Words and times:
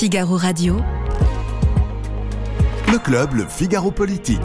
Figaro 0.00 0.38
Radio. 0.38 0.76
Le 2.90 2.98
club, 2.98 3.34
le 3.34 3.44
Figaro 3.44 3.90
Politique. 3.90 4.40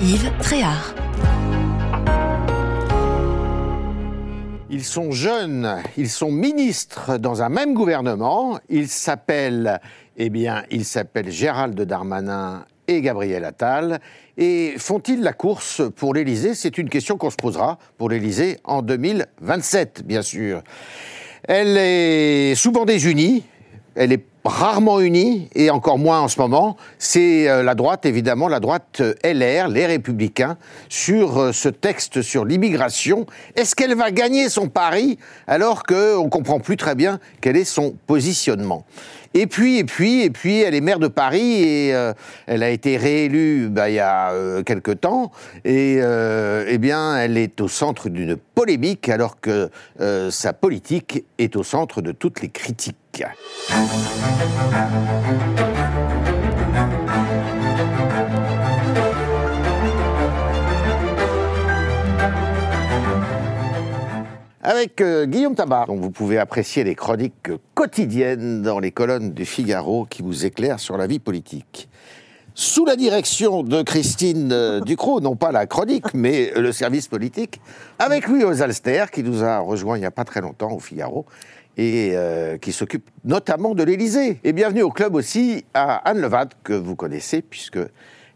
Yves 0.00 0.32
Tréhard. 0.40 0.94
Ils 4.70 4.82
sont 4.82 5.10
jeunes, 5.10 5.82
ils 5.98 6.08
sont 6.08 6.30
ministres 6.30 7.18
dans 7.18 7.42
un 7.42 7.50
même 7.50 7.74
gouvernement. 7.74 8.58
Ils 8.70 8.88
s'appellent, 8.88 9.82
eh 10.16 10.30
bien, 10.30 10.62
ils 10.70 10.86
s'appellent 10.86 11.30
Gérald 11.30 11.78
Darmanin 11.78 12.64
et 12.88 13.02
Gabriel 13.02 13.44
Attal. 13.44 14.00
Et 14.38 14.76
font-ils 14.78 15.20
la 15.20 15.34
course 15.34 15.82
pour 15.96 16.14
l'Élysée? 16.14 16.54
C'est 16.54 16.78
une 16.78 16.88
question 16.88 17.18
qu'on 17.18 17.28
se 17.28 17.36
posera 17.36 17.76
pour 17.98 18.08
l'Élysée 18.08 18.60
en 18.64 18.80
2027, 18.80 20.06
bien 20.06 20.22
sûr. 20.22 20.62
Elle 21.48 21.76
est 21.76 22.54
souvent 22.56 22.84
désunie, 22.84 23.44
elle 23.94 24.12
est 24.12 24.24
rarement 24.44 25.00
unie, 25.00 25.48
et 25.54 25.70
encore 25.70 25.98
moins 25.98 26.20
en 26.20 26.28
ce 26.28 26.38
moment, 26.40 26.76
c'est 26.98 27.48
euh, 27.48 27.62
la 27.62 27.74
droite, 27.74 28.06
évidemment, 28.06 28.48
la 28.48 28.60
droite 28.60 29.00
euh, 29.00 29.14
LR, 29.24 29.68
les 29.68 29.86
Républicains, 29.86 30.56
sur 30.88 31.38
euh, 31.38 31.52
ce 31.52 31.68
texte 31.68 32.22
sur 32.22 32.44
l'immigration. 32.44 33.26
Est-ce 33.54 33.74
qu'elle 33.74 33.94
va 33.94 34.10
gagner 34.10 34.48
son 34.48 34.68
pari 34.68 35.18
alors 35.46 35.84
qu'on 35.84 36.24
ne 36.24 36.28
comprend 36.28 36.60
plus 36.60 36.76
très 36.76 36.94
bien 36.94 37.20
quel 37.40 37.56
est 37.56 37.64
son 37.64 37.94
positionnement? 38.06 38.84
Et 39.36 39.46
puis, 39.46 39.78
et 39.78 39.84
puis, 39.84 40.22
et 40.22 40.30
puis, 40.30 40.60
elle 40.60 40.74
est 40.74 40.80
maire 40.80 40.98
de 40.98 41.08
Paris 41.08 41.62
et 41.62 41.94
elle 42.46 42.62
a 42.62 42.70
été 42.70 42.96
réélue 42.96 43.68
bah, 43.68 43.90
il 43.90 43.94
y 43.94 44.00
a 44.00 44.62
quelque 44.64 44.92
temps. 44.92 45.30
Et 45.64 45.98
eh 45.98 46.78
bien, 46.78 47.16
elle 47.18 47.36
est 47.36 47.60
au 47.60 47.68
centre 47.68 48.08
d'une 48.08 48.36
polémique 48.36 49.08
alors 49.08 49.40
que 49.40 49.70
sa 50.30 50.52
politique 50.52 51.24
est 51.38 51.56
au 51.56 51.62
centre 51.62 52.02
de 52.02 52.12
toutes 52.12 52.40
les 52.40 52.48
critiques. 52.48 53.24
Avec 64.68 65.00
euh, 65.00 65.26
Guillaume 65.26 65.54
Tabar, 65.54 65.86
dont 65.86 65.94
vous 65.94 66.10
pouvez 66.10 66.38
apprécier 66.38 66.82
les 66.82 66.96
chroniques 66.96 67.50
quotidiennes 67.74 68.62
dans 68.62 68.80
les 68.80 68.90
colonnes 68.90 69.30
du 69.30 69.44
Figaro 69.44 70.08
qui 70.10 70.22
vous 70.22 70.44
éclairent 70.44 70.80
sur 70.80 70.96
la 70.96 71.06
vie 71.06 71.20
politique. 71.20 71.88
Sous 72.52 72.84
la 72.84 72.96
direction 72.96 73.62
de 73.62 73.82
Christine 73.82 74.50
euh, 74.50 74.80
Ducrot, 74.84 75.20
non 75.20 75.36
pas 75.36 75.52
la 75.52 75.66
chronique, 75.66 76.14
mais 76.14 76.50
le 76.56 76.72
service 76.72 77.06
politique, 77.06 77.60
avec 78.00 78.26
Louis 78.26 78.42
Osalster, 78.42 79.04
qui 79.12 79.22
nous 79.22 79.44
a 79.44 79.60
rejoint 79.60 79.98
il 79.98 80.00
n'y 80.00 80.04
a 80.04 80.10
pas 80.10 80.24
très 80.24 80.40
longtemps 80.40 80.72
au 80.72 80.80
Figaro, 80.80 81.26
et 81.76 82.14
euh, 82.14 82.58
qui 82.58 82.72
s'occupe 82.72 83.08
notamment 83.24 83.72
de 83.76 83.84
l'Élysée. 83.84 84.40
Et 84.42 84.52
bienvenue 84.52 84.82
au 84.82 84.90
club 84.90 85.14
aussi 85.14 85.64
à 85.74 85.94
Anne 85.98 86.20
Levad, 86.20 86.54
que 86.64 86.72
vous 86.72 86.96
connaissez, 86.96 87.40
puisque 87.40 87.78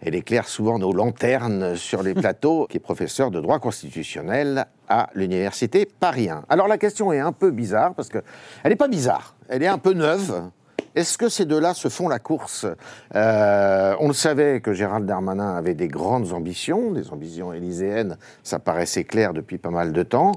elle 0.00 0.14
éclaire 0.14 0.48
souvent 0.48 0.78
nos 0.78 0.92
lanternes 0.92 1.76
sur 1.76 2.02
les 2.02 2.14
plateaux, 2.14 2.66
qui 2.68 2.78
est 2.78 2.80
professeure 2.80 3.30
de 3.30 3.40
droit 3.40 3.58
constitutionnel 3.58 4.66
à 4.88 5.10
l'université 5.14 5.86
Paris 5.86 6.28
1. 6.28 6.44
Alors 6.48 6.68
la 6.68 6.78
question 6.78 7.12
est 7.12 7.20
un 7.20 7.32
peu 7.32 7.50
bizarre, 7.50 7.94
parce 7.94 8.08
qu'elle 8.08 8.22
n'est 8.64 8.76
pas 8.76 8.88
bizarre, 8.88 9.34
elle 9.48 9.62
est 9.62 9.68
un 9.68 9.78
peu 9.78 9.92
neuve. 9.92 10.50
Est-ce 10.96 11.18
que 11.18 11.28
ces 11.28 11.44
deux-là 11.44 11.72
se 11.72 11.88
font 11.88 12.08
la 12.08 12.18
course? 12.18 12.66
Euh, 13.14 13.94
On 14.00 14.08
le 14.08 14.14
savait 14.14 14.60
que 14.60 14.72
Gérald 14.72 15.06
Darmanin 15.06 15.54
avait 15.54 15.74
des 15.74 15.86
grandes 15.86 16.32
ambitions, 16.32 16.90
des 16.90 17.10
ambitions 17.10 17.52
élyséennes, 17.52 18.16
ça 18.42 18.58
paraissait 18.58 19.04
clair 19.04 19.32
depuis 19.32 19.58
pas 19.58 19.70
mal 19.70 19.92
de 19.92 20.02
temps. 20.02 20.32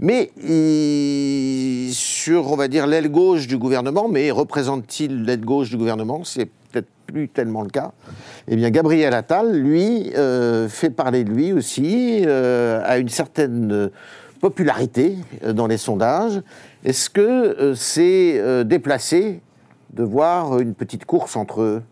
Mais 0.00 0.32
sur, 1.92 2.50
on 2.50 2.56
va 2.56 2.66
dire, 2.66 2.88
l'aile 2.88 3.08
gauche 3.08 3.46
du 3.46 3.56
gouvernement, 3.56 4.08
mais 4.08 4.32
représente-t-il 4.32 5.22
l'aile 5.22 5.44
gauche 5.44 5.70
du 5.70 5.76
gouvernement? 5.76 6.24
C'est 6.24 6.46
peut-être 6.46 6.88
plus 7.06 7.28
tellement 7.28 7.62
le 7.62 7.70
cas. 7.70 7.92
Eh 8.48 8.56
bien, 8.56 8.70
Gabriel 8.70 9.14
Attal, 9.14 9.52
lui, 9.52 10.12
euh, 10.16 10.68
fait 10.68 10.90
parler 10.90 11.24
de 11.24 11.30
lui 11.30 11.52
aussi, 11.52 12.22
euh, 12.26 12.80
a 12.84 12.98
une 12.98 13.08
certaine 13.08 13.90
popularité 14.40 15.16
dans 15.52 15.66
les 15.66 15.78
sondages. 15.78 16.42
Est-ce 16.84 17.08
que 17.08 17.72
c'est 17.74 18.64
déplacé 18.64 19.40
de 19.94 20.02
voir 20.02 20.58
une 20.58 20.74
petite 20.74 21.06
course 21.06 21.36
entre 21.36 21.62
eux? 21.62 21.82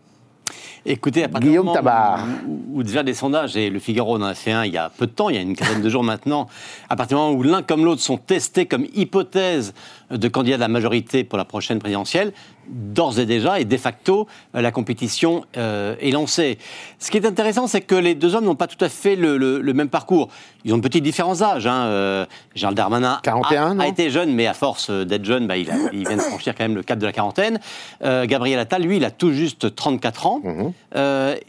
Écoutez, 0.85 1.23
à 1.23 1.29
partir 1.29 1.49
Guillaume 1.49 1.71
Tabar. 1.73 2.25
Où, 2.73 2.83
déjà 2.83 3.03
des 3.03 3.13
sondages, 3.13 3.55
et 3.55 3.69
le 3.69 3.79
Figaro 3.79 4.17
en 4.17 4.21
a 4.21 4.33
fait 4.33 4.51
un 4.51 4.65
il 4.65 4.73
y 4.73 4.77
a 4.77 4.89
peu 4.89 5.07
de 5.07 5.11
temps, 5.11 5.29
il 5.29 5.35
y 5.35 5.39
a 5.39 5.41
une 5.41 5.55
quinzaine 5.55 5.81
de 5.81 5.89
jours 5.89 6.03
maintenant, 6.03 6.47
à 6.89 6.97
partir 6.97 7.17
du 7.17 7.23
moment 7.23 7.37
où 7.37 7.41
l'un 7.41 7.61
comme 7.61 7.85
l'autre 7.85 8.01
sont 8.01 8.17
testés 8.17 8.65
comme 8.65 8.85
hypothèse 8.93 9.73
de 10.11 10.27
candidat 10.27 10.57
de 10.57 10.61
la 10.61 10.67
majorité 10.67 11.23
pour 11.23 11.37
la 11.37 11.45
prochaine 11.45 11.79
présidentielle, 11.79 12.33
d'ores 12.67 13.19
et 13.19 13.25
déjà 13.25 13.59
et 13.59 13.65
de 13.65 13.77
facto, 13.77 14.27
euh, 14.55 14.61
la 14.61 14.71
compétition 14.71 15.45
euh, 15.57 15.95
est 15.99 16.11
lancée. 16.11 16.57
Ce 16.99 17.11
qui 17.11 17.17
est 17.17 17.25
intéressant, 17.25 17.67
c'est 17.67 17.81
que 17.81 17.95
les 17.95 18.15
deux 18.15 18.35
hommes 18.35 18.45
n'ont 18.45 18.55
pas 18.55 18.67
tout 18.67 18.83
à 18.83 18.89
fait 18.89 19.15
le, 19.15 19.61
même 19.73 19.89
parcours. 19.89 20.29
Ils 20.65 20.73
ont 20.73 20.77
de 20.77 20.81
petits 20.81 21.01
différents 21.01 21.41
âges. 21.41 21.67
Hein. 21.67 21.85
Euh, 21.87 22.25
Gérald 22.55 22.77
Darmanin 22.77 23.19
41, 23.23 23.79
a, 23.79 23.87
été 23.87 24.09
jeune, 24.09 24.33
mais 24.33 24.47
à 24.47 24.53
force 24.53 24.89
d'être 24.89 25.25
jeune, 25.25 25.47
bah, 25.47 25.57
il, 25.57 25.65
vient 25.65 26.15
de 26.15 26.21
franchir 26.21 26.55
quand 26.55 26.63
même 26.63 26.75
le 26.75 26.83
cap 26.83 26.99
de 26.99 27.05
la 27.05 27.11
quarantaine. 27.11 27.59
Gabriel 28.01 28.59
Attal, 28.59 28.83
lui, 28.83 28.97
il 28.97 29.05
a 29.05 29.11
tout 29.11 29.31
juste 29.31 29.75
34 29.75 30.27
ans. 30.27 30.41
Mhm. 30.43 30.73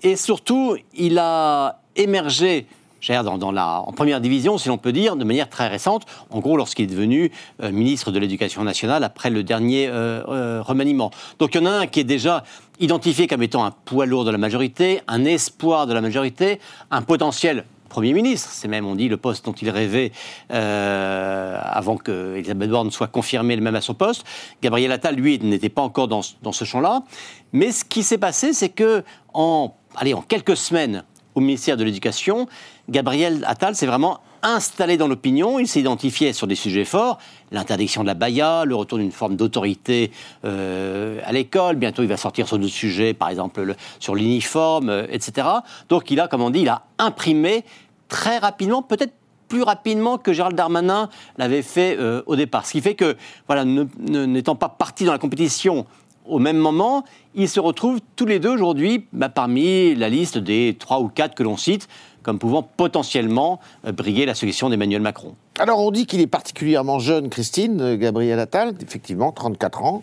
et 0.02 0.16
surtout, 0.16 0.76
il 0.94 1.18
a 1.18 1.80
émergé 1.96 2.66
dans, 3.12 3.52
la, 3.52 3.80
en 3.80 3.92
première 3.92 4.20
division, 4.20 4.58
si 4.58 4.68
l'on 4.68 4.78
peut 4.78 4.92
dire, 4.92 5.16
de 5.16 5.24
manière 5.24 5.48
très 5.48 5.68
récente, 5.68 6.04
en 6.30 6.40
gros 6.40 6.56
lorsqu'il 6.56 6.84
est 6.84 6.94
devenu 6.94 7.30
euh, 7.62 7.70
ministre 7.70 8.10
de 8.10 8.18
l'Éducation 8.18 8.64
nationale 8.64 9.04
après 9.04 9.30
le 9.30 9.42
dernier 9.42 9.88
euh, 9.88 10.22
euh, 10.28 10.62
remaniement. 10.62 11.10
Donc 11.38 11.54
il 11.54 11.60
y 11.60 11.62
en 11.62 11.66
a 11.66 11.70
un 11.70 11.86
qui 11.86 12.00
est 12.00 12.04
déjà 12.04 12.44
identifié 12.80 13.26
comme 13.26 13.42
étant 13.42 13.64
un 13.64 13.70
poids 13.70 14.06
lourd 14.06 14.24
de 14.24 14.30
la 14.30 14.38
majorité, 14.38 15.00
un 15.06 15.24
espoir 15.24 15.86
de 15.86 15.92
la 15.92 16.00
majorité, 16.00 16.60
un 16.90 17.02
potentiel 17.02 17.64
Premier 17.90 18.12
ministre. 18.12 18.48
C'est 18.50 18.66
même, 18.66 18.86
on 18.86 18.96
dit, 18.96 19.08
le 19.08 19.16
poste 19.16 19.44
dont 19.44 19.52
il 19.52 19.70
rêvait 19.70 20.10
avant 20.48 21.96
que 21.96 22.34
Elisabeth 22.34 22.68
Borne 22.68 22.90
soit 22.90 23.06
confirmée 23.06 23.54
elle-même 23.54 23.76
à 23.76 23.80
son 23.80 23.94
poste. 23.94 24.24
Gabriel 24.62 24.90
Attal, 24.90 25.14
lui, 25.14 25.38
n'était 25.38 25.68
pas 25.68 25.82
encore 25.82 26.08
dans, 26.08 26.22
dans 26.42 26.50
ce 26.50 26.64
champ-là. 26.64 27.04
Mais 27.52 27.70
ce 27.70 27.84
qui 27.84 28.02
s'est 28.02 28.18
passé, 28.18 28.52
c'est 28.52 28.70
que 28.70 29.04
en, 29.32 29.76
allez, 29.94 30.12
en 30.12 30.22
quelques 30.22 30.56
semaines, 30.56 31.04
au 31.34 31.40
ministère 31.40 31.76
de 31.76 31.84
l'Éducation, 31.84 32.46
Gabriel 32.88 33.44
Attal 33.46 33.74
s'est 33.74 33.86
vraiment 33.86 34.20
installé 34.42 34.96
dans 34.96 35.08
l'opinion, 35.08 35.58
il 35.58 35.66
s'est 35.66 35.80
identifié 35.80 36.32
sur 36.32 36.46
des 36.46 36.54
sujets 36.54 36.84
forts, 36.84 37.18
l'interdiction 37.50 38.02
de 38.02 38.06
la 38.06 38.14
baya, 38.14 38.64
le 38.64 38.74
retour 38.74 38.98
d'une 38.98 39.10
forme 39.10 39.36
d'autorité 39.36 40.10
euh, 40.44 41.18
à 41.24 41.32
l'école, 41.32 41.76
bientôt 41.76 42.02
il 42.02 42.08
va 42.08 42.18
sortir 42.18 42.46
sur 42.46 42.58
d'autres 42.58 42.72
sujets, 42.72 43.14
par 43.14 43.30
exemple 43.30 43.74
sur 43.98 44.14
l'uniforme, 44.14 44.90
euh, 44.90 45.06
etc. 45.10 45.48
Donc 45.88 46.10
il 46.10 46.20
a, 46.20 46.28
comme 46.28 46.42
on 46.42 46.50
dit, 46.50 46.60
il 46.60 46.68
a 46.68 46.82
imprimé 46.98 47.64
très 48.08 48.38
rapidement, 48.38 48.82
peut-être 48.82 49.14
plus 49.48 49.62
rapidement 49.62 50.18
que 50.18 50.32
Gérald 50.32 50.56
Darmanin 50.56 51.08
l'avait 51.38 51.62
fait 51.62 51.96
euh, 51.98 52.22
au 52.26 52.36
départ. 52.36 52.66
Ce 52.66 52.72
qui 52.72 52.80
fait 52.80 52.94
que, 52.94 53.16
voilà, 53.46 53.64
n'étant 53.64 54.56
pas 54.56 54.68
parti 54.68 55.04
dans 55.04 55.12
la 55.12 55.18
compétition 55.18 55.86
au 56.26 56.38
même 56.38 56.56
moment, 56.56 57.04
ils 57.34 57.48
se 57.48 57.60
retrouvent 57.60 58.00
tous 58.16 58.26
les 58.26 58.38
deux 58.38 58.50
aujourd'hui 58.50 59.06
bah, 59.12 59.28
parmi 59.28 59.94
la 59.94 60.08
liste 60.08 60.38
des 60.38 60.76
trois 60.78 61.00
ou 61.00 61.08
quatre 61.08 61.34
que 61.34 61.42
l'on 61.42 61.56
cite 61.56 61.88
comme 62.24 62.40
pouvant 62.40 62.62
potentiellement 62.62 63.60
euh, 63.86 63.92
briller 63.92 64.26
la 64.26 64.34
solution 64.34 64.68
d'Emmanuel 64.68 65.02
Macron. 65.02 65.34
Alors 65.60 65.78
on 65.78 65.92
dit 65.92 66.06
qu'il 66.06 66.20
est 66.20 66.26
particulièrement 66.26 66.98
jeune, 66.98 67.28
Christine, 67.28 67.80
euh, 67.80 67.96
Gabriel 67.96 68.40
Attal, 68.40 68.74
effectivement, 68.82 69.30
34 69.30 69.84
ans. 69.84 70.02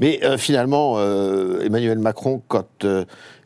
Mais 0.00 0.20
euh, 0.22 0.38
finalement, 0.38 1.00
Emmanuel 1.00 1.98
Macron, 1.98 2.42
quand 2.46 2.84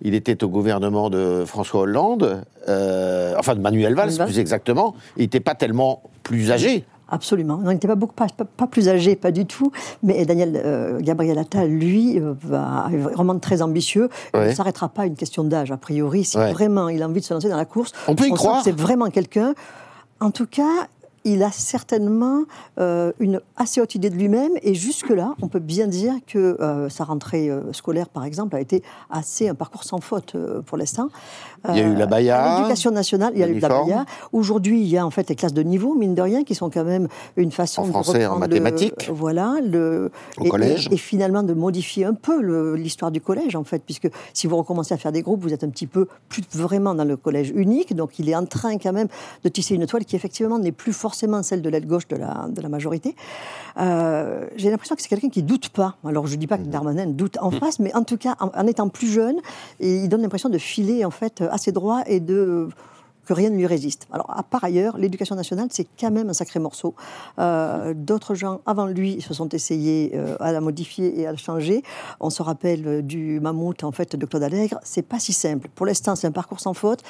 il 0.03 0.15
était 0.15 0.43
au 0.43 0.49
gouvernement 0.49 1.09
de 1.09 1.45
François 1.47 1.83
Hollande, 1.83 2.43
enfin 2.67 3.55
de 3.55 3.61
Manuel 3.61 3.95
Valls 3.95 4.19
plus 4.25 4.41
exactement, 4.41 4.95
il 5.17 5.23
n'était 5.23 5.41
pas 5.41 5.55
tellement 5.55 6.03
plus 6.25 6.51
âgé. 6.51 6.85
Absolument. 7.09 7.61
il 7.63 7.69
n'était 7.69 7.87
pas, 7.87 7.95
beaucoup, 7.95 8.15
pas, 8.15 8.67
plus 8.67 8.89
âgé, 8.89 9.15
pas 9.15 9.31
du 9.31 9.47
tout. 9.47 9.71
Mais 10.03 10.25
Daniel 10.25 10.61
euh, 10.65 10.99
Gabriel 11.01 11.39
Attal, 11.39 11.69
lui, 11.69 12.19
euh, 12.19 12.35
va, 12.43 12.89
est 12.93 12.97
vraiment 12.97 13.39
très 13.39 13.63
ambitieux. 13.63 14.09
Il 14.35 14.41
ne 14.41 14.53
s'arrêtera 14.53 14.89
pas 14.89 15.03
à 15.03 15.07
une 15.07 15.15
question 15.15 15.45
d'âge, 15.45 15.71
a 15.71 15.77
priori. 15.77 16.25
Si 16.25 16.37
vraiment 16.37 16.89
il 16.89 17.03
a 17.03 17.09
envie 17.09 17.21
de 17.21 17.25
se 17.25 17.33
lancer 17.33 17.49
dans 17.49 17.57
la 17.57 17.65
course, 17.65 17.93
on 18.09 18.15
peut 18.15 18.27
y 18.27 18.33
croire. 18.33 18.63
C'est 18.65 18.77
vraiment 18.77 19.09
quelqu'un. 19.11 19.55
En 20.19 20.31
tout 20.31 20.47
cas, 20.47 20.89
il 21.27 21.43
a 21.43 21.51
certainement 21.51 22.45
euh, 22.79 23.13
une 23.19 23.41
assez 23.57 23.81
haute 23.81 23.97
idée 23.97 24.11
de 24.11 24.15
lui-même. 24.15 24.53
Et 24.63 24.75
jusque-là, 24.75 25.35
on 25.43 25.49
peut 25.49 25.59
bien 25.59 25.89
dire 25.89 26.15
que 26.27 26.57
euh, 26.61 26.89
sa 26.89 27.03
rentrée 27.03 27.51
euh, 27.51 27.73
scolaire, 27.73 28.09
par 28.09 28.25
exemple, 28.25 28.55
a 28.55 28.61
été 28.61 28.83
assez 29.11 29.49
un 29.49 29.55
parcours 29.55 29.83
sans 29.83 30.01
faute 30.01 30.37
pour 30.67 30.79
l'instant. 30.79 31.09
il 31.69 31.77
y 31.77 31.81
a 31.81 31.87
eu 31.87 31.97
la 31.97 32.07
Baïa. 32.07 32.59
L'éducation 32.59 32.93
nationale, 32.93 33.33
il 33.35 33.41
y 33.41 33.43
a 33.43 33.49
eu 33.49 33.59
la 33.59 33.69
Baïa. 33.69 34.07
Aujourd'hui, 34.33 34.81
il 34.81 34.87
y 34.87 34.97
a 34.97 35.05
en 35.05 35.11
fait 35.11 35.29
les 35.29 35.35
classes 35.35 35.53
de 35.53 35.63
niveau, 35.63 35.95
mine 35.95 36.15
de 36.15 36.23
rien, 36.23 36.45
qui 36.45 36.55
sont 36.55 36.71
quand 36.71 36.85
même 36.85 37.09
une 37.37 37.51
façon 37.51 37.83
en 37.83 37.87
français, 37.87 38.21
de 38.21 38.27
en 38.27 38.39
mathématiques. 38.39 39.11
voilà. 39.13 39.57
Le, 39.65 40.13
Au 40.39 40.45
et, 40.45 40.49
collège. 40.49 40.89
Et, 40.93 40.97
finalement 40.97 41.43
de 41.43 41.55
modifier 41.55 42.05
un 42.05 42.15
peu 42.15 42.75
l'histoire 42.75 43.11
du 43.11 43.21
collège, 43.21 43.57
en 43.57 43.65
fait, 43.65 43.83
puisque 43.85 44.09
si 44.33 44.47
vous 44.47 44.57
recommencez 44.57 44.95
à 44.95 44.97
faire 44.97 45.13
des 45.13 45.23
groupes, 45.23 45.43
vous 45.43 45.53
êtes 45.53 45.65
un 45.65 45.71
petit 45.71 45.89
peu 45.89 46.07
plus 46.29 46.43
vraiment 46.53 46.95
dans 46.95 47.05
le 47.05 47.17
collège 47.17 47.53
unique. 47.55 47.97
Donc 47.97 48.21
il 48.21 48.29
est 48.29 48.37
en 48.37 48.47
train 48.47 48.79
quand 48.79 48.93
même 48.93 49.09
de 49.43 49.49
tisser 49.49 49.75
une 49.75 49.87
toile 49.87 50.05
qui 50.05 50.15
effectivement 50.15 50.61
n'est 50.61 50.73
plus 50.73 50.93
forcément 50.93 51.16
forcément 51.17 51.43
celle 51.43 51.63
de 51.63 51.71
l'aile 51.71 51.87
gauche 51.87 52.07
de 52.09 52.17
la, 52.17 52.47
de 52.51 52.61
la 52.61 52.69
majorité. 52.69 53.17
Euh, 53.79 54.47
j'ai 54.57 54.69
l'impression 54.69 54.95
que 54.95 55.01
c'est 55.01 55.09
quelqu'un 55.09 55.31
qui 55.31 55.43
doute 55.43 55.71
pas. 55.71 55.97
Alors 56.07 56.27
je 56.27 56.35
ne 56.35 56.41
dis 56.41 56.47
pas 56.47 56.59
que 56.59 56.65
mmh. 56.65 56.71
Darmanin 56.71 57.07
doute 57.07 57.39
en 57.41 57.51
mmh. 57.51 57.59
face, 57.59 57.79
mais 57.79 57.95
en 57.95 58.05
tout 58.05 58.19
cas, 58.19 58.37
en, 58.39 58.67
étant 58.67 58.91
plus 58.91 59.07
jeune, 59.07 59.37
il 59.81 60.11
donne 60.11 60.21
l'impression 60.21 60.51
de 60.51 60.59
filer 60.59 61.07
en 61.07 61.11
fait 61.11 61.43
assez 61.51 61.73
droit 61.73 62.03
et 62.07 62.21
de 62.21 62.69
que 63.27 63.33
rien 63.33 63.51
ne 63.51 63.57
lui 63.57 63.67
résiste. 63.67 64.07
Alors, 64.13 64.31
à 64.31 64.43
part 64.43 64.65
ailleurs, 64.65 64.97
l'éducation 64.97 65.35
nationale, 65.35 65.69
c'est 65.71 65.87
quand 65.99 66.11
même 66.11 66.31
un 66.31 66.33
sacré 66.33 66.61
morceau. 66.61 66.95
Euh, 67.39 67.93
d'autres 67.95 68.35
gens 68.35 68.61
avant 68.67 68.87
lui 68.87 69.21
se 69.21 69.35
sont 69.35 69.49
essayés 69.51 70.13
euh, 70.15 70.37
à 70.41 70.53
la 70.53 70.61
modifier 70.61 71.21
et 71.21 71.27
à 71.27 71.33
la 71.33 71.37
changer. 71.37 71.83
On 72.21 72.31
se 72.31 72.43
rappelle 72.43 72.87
euh, 72.87 73.03
du 73.03 73.41
mammouth, 73.41 73.85
en 73.85 73.93
fait, 73.93 74.17
de 74.17 74.25
Claude 74.27 74.43
Allègre. 74.43 74.79
C'est 74.83 75.03
pas 75.03 75.19
si 75.19 75.33
simple. 75.33 75.69
Pour 75.75 75.87
l'instant, 75.87 76.15
c'est 76.17 76.27
un 76.27 76.33
parcours 76.33 76.61
sans 76.61 76.75
faute. 76.75 77.01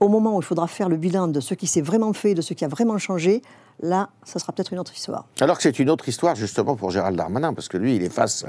Au 0.00 0.08
moment 0.08 0.36
où 0.36 0.40
il 0.40 0.44
faudra 0.44 0.66
faire 0.66 0.88
le 0.88 0.96
bilan 0.96 1.28
de 1.28 1.40
ce 1.40 1.54
qui 1.54 1.66
s'est 1.66 1.82
vraiment 1.82 2.12
fait, 2.12 2.34
de 2.34 2.42
ce 2.42 2.54
qui 2.54 2.64
a 2.64 2.68
vraiment 2.68 2.98
changé, 2.98 3.42
là, 3.80 4.10
ça 4.24 4.38
sera 4.38 4.52
peut-être 4.52 4.72
une 4.72 4.78
autre 4.78 4.94
histoire. 4.94 5.26
Alors 5.40 5.56
que 5.56 5.62
c'est 5.64 5.78
une 5.78 5.90
autre 5.90 6.08
histoire, 6.08 6.36
justement, 6.36 6.76
pour 6.76 6.90
Gérald 6.90 7.16
Darmanin, 7.16 7.52
parce 7.52 7.68
que 7.68 7.76
lui, 7.76 7.96
il 7.96 8.02
est 8.04 8.12
face 8.12 8.46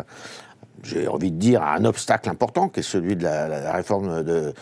j'ai 0.83 1.07
envie 1.07 1.31
de 1.31 1.37
dire, 1.37 1.61
à 1.61 1.75
un 1.75 1.85
obstacle 1.85 2.29
important, 2.29 2.69
qui 2.69 2.81
est 2.81 2.83
celui 2.83 3.15
de 3.15 3.23
la 3.23 3.71
réforme 3.71 4.23
de, 4.23 4.53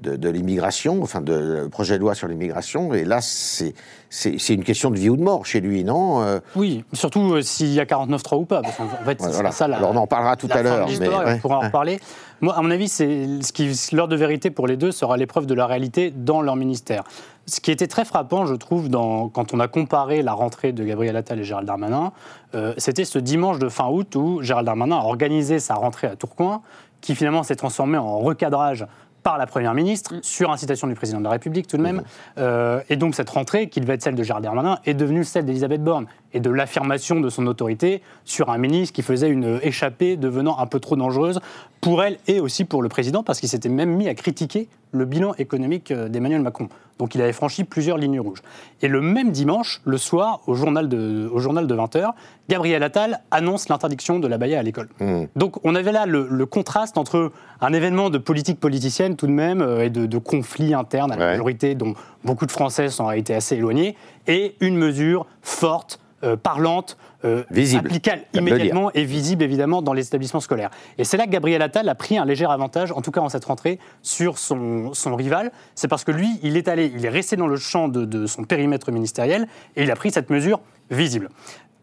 de, 0.00 0.28
l'immigration, 0.28 1.02
enfin 1.02 1.20
de 1.20 1.34
le 1.34 1.68
projet 1.68 1.96
de 1.96 2.00
loi 2.00 2.14
sur 2.14 2.28
l'immigration. 2.28 2.94
Et 2.94 3.04
là, 3.04 3.20
c'est 3.20 3.74
c'est 4.08 4.54
une 4.54 4.64
question 4.64 4.90
de 4.90 4.96
vie 4.96 5.08
ou 5.08 5.16
de 5.16 5.22
mort 5.22 5.46
chez 5.46 5.60
lui, 5.60 5.84
non 5.84 6.22
euh? 6.22 6.40
Oui, 6.56 6.84
surtout 6.92 7.34
euh, 7.34 7.42
s'il 7.42 7.72
y 7.72 7.78
a 7.78 7.84
49-3 7.84 8.38
ou 8.38 8.44
pas. 8.44 8.60
en 8.60 9.04
fait, 9.04 9.20
c'est 9.20 9.52
ça 9.52 9.68
la, 9.68 9.76
Alors 9.76 9.90
on 9.92 9.96
en 9.96 10.06
parlera 10.08 10.36
tout 10.36 10.48
à 10.50 10.62
l'heure. 10.62 10.88
Mais 10.98 11.08
on 11.08 11.38
pourra 11.38 11.58
en 11.58 11.60
reparler. 11.60 12.00
Moi, 12.40 12.56
à 12.56 12.62
mon 12.62 12.70
avis, 12.70 12.88
c'est 12.88 13.26
ce 13.42 13.52
qui 13.52 13.70
l'heure 13.92 14.08
de 14.08 14.16
vérité 14.16 14.50
pour 14.50 14.66
les 14.66 14.76
deux 14.76 14.90
sera 14.90 15.16
l'épreuve 15.16 15.46
de 15.46 15.54
la 15.54 15.66
réalité 15.66 16.10
dans 16.10 16.42
leur 16.42 16.56
ministère. 16.56 17.04
Ce 17.46 17.60
qui 17.60 17.70
était 17.70 17.86
très 17.86 18.04
frappant, 18.04 18.46
je 18.46 18.54
trouve, 18.54 18.88
dans, 18.88 19.28
quand 19.28 19.54
on 19.54 19.60
a 19.60 19.68
comparé 19.68 20.22
la 20.22 20.32
rentrée 20.32 20.72
de 20.72 20.84
Gabriel 20.84 21.16
Attal 21.16 21.40
et 21.40 21.44
Gérald 21.44 21.66
Darmanin, 21.66 22.12
euh, 22.54 22.74
c'était 22.78 23.04
ce 23.04 23.18
dimanche 23.18 23.58
de 23.58 23.68
fin 23.68 23.88
août 23.88 24.14
où 24.14 24.40
Gérald 24.42 24.66
Darmanin 24.66 24.96
a 24.96 25.02
organisé 25.02 25.58
sa 25.58 25.74
rentrée 25.74 26.06
à 26.06 26.16
Tourcoing, 26.16 26.62
qui 27.00 27.14
finalement 27.14 27.42
s'est 27.42 27.56
transformé 27.56 27.98
en 27.98 28.18
recadrage 28.18 28.86
par 29.22 29.38
la 29.38 29.46
Première 29.46 29.74
ministre, 29.74 30.14
mm. 30.14 30.22
sur 30.22 30.50
incitation 30.50 30.86
du 30.86 30.94
Président 30.94 31.18
de 31.18 31.24
la 31.24 31.30
République 31.30 31.66
tout 31.66 31.76
de 31.76 31.82
même. 31.82 31.96
Mm. 31.96 32.04
Euh, 32.38 32.80
et 32.88 32.96
donc 32.96 33.14
cette 33.14 33.30
rentrée, 33.30 33.68
qui 33.68 33.80
devait 33.80 33.94
être 33.94 34.02
celle 34.02 34.14
de 34.14 34.22
Gérald 34.22 34.44
Darmanin, 34.44 34.78
est 34.84 34.94
devenue 34.94 35.24
celle 35.24 35.44
d'Elisabeth 35.44 35.82
Borne 35.82 36.06
et 36.32 36.40
de 36.40 36.50
l'affirmation 36.50 37.20
de 37.20 37.28
son 37.28 37.46
autorité 37.46 38.02
sur 38.24 38.50
un 38.50 38.58
ministre 38.58 38.94
qui 38.94 39.02
faisait 39.02 39.28
une 39.28 39.58
échappée 39.62 40.16
devenant 40.16 40.58
un 40.58 40.66
peu 40.66 40.80
trop 40.80 40.96
dangereuse 40.96 41.40
pour 41.80 42.02
elle 42.02 42.18
et 42.26 42.40
aussi 42.40 42.64
pour 42.64 42.82
le 42.82 42.88
Président, 42.88 43.22
parce 43.22 43.40
qu'il 43.40 43.48
s'était 43.48 43.68
même 43.68 43.90
mis 43.90 44.08
à 44.08 44.14
critiquer 44.14 44.68
le 44.92 45.04
bilan 45.04 45.34
économique 45.38 45.90
euh, 45.92 46.08
d'Emmanuel 46.08 46.42
Macron. 46.42 46.68
Donc 46.98 47.14
il 47.14 47.22
avait 47.22 47.32
franchi 47.32 47.64
plusieurs 47.64 47.96
lignes 47.96 48.20
rouges. 48.20 48.42
Et 48.82 48.88
le 48.88 49.00
même 49.00 49.30
dimanche, 49.30 49.80
le 49.84 49.96
soir, 49.96 50.40
au 50.46 50.54
journal 50.54 50.88
de, 50.88 51.30
au 51.32 51.38
journal 51.38 51.66
de 51.66 51.74
20h, 51.74 52.10
Gabriel 52.50 52.82
Attal 52.82 53.20
annonce 53.30 53.70
l'interdiction 53.70 54.18
de 54.18 54.28
la 54.28 54.36
baïa 54.36 54.58
à 54.58 54.62
l'école. 54.62 54.88
Mmh. 55.00 55.22
Donc 55.36 55.64
on 55.64 55.74
avait 55.74 55.92
là 55.92 56.04
le, 56.04 56.44
contraste 56.44 56.98
entre 56.98 57.32
un 57.62 57.72
événement 57.72 58.10
de 58.10 58.18
politique 58.18 58.60
politicienne 58.60 59.16
tout 59.16 59.26
de 59.26 59.32
même 59.32 59.62
euh, 59.62 59.84
et 59.84 59.90
de, 59.90 60.04
de 60.04 60.18
conflits 60.18 60.74
internes 60.74 61.12
à 61.12 61.16
la 61.16 61.26
majorité 61.26 61.74
dont 61.74 61.94
beaucoup 62.24 62.44
de 62.44 62.52
Français 62.52 62.88
sont 62.88 63.04
en 63.04 63.06
réalité 63.06 63.34
assez 63.34 63.56
éloignés, 63.56 63.96
et 64.26 64.56
une 64.60 64.76
mesure 64.76 65.26
forte, 65.40 65.99
euh, 66.22 66.36
parlante, 66.36 66.96
euh, 67.24 67.44
visible. 67.50 67.86
applicable 67.86 68.22
immédiatement 68.34 68.90
et 68.92 69.04
visible 69.04 69.42
évidemment 69.42 69.82
dans 69.82 69.92
les 69.92 70.06
établissements 70.06 70.40
scolaires. 70.40 70.70
Et 70.98 71.04
c'est 71.04 71.16
là 71.16 71.26
que 71.26 71.30
Gabriel 71.30 71.62
Attal 71.62 71.88
a 71.88 71.94
pris 71.94 72.18
un 72.18 72.24
léger 72.24 72.46
avantage, 72.46 72.92
en 72.92 73.00
tout 73.00 73.10
cas 73.10 73.20
en 73.20 73.28
cette 73.28 73.44
rentrée, 73.44 73.78
sur 74.02 74.38
son, 74.38 74.92
son 74.94 75.16
rival. 75.16 75.50
C'est 75.74 75.88
parce 75.88 76.04
que 76.04 76.12
lui, 76.12 76.38
il 76.42 76.56
est 76.56 76.68
allé, 76.68 76.92
il 76.94 77.04
est 77.04 77.10
resté 77.10 77.36
dans 77.36 77.46
le 77.46 77.56
champ 77.56 77.88
de, 77.88 78.04
de 78.04 78.26
son 78.26 78.44
périmètre 78.44 78.92
ministériel 78.92 79.46
et 79.76 79.84
il 79.84 79.90
a 79.90 79.96
pris 79.96 80.10
cette 80.10 80.30
mesure 80.30 80.60
visible. 80.90 81.30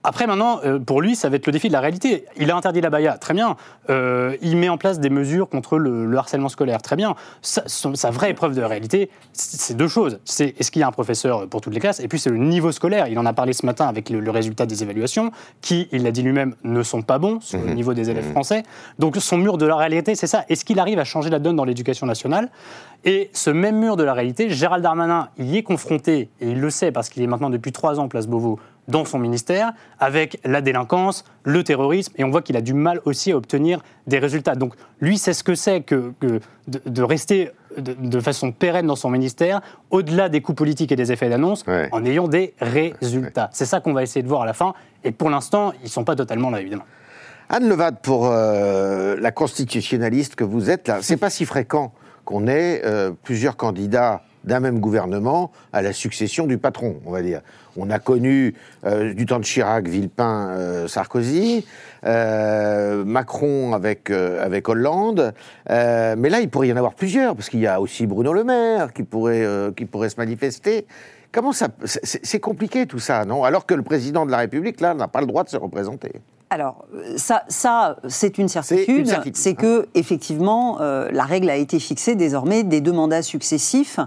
Après, 0.07 0.25
maintenant, 0.25 0.62
euh, 0.63 0.80
pour 0.80 1.01
lui, 1.01 1.18
ça 1.18 1.27
va 1.27 1.36
être 1.36 1.48
le 1.48 1.51
défi 1.51 1.68
de 1.68 1.74
la 1.74 1.81
réalité. 1.81 2.24
Il 2.38 2.50
a 2.50 2.56
interdit 2.56 2.80
la 2.80 2.89
baya, 2.89 3.18
très 3.18 3.33
bien. 3.33 3.57
Euh, 3.89 4.38
il 4.42 4.56
met 4.56 4.69
en 4.69 4.77
place 4.77 5.01
des 5.01 5.09
mesures 5.09 5.50
contre 5.50 5.77
le, 5.77 6.18
harcèlement 6.18 6.48
scolaire, 6.48 6.81
très 6.81 6.95
bien. 6.95 7.15
Sa, 7.42 8.09
vraie 8.09 8.31
épreuve 8.31 8.56
de 8.56 8.62
réalité, 8.62 9.09
c'est 9.33 9.75
deux 9.75 9.89
choses. 9.89 10.21
C'est 10.24 10.57
est-ce 10.57 10.71
qu'il 10.71 10.80
y 10.80 10.83
a 10.83 10.88
un 10.88 10.94
professeur 10.94 11.50
pour 11.50 11.59
toutes 11.59 11.74
les 11.74 11.81
classes? 11.81 12.00
Et 12.00 12.07
puis, 12.07 12.19
c'est 12.19 12.30
le 12.30 12.38
niveau 12.38 12.71
scolaire. 12.71 13.09
Il 13.09 13.19
en 13.19 13.25
a 13.25 13.33
parlé 13.33 13.51
ce 13.51 13.65
matin 13.65 13.86
avec 13.86 14.09
le, 14.09 14.31
résultat 14.31 14.65
des 14.65 14.81
évaluations, 14.81 15.31
qui, 15.59 15.89
il 15.92 16.04
l'a 16.04 16.12
dit 16.12 16.21
lui-même, 16.21 16.56
ne 16.63 16.83
sont 16.83 17.01
pas 17.01 17.19
bons 17.19 17.42
sur 17.42 17.60
le 17.60 17.65
mhm. 17.65 17.74
niveau 17.74 17.94
des 17.94 18.10
élèves 18.10 18.27
mhm. 18.27 18.31
français. 18.31 18.63
Donc, 19.00 19.18
son 19.18 19.38
mur 19.38 19.57
de 19.57 19.65
la 19.65 19.75
réalité, 19.75 20.15
c'est 20.15 20.27
ça. 20.27 20.45
Est-ce 20.48 20.63
qu'il 20.63 20.80
arrive 20.80 21.00
à 21.00 21.03
changer 21.03 21.30
la 21.30 21.39
donne 21.39 21.57
dans 21.57 21.65
l'éducation 21.65 22.07
nationale? 22.07 22.50
Et 23.03 23.30
ce 23.33 23.50
même 23.50 23.77
mur 23.77 23.98
de 23.98 24.03
la 24.03 24.13
réalité, 24.13 24.50
Gérald 24.51 24.81
Darmanin 24.81 25.27
y 25.38 25.57
est 25.57 25.63
confronté, 25.63 26.30
et 26.39 26.50
il 26.50 26.62
le 26.62 26.69
sait 26.69 26.94
parce 26.94 27.10
qu'il 27.10 27.24
est 27.24 27.27
maintenant 27.27 27.50
depuis 27.50 27.74
trois 27.74 28.00
ans 28.00 28.07
place 28.07 28.25
Beauvau 28.25 28.57
dans 28.88 29.06
son 29.06 29.19
ministère 29.19 29.74
avec 30.00 30.39
la 30.44 30.62
délinquance, 30.62 31.25
le 31.44 31.63
terrorisme, 31.63 32.13
et 32.18 32.24
on 32.24 32.30
voit 32.30 32.42
qu'il 32.42 32.57
a 32.57 32.62
du 32.62 32.74
mal 32.74 33.01
aussi 33.06 33.31
à 33.31 33.38
obtenir 33.38 33.81
des 34.07 34.19
résultats. 34.19 34.56
Donc 34.56 34.74
lui 35.01 35.18
sait 35.18 35.34
ce 35.34 35.44
que 35.44 35.56
c'est 35.56 35.81
que, 35.81 36.13
de, 36.68 37.04
rester 37.04 37.51
de, 37.78 38.19
façon 38.19 38.51
pérenne 38.51 38.88
dans 38.88 38.95
son 38.95 39.10
ministère, 39.10 39.62
au-delà 39.92 40.30
des 40.30 40.42
coups 40.42 40.57
politiques 40.57 40.92
et 40.92 40.95
des 40.95 41.12
effets 41.12 41.30
d'annonce, 41.30 41.63
en 41.92 42.06
ayant 42.06 42.28
des 42.28 42.54
résultats. 42.60 43.50
C'est 43.54 43.66
ça 43.66 43.80
qu'on 43.80 43.94
va 43.94 44.04
essayer 44.04 44.24
de 44.24 44.28
voir 44.28 44.42
à 44.42 44.45
la 44.45 44.54
fin, 44.54 44.74
et 45.04 45.12
pour 45.12 45.30
l'instant, 45.30 45.74
ils 45.81 45.86
ne 45.86 45.89
sont 45.89 46.04
pas 46.04 46.16
totalement 46.16 46.50
là, 46.50 46.62
évidemment. 46.62 46.86
Anne 47.50 47.69
Levade, 47.69 48.00
pour 48.01 48.28
euh, 48.28 49.16
la 49.19 49.31
constitutionnaliste 49.31 50.36
que 50.36 50.44
vous 50.44 50.69
êtes, 50.69 50.88
là, 50.89 50.98
c'est 51.01 51.16
pas 51.16 51.30
si 51.30 51.45
fréquent 51.45 51.94
qu'on 52.25 52.45
ait 52.45 52.81
euh, 52.84 53.12
plusieurs 53.24 53.56
candidats 53.56 54.22
d'un 54.48 54.60
même 54.60 54.80
gouvernement 54.80 55.52
à 55.74 55.82
la 55.82 55.94
succession 55.94 56.48
du 56.48 56.58
patron, 56.58 56.96
on 57.06 57.12
va 57.12 57.22
dire. 57.22 57.42
On 57.78 57.90
a 57.92 58.00
connu 58.00 58.56
euh, 58.86 59.14
du 59.14 59.26
temps 59.26 59.40
de 59.40 59.44
Chirac, 59.44 59.88
Villepin, 59.88 60.50
euh, 60.50 60.88
Sarkozy, 60.88 61.66
euh, 62.06 63.06
Macron 63.06 63.74
avec, 63.74 64.10
avec 64.10 64.68
Hollande, 64.68 65.34
mais 65.70 66.30
là 66.30 66.40
il 66.40 66.50
pourrait 66.50 66.70
y 66.70 66.74
en 66.74 66.78
avoir 66.78 66.96
plusieurs, 66.96 67.36
parce 67.36 67.50
qu'il 67.50 67.60
y 67.60 67.68
a 67.68 67.80
aussi 67.80 68.08
Bruno 68.08 68.34
Le 68.34 68.44
Maire 68.44 68.94
qui 68.94 69.04
pourrait, 69.04 69.46
qui 69.76 69.86
pourrait 69.86 70.10
se 70.10 70.18
manifester. 70.18 70.88
Comment 71.32 71.52
ça 71.52 71.68
C'est 71.84 72.40
compliqué 72.40 72.88
tout 72.88 73.00
ça, 73.00 73.26
non? 73.26 73.44
Alors 73.44 73.66
que 73.66 73.74
le 73.74 73.84
président 73.84 74.26
de 74.26 74.32
la 74.32 74.38
République, 74.38 74.80
là, 74.82 74.94
n'a 74.94 75.08
pas 75.08 75.20
le 75.20 75.28
droit 75.28 75.44
de 75.44 75.50
se 75.50 75.58
représenter. 75.58 76.14
Alors, 76.50 76.86
ça, 77.18 77.44
ça 77.50 77.98
c'est 78.08 78.38
une 78.38 78.48
certitude. 78.48 79.08
C'est 79.34 79.54
que, 79.54 79.88
effectivement, 79.94 80.80
la 80.80 81.24
règle 81.26 81.50
a 81.50 81.58
été 81.58 81.80
fixée 81.80 82.16
désormais 82.16 82.64
des 82.64 82.80
deux 82.80 82.94
mandats 82.94 83.22
successifs 83.22 84.00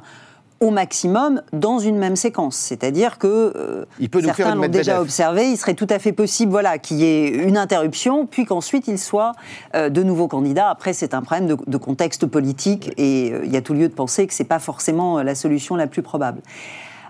au 0.61 0.71
maximum 0.71 1.41
dans 1.55 1.79
une 1.79 1.97
même 1.97 2.17
séquence. 2.17 2.55
C'est-à-dire 2.55 3.17
que 3.17 3.53
euh, 3.57 3.87
certains 4.23 4.55
l'ont 4.55 4.69
déjà 4.69 5.01
observé, 5.01 5.49
il 5.51 5.57
serait 5.57 5.75
tout 5.75 5.87
à 5.89 5.99
fait 5.99 6.12
possible 6.12 6.53
voilà, 6.53 6.79
qu'il 6.79 6.99
y 6.99 7.05
ait 7.05 7.29
une 7.29 7.57
interruption, 7.57 8.27
puis 8.27 8.45
qu'ensuite 8.45 8.87
il 8.87 8.99
soit 8.99 9.32
euh, 9.75 9.89
de 9.89 10.03
nouveau 10.03 10.29
candidat. 10.29 10.69
Après, 10.69 10.93
c'est 10.93 11.15
un 11.15 11.23
problème 11.23 11.56
de, 11.67 11.77
contexte 11.79 12.27
politique 12.27 12.93
et 12.99 13.32
euh, 13.32 13.41
il 13.44 13.51
y 13.51 13.56
a 13.56 13.63
tout 13.63 13.73
lieu 13.73 13.89
de 13.89 13.94
penser 13.94 14.27
que 14.27 14.34
ce 14.34 14.43
n'est 14.43 14.49
pas 14.49 14.58
forcément 14.58 15.23
la 15.23 15.34
solution 15.34 15.77
la 15.77 15.87
plus 15.87 16.03
probable. 16.03 16.43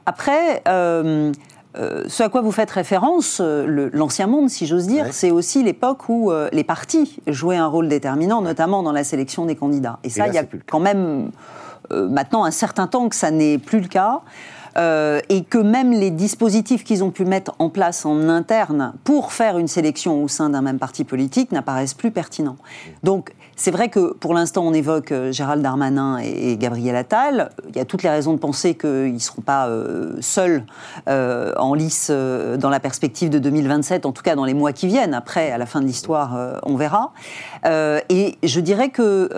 Après, 0.07 0.63
ce 0.67 2.23
à 2.23 2.29
quoi 2.29 2.41
vous 2.41 2.53
faites 2.53 2.71
référence, 2.71 3.41
l'ancien 3.41 4.27
monde, 4.29 4.49
si 4.49 4.67
j'ose 4.67 4.87
dire, 4.87 5.07
c'est 5.11 5.31
aussi 5.31 5.63
l'époque 5.63 6.09
où 6.09 6.33
les 6.53 6.65
partis 6.65 7.21
jouaient 7.27 7.57
un 7.57 7.67
rôle 7.67 7.89
déterminant, 7.89 8.41
notamment 8.43 8.83
dans 8.83 8.93
la 8.93 9.05
sélection 9.05 9.45
des 9.45 9.57
candidats. 9.57 9.99
Et 10.05 10.09
ça, 10.09 10.29
il 10.29 10.35
y 10.35 10.39
a 10.39 10.45
quand 10.69 10.81
même 10.81 11.31
euh, 11.31 11.70
maintenant 11.93 12.45
un 12.45 12.51
certain 12.51 12.87
temps 12.87 13.09
que 13.09 13.17
ça 13.17 13.31
n'est 13.31 13.59
plus 13.59 13.81
le 13.81 13.89
cas. 13.89 14.21
Euh, 14.77 15.21
et 15.29 15.43
que 15.43 15.59
même 15.59 15.91
les 15.91 16.13
dispositifs 16.13 16.85
qu'ils 16.85 17.03
ont 17.03 17.11
pu 17.11 17.25
mettre 17.25 17.55
en 17.59 17.71
place 17.71 18.07
en 18.07 18.29
interne 18.29 18.93
pour 19.03 19.33
faire 19.33 19.59
une 19.59 19.67
sélection 19.67 20.23
au 20.23 20.29
sein 20.29 20.49
d'un 20.49 20.63
même 20.63 20.79
parti 20.79 21.03
politique 21.03 21.51
n'apparaissent 21.51 21.95
plus 21.95 22.13
pertinents. 22.13 22.57
Donc 23.03 23.33
c'est 23.61 23.73
vrai 23.73 23.91
que 23.91 24.15
pour 24.15 24.33
l'instant, 24.33 24.67
on 24.67 24.73
évoque 24.73 25.13
euh, 25.13 25.33
Gérald 25.33 25.61
Darmanin 25.63 26.17
et, 26.17 26.57
Gabriel 26.57 26.97
Attal. 26.97 27.51
Il 27.69 27.77
y 27.77 27.79
a 27.79 27.85
toutes 27.85 28.03
les 28.03 28.09
raisons 28.09 28.33
de 28.33 28.39
penser 28.39 28.75
qu'ils 28.75 29.13
ne 29.13 29.19
seront 29.19 29.43
pas 29.43 29.69
euh, 29.69 30.17
seuls 30.23 30.65
euh, 31.11 31.53
en 31.59 31.75
lice 31.75 32.11
dans 32.11 32.71
la 32.71 32.81
perspective 32.81 33.29
de 33.29 33.39
2027, 33.39 34.07
en 34.07 34.13
tout 34.13 34.23
cas 34.23 34.35
dans 34.35 34.47
les 34.47 34.55
mois 34.55 34.73
qui 34.73 34.87
viennent. 34.87 35.13
Après, 35.13 35.51
à 35.51 35.59
la 35.59 35.67
fin 35.67 35.83
de 35.83 35.87
l'histoire, 35.87 36.61
on 36.63 36.77
verra. 36.77 37.13
et 37.65 38.39
je 38.43 38.61
dirais 38.61 38.89
que 38.89 39.29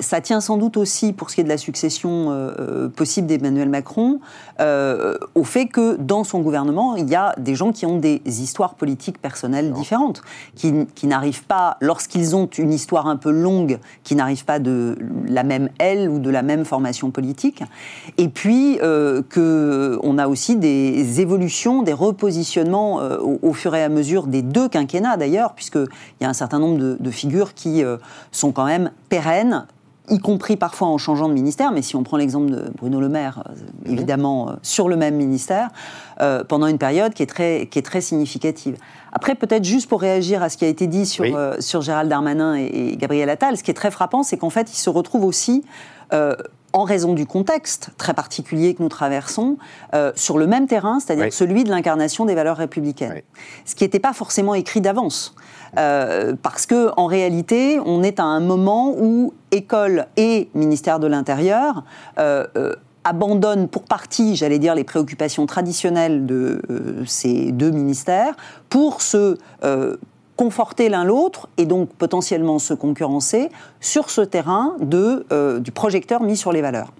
ça 0.00 0.20
tient 0.20 0.40
sans 0.40 0.58
doute 0.58 0.76
aussi, 0.76 1.12
pour 1.12 1.30
ce 1.30 1.36
qui 1.36 1.40
est 1.40 1.44
de 1.44 1.48
la 1.48 1.58
succession 1.58 2.52
possible 2.94 3.26
d'Emmanuel 3.26 3.68
Macron, 3.68 4.20
au 4.60 5.44
fait 5.44 5.66
que 5.66 5.96
dans 5.96 6.24
son 6.24 6.40
gouvernement, 6.40 6.96
il 6.96 7.08
y 7.08 7.14
a 7.14 7.34
des 7.38 7.54
gens 7.54 7.72
qui 7.72 7.86
ont 7.86 7.98
des 7.98 8.20
histoires 8.26 8.74
politiques 8.74 9.20
personnelles 9.20 9.72
différentes, 9.72 10.22
qui, 10.54 10.86
qui 10.94 11.06
n'arrivent 11.06 11.44
pas, 11.44 11.76
lorsqu'ils 11.80 12.36
ont 12.36 12.46
une 12.46 12.72
histoire 12.72 13.06
un 13.06 13.16
peu 13.16 13.30
longue, 13.30 13.61
qui 14.04 14.14
n'arrivent 14.14 14.44
pas 14.44 14.58
de 14.58 14.96
la 15.26 15.42
même 15.42 15.68
aile 15.78 16.08
ou 16.08 16.18
de 16.18 16.30
la 16.30 16.42
même 16.42 16.64
formation 16.64 17.10
politique. 17.10 17.62
Et 18.18 18.28
puis 18.28 18.78
euh, 18.82 19.22
qu'on 19.32 20.18
a 20.18 20.28
aussi 20.28 20.56
des 20.56 21.20
évolutions, 21.20 21.82
des 21.82 21.92
repositionnements 21.92 23.00
euh, 23.00 23.18
au, 23.20 23.52
fur 23.52 23.74
et 23.74 23.82
à 23.82 23.88
mesure 23.88 24.26
des 24.26 24.42
deux 24.42 24.68
quinquennats 24.68 25.16
d'ailleurs, 25.16 25.54
puisqu'il 25.54 25.88
y 26.20 26.24
a 26.24 26.28
un 26.28 26.34
certain 26.34 26.58
nombre 26.58 26.96
de, 26.98 27.10
figures 27.10 27.54
qui 27.54 27.84
euh, 27.84 27.98
sont 28.30 28.52
quand 28.52 28.64
même 28.64 28.90
pérennes 29.08 29.66
y 30.08 30.18
compris 30.18 30.56
parfois 30.56 30.88
en 30.88 30.98
changeant 30.98 31.28
de 31.28 31.34
ministère, 31.34 31.72
mais 31.72 31.82
si 31.82 31.94
on 31.96 32.02
prend 32.02 32.16
l'exemple 32.16 32.50
de 32.50 32.70
Bruno 32.76 33.00
Le 33.00 33.08
Maire, 33.08 33.44
euh, 33.46 33.52
mhm. 33.86 33.92
évidemment 33.92 34.50
euh, 34.50 34.52
sur 34.62 34.88
le 34.88 34.96
même 34.96 35.14
ministère, 35.14 35.68
euh, 36.20 36.42
pendant 36.44 36.66
une 36.66 36.78
période 36.78 37.14
qui 37.14 37.22
est 37.22 37.26
très, 37.26 37.68
qui 37.70 37.78
est 37.78 37.82
très 37.82 38.00
significative. 38.00 38.76
Après, 39.12 39.34
peut-être 39.34 39.64
juste 39.64 39.88
pour 39.88 40.00
réagir 40.00 40.42
à 40.42 40.48
ce 40.48 40.56
qui 40.56 40.64
a 40.64 40.68
été 40.68 40.86
dit 40.86 41.06
sur, 41.06 41.24
sur 41.60 41.82
Gérald 41.82 42.08
Darmanin 42.08 42.54
et, 42.54 42.96
Gabriel 42.96 43.28
Attal, 43.28 43.58
ce 43.58 43.62
qui 43.62 43.70
est 43.70 43.74
très 43.74 43.90
frappant, 43.90 44.22
c'est 44.22 44.38
qu'en 44.38 44.50
fait, 44.50 44.72
ils 44.72 44.78
se 44.78 44.88
retrouvent 44.88 45.26
aussi 45.26 45.64
en 46.72 46.84
raison 46.84 47.12
du 47.12 47.26
contexte 47.26 47.90
très 47.98 48.14
particulier 48.14 48.74
que 48.74 48.82
nous 48.82 48.88
traversons, 48.88 49.58
sur 50.14 50.38
le 50.38 50.46
même 50.46 50.66
terrain, 50.66 50.98
c'est-à-dire 50.98 51.30
celui 51.30 51.64
de 51.64 51.68
l'incarnation 51.68 52.24
des 52.24 52.34
valeurs 52.34 52.56
républicaines. 52.56 53.20
Ce 53.66 53.74
qui 53.74 53.84
n'était 53.84 53.98
pas 53.98 54.14
forcément 54.14 54.54
écrit 54.54 54.80
d'avance. 54.80 55.34
Euh, 55.78 56.34
parce 56.40 56.66
que 56.66 56.90
en 56.96 57.06
réalité, 57.06 57.80
on 57.84 58.02
est 58.02 58.20
à 58.20 58.24
un 58.24 58.40
moment 58.40 58.94
où 58.98 59.32
école 59.50 60.06
et 60.16 60.48
ministère 60.54 61.00
de 61.00 61.06
l'Intérieur 61.06 61.84
euh, 62.18 62.46
euh, 62.56 62.74
abandonnent 63.04 63.68
pour 63.68 63.84
partie, 63.84 64.36
j'allais 64.36 64.58
dire, 64.58 64.74
les 64.74 64.84
préoccupations 64.84 65.46
traditionnelles 65.46 66.26
de 66.26 66.60
ces 67.06 67.50
deux 67.52 67.70
ministères 67.70 68.36
pour 68.68 69.02
se 69.02 69.38
conforter 70.36 70.88
l'un 70.88 71.04
l'autre 71.04 71.48
et 71.56 71.66
donc 71.66 71.88
potentiellement 71.90 72.58
se 72.58 72.74
concurrencer 72.74 73.50
sur 73.80 74.08
ce 74.08 74.20
terrain 74.20 74.76
de, 74.80 75.58
du 75.58 75.72
projecteur 75.72 76.22
mis 76.22 76.36
sur 76.36 76.52
les 76.52 76.62
valeurs. 76.62 76.92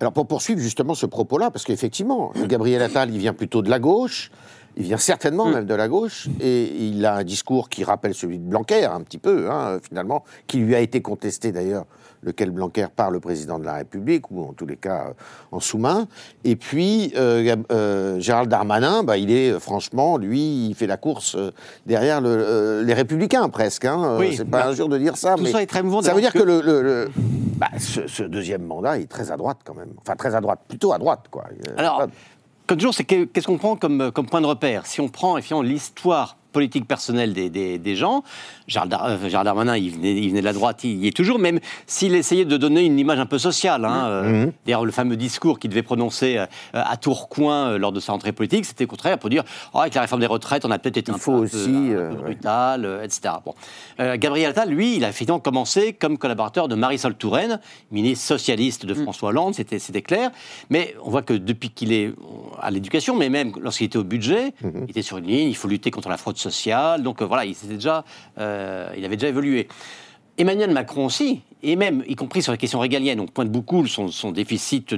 Alors 0.00 0.14
pour 0.14 0.26
poursuivre 0.26 0.60
justement 0.60 0.94
ce 0.94 1.04
propos-là, 1.04 1.50
parce 1.50 1.64
qu'effectivement, 1.64 2.32
Gabriel 2.46 2.80
Attal, 2.80 3.10
il 3.10 3.18
vient 3.18 3.34
plutôt 3.34 3.60
de 3.60 3.68
la 3.68 3.78
gauche, 3.78 4.30
il 4.76 4.84
vient 4.84 4.96
certainement 4.96 5.46
mm. 5.46 5.54
même 5.54 5.64
de 5.66 5.74
la 5.74 5.88
gauche, 5.88 6.28
et 6.40 6.64
il 6.64 7.04
a 7.04 7.16
un 7.16 7.24
discours 7.24 7.68
qui 7.68 7.84
rappelle 7.84 8.14
celui 8.14 8.38
de 8.38 8.44
Blanquer, 8.44 8.84
un 8.84 9.00
petit 9.00 9.18
peu, 9.18 9.50
hein, 9.50 9.78
finalement, 9.86 10.24
qui 10.46 10.58
lui 10.58 10.74
a 10.74 10.80
été 10.80 11.02
contesté 11.02 11.52
d'ailleurs, 11.52 11.86
lequel 12.22 12.50
Blanquer 12.50 12.86
par 12.94 13.10
le 13.10 13.20
président 13.20 13.58
de 13.58 13.64
la 13.64 13.74
République, 13.74 14.30
ou 14.30 14.42
en 14.42 14.52
tous 14.52 14.66
les 14.66 14.76
cas 14.76 15.06
euh, 15.08 15.12
en 15.52 15.60
sous-main. 15.60 16.06
Et 16.44 16.56
puis, 16.56 17.12
euh, 17.16 17.56
euh, 17.72 18.20
Gérald 18.20 18.48
Darmanin, 18.48 19.02
bah, 19.02 19.16
il 19.16 19.30
est, 19.30 19.58
franchement, 19.58 20.18
lui, 20.18 20.66
il 20.68 20.74
fait 20.74 20.86
la 20.86 20.96
course 20.96 21.36
derrière 21.86 22.20
les 22.20 22.94
Républicains, 22.94 23.48
presque. 23.48 23.84
Hein. 23.84 24.18
C'est 24.36 24.44
pas 24.44 24.66
un 24.66 24.72
jour 24.72 24.88
de 24.88 24.98
dire 24.98 25.16
ça, 25.16 25.36
mais 25.40 25.50
ça, 25.50 25.62
est 25.62 25.66
très 25.66 25.80
ça 26.02 26.14
veut 26.14 26.20
dire 26.20 26.32
que, 26.32 26.42
le, 26.42 27.10
bah, 27.56 27.68
ce, 27.78 28.22
deuxième 28.22 28.62
mandat 28.62 28.98
est 28.98 29.10
très 29.10 29.30
à 29.30 29.36
droite, 29.36 29.58
quand 29.64 29.74
même. 29.74 29.92
Enfin, 30.00 30.16
très 30.16 30.34
à 30.34 30.40
droite, 30.40 30.60
plutôt 30.68 30.92
à 30.92 30.98
droite, 30.98 31.26
quoi. 31.30 31.44
Alors, 31.76 32.06
toujours, 32.76 32.94
c'est 32.94 33.04
qu'est-ce 33.04 33.46
qu'on 33.46 33.58
prend 33.58 33.76
comme, 33.76 34.10
comme 34.12 34.26
point 34.26 34.40
de 34.40 34.46
repère? 34.46 34.86
Si 34.86 35.00
on 35.00 35.08
prend 35.08 35.36
l'histoire 35.62 36.36
politique 36.50 36.86
personnelle 36.86 37.32
des, 37.32 37.78
des, 37.78 37.96
gens. 37.96 38.22
Gérald, 38.66 38.92
euh, 38.92 39.42
Darmanin, 39.44 39.76
il 39.76 39.90
venait, 39.90 40.14
il 40.14 40.28
venait, 40.30 40.40
de 40.40 40.44
la 40.44 40.52
droite, 40.52 40.84
il 40.84 41.04
y 41.04 41.08
est 41.08 41.16
toujours, 41.16 41.38
même 41.38 41.60
s'il 41.86 42.14
essayait 42.14 42.44
de 42.44 42.56
donner 42.56 42.84
une 42.84 42.98
image 42.98 43.18
un 43.18 43.26
peu 43.26 43.38
sociale. 43.38 43.84
Hein, 43.84 44.06
euh, 44.08 44.46
mmh. 44.46 44.52
D'ailleurs, 44.66 44.84
le 44.84 44.92
fameux 44.92 45.16
discours 45.16 45.58
qu'il 45.58 45.70
devait 45.70 45.82
prononcer 45.82 46.38
euh, 46.38 46.46
à 46.72 46.96
Tourcoing 46.96 47.78
lors 47.78 47.92
de 47.92 48.00
sa 48.00 48.12
rentrée 48.12 48.32
politique, 48.32 48.64
c'était 48.64 48.84
au 48.84 48.88
contraire 48.88 49.18
pour 49.18 49.30
dire 49.30 49.44
oh, 49.74 49.78
avec 49.78 49.94
la 49.94 50.02
réforme 50.02 50.20
des 50.20 50.26
retraites, 50.26 50.64
on 50.64 50.70
a 50.70 50.78
peut-être 50.78 50.98
été 50.98 51.12
un, 51.12 51.18
peu, 51.18 51.32
aussi, 51.32 51.92
brutal, 52.22 53.00
etc. 53.02 53.34
Bon. 53.44 53.54
Gabriel 54.16 54.50
Attal, 54.50 54.70
lui, 54.70 54.96
il 54.96 55.04
a 55.04 55.08
effectivement 55.08 55.40
commencé 55.40 55.92
comme 55.92 56.18
collaborateur 56.18 56.68
de 56.68 56.74
Marisol 56.74 57.14
Touraine, 57.14 57.60
ministre 57.90 58.26
socialiste 58.26 58.86
de 58.86 58.94
mmh. 58.94 59.02
François 59.02 59.30
Hollande, 59.30 59.54
c'était 59.54 60.02
clair. 60.02 60.30
Mais 60.70 60.94
on 61.04 61.10
voit 61.10 61.22
que 61.22 61.34
depuis 61.34 61.70
qu'il 61.70 61.92
est 61.92 62.12
à 62.60 62.70
l'éducation, 62.70 63.16
mais 63.16 63.28
même 63.28 63.52
lorsqu'il 63.60 63.86
était 63.86 63.98
au 63.98 64.04
budget, 64.04 64.54
mmh. 64.62 64.68
il 64.84 64.90
était 64.90 65.02
sur 65.02 65.18
une 65.18 65.26
ligne, 65.26 65.48
il 65.48 65.56
faut 65.56 65.68
lutter 65.68 65.90
contre 65.90 66.08
la 66.08 66.16
fraude 66.16 66.36
Donc 66.98 67.22
euh, 67.22 67.26
voilà, 67.26 67.44
il, 67.44 67.56
déjà, 67.68 68.04
euh, 68.38 68.92
il 68.96 69.04
avait 69.04 69.16
déjà 69.16 69.28
évolué. 69.28 69.68
Emmanuel 70.38 70.70
Macron 70.70 71.06
aussi, 71.06 71.42
et 71.62 71.76
même, 71.76 72.02
y 72.06 72.14
compris 72.14 72.42
sur 72.42 72.52
la 72.52 72.56
question 72.56 72.78
régalienne, 72.78 73.20
on 73.20 73.26
pointe 73.26 73.50
beaucoup 73.50 73.86
son, 73.86 74.08
son 74.08 74.32
déficit 74.32 74.94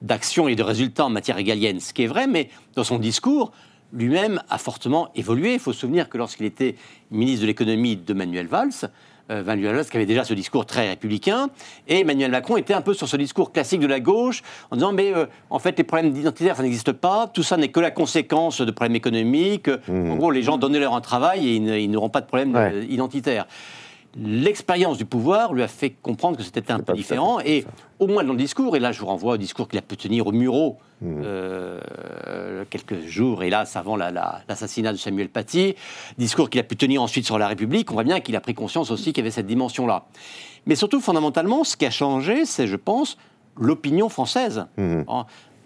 d'action 0.00 0.48
et 0.48 0.54
de 0.54 0.62
résultats 0.62 1.04
en 1.04 1.10
matière 1.10 1.36
régalienne, 1.36 1.80
ce 1.80 1.92
qui 1.92 2.04
est 2.04 2.06
vrai, 2.06 2.26
mais 2.26 2.48
dans 2.74 2.84
son 2.84 2.98
discours, 2.98 3.52
lui-même 3.92 4.40
a 4.48 4.58
fortement 4.58 5.10
évolué. 5.14 5.54
Il 5.54 5.58
faut 5.58 5.72
se 5.72 5.80
souvenir 5.80 6.08
que 6.08 6.16
lorsqu'il 6.16 6.46
était 6.46 6.76
ministre 7.10 7.42
de 7.42 7.46
l'économie 7.46 7.96
de 7.96 8.14
Manuel 8.14 8.46
Valls, 8.46 8.90
euh, 9.30 9.42
Valls 9.42 9.86
qui 9.90 9.96
avait 9.96 10.06
déjà 10.06 10.24
ce 10.24 10.34
discours 10.34 10.66
très 10.66 10.88
républicain, 10.88 11.48
et 11.88 12.00
Emmanuel 12.00 12.30
Macron 12.30 12.56
était 12.56 12.74
un 12.74 12.80
peu 12.80 12.94
sur 12.94 13.08
ce 13.08 13.16
discours 13.16 13.52
classique 13.52 13.80
de 13.80 13.86
la 13.86 14.00
gauche, 14.00 14.42
en 14.70 14.76
disant 14.76 14.92
mais 14.92 15.14
euh, 15.14 15.26
en 15.50 15.58
fait 15.58 15.76
les 15.78 15.84
problèmes 15.84 16.14
identitaires 16.16 16.56
ça 16.56 16.62
n'existe 16.62 16.92
pas, 16.92 17.28
tout 17.32 17.42
ça 17.42 17.56
n'est 17.56 17.68
que 17.68 17.80
la 17.80 17.90
conséquence 17.90 18.60
de 18.60 18.70
problèmes 18.70 18.96
économiques. 18.96 19.68
Mmh. 19.88 20.10
En 20.10 20.16
gros, 20.16 20.30
les 20.30 20.42
gens 20.42 20.58
donnaient 20.58 20.80
leur 20.80 20.94
un 20.94 21.00
travail 21.00 21.48
et 21.48 21.54
ils 21.56 21.90
n'auront 21.90 22.08
pas 22.08 22.20
de 22.20 22.26
problème 22.26 22.54
euh, 22.56 22.84
identitaire 22.88 23.46
l'expérience 24.16 24.98
du 24.98 25.04
pouvoir 25.04 25.52
lui 25.52 25.62
a 25.62 25.68
fait 25.68 25.90
comprendre 25.90 26.36
que 26.36 26.42
c'était 26.42 26.70
un 26.72 26.80
peu 26.80 26.92
différent. 26.94 27.40
Et 27.40 27.64
au 27.98 28.06
moins 28.06 28.24
dans 28.24 28.32
le 28.32 28.38
discours, 28.38 28.76
et 28.76 28.80
là 28.80 28.92
je 28.92 29.00
vous 29.00 29.06
renvoie 29.06 29.34
au 29.34 29.36
discours 29.36 29.68
qu'il 29.68 29.78
a 29.78 29.82
pu 29.82 29.96
tenir 29.96 30.26
au 30.26 30.32
Murau 30.32 30.78
mmh. 31.00 31.20
euh, 31.24 32.64
quelques 32.70 33.06
jours, 33.06 33.42
hélas, 33.42 33.76
avant 33.76 33.96
l'assassinat 33.96 34.92
de 34.92 34.98
Samuel 34.98 35.28
Paty, 35.28 35.74
discours 36.18 36.50
qu'il 36.50 36.60
a 36.60 36.64
pu 36.64 36.76
tenir 36.76 37.02
ensuite 37.02 37.24
sur 37.24 37.38
la 37.38 37.48
République, 37.48 37.90
on 37.90 37.94
voit 37.94 38.04
bien 38.04 38.20
qu'il 38.20 38.36
a 38.36 38.40
pris 38.40 38.54
conscience 38.54 38.90
aussi 38.90 39.12
qu'il 39.12 39.18
y 39.18 39.26
avait 39.26 39.30
cette 39.30 39.46
dimension-là. 39.46 40.06
Mais 40.66 40.74
surtout, 40.74 41.00
fondamentalement, 41.00 41.64
ce 41.64 41.76
qui 41.76 41.86
a 41.86 41.90
changé, 41.90 42.44
c'est, 42.44 42.66
je 42.66 42.76
pense, 42.76 43.16
l'opinion 43.56 44.08
française. 44.08 44.66
Mmh. 44.76 45.02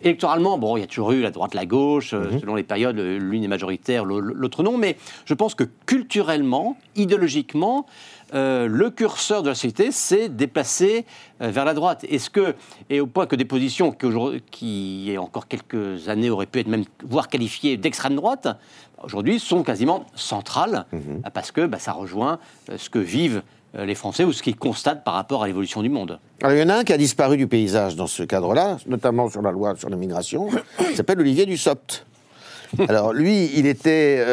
Électoralement, 0.03 0.59
bon, 0.59 0.77
il 0.77 0.81
y 0.81 0.83
a 0.83 0.87
toujours 0.87 1.13
eu 1.13 1.23
la 1.23 1.31
droite, 1.31 1.55
la 1.55 1.65
gauche, 1.65 2.13
euh, 2.13 2.31
mmh. 2.31 2.41
selon 2.41 2.55
les 2.57 2.63
périodes, 2.63 2.99
l'une 2.99 3.43
est 3.43 3.49
majoritaire, 3.49 4.05
l'autre 4.05 4.63
non, 4.63 4.77
mais 4.77 4.97
je 5.25 5.33
pense 5.33 5.55
que 5.55 5.65
culturellement, 5.87 6.77
idéologiquement, 6.95 7.87
euh, 8.35 8.67
le 8.67 8.91
curseur 8.91 9.43
de 9.43 9.49
la 9.49 9.55
société 9.55 9.93
s'est 9.93 10.29
déplacé 10.29 11.07
euh, 11.41 11.51
vers 11.51 11.65
la 11.65 11.73
droite. 11.73 12.05
Est-ce 12.09 12.31
que, 12.31 12.55
et 12.91 13.01
au 13.01 13.07
point 13.07 13.27
que 13.27 13.37
des 13.37 13.45
positions 13.45 13.93
qui, 13.93 14.09
qui, 14.51 15.05
il 15.07 15.13
y 15.13 15.17
a 15.17 15.23
encore 15.23 15.47
quelques 15.47 16.09
années, 16.09 16.31
auraient 16.31 16.47
pu 16.47 16.61
être 16.61 16.67
même, 16.67 16.85
voire 17.05 17.29
qualifiées 17.29 17.77
d'extrême 17.77 18.17
droite, 18.17 18.49
aujourd'hui 19.03 19.39
sont 19.39 19.63
quasiment 19.63 20.05
centrales, 20.17 20.87
mhm. 20.93 21.23
parce 21.33 21.53
que 21.53 21.67
bah, 21.67 21.79
ça 21.79 21.93
rejoint 21.93 22.41
euh, 22.71 22.77
ce 22.77 22.91
que 22.91 22.99
vivent 22.99 23.43
les 23.77 23.97
Français 23.97 24.23
ou 24.23 24.33
ce 24.33 24.41
qu'ils 24.41 24.55
constatent 24.55 25.03
par 25.03 25.15
rapport 25.15 25.43
à 25.43 25.49
l'évolution 25.49 25.83
du 25.83 25.89
monde. 25.89 26.21
Alors, 26.43 26.57
il 26.57 26.61
y 26.61 26.63
en 26.63 26.69
a 26.69 26.77
un 26.77 26.85
qui 26.85 26.93
a 26.93 26.97
disparu 26.97 27.37
du 27.37 27.49
paysage 27.49 27.97
dans 27.97 28.07
ce 28.07 28.23
cadre-là, 28.23 28.77
notamment 28.87 29.29
sur 29.29 29.43
la 29.43 29.51
loi 29.51 29.75
sur 29.75 29.91
l'immigration, 29.91 30.49
il 30.91 30.95
s'appelle 30.95 31.19
Olivier 31.19 31.45
Dussopt. 31.45 32.07
Alors 32.89 33.13
lui, 33.13 33.51
il 33.57 33.65
n'était 33.65 34.25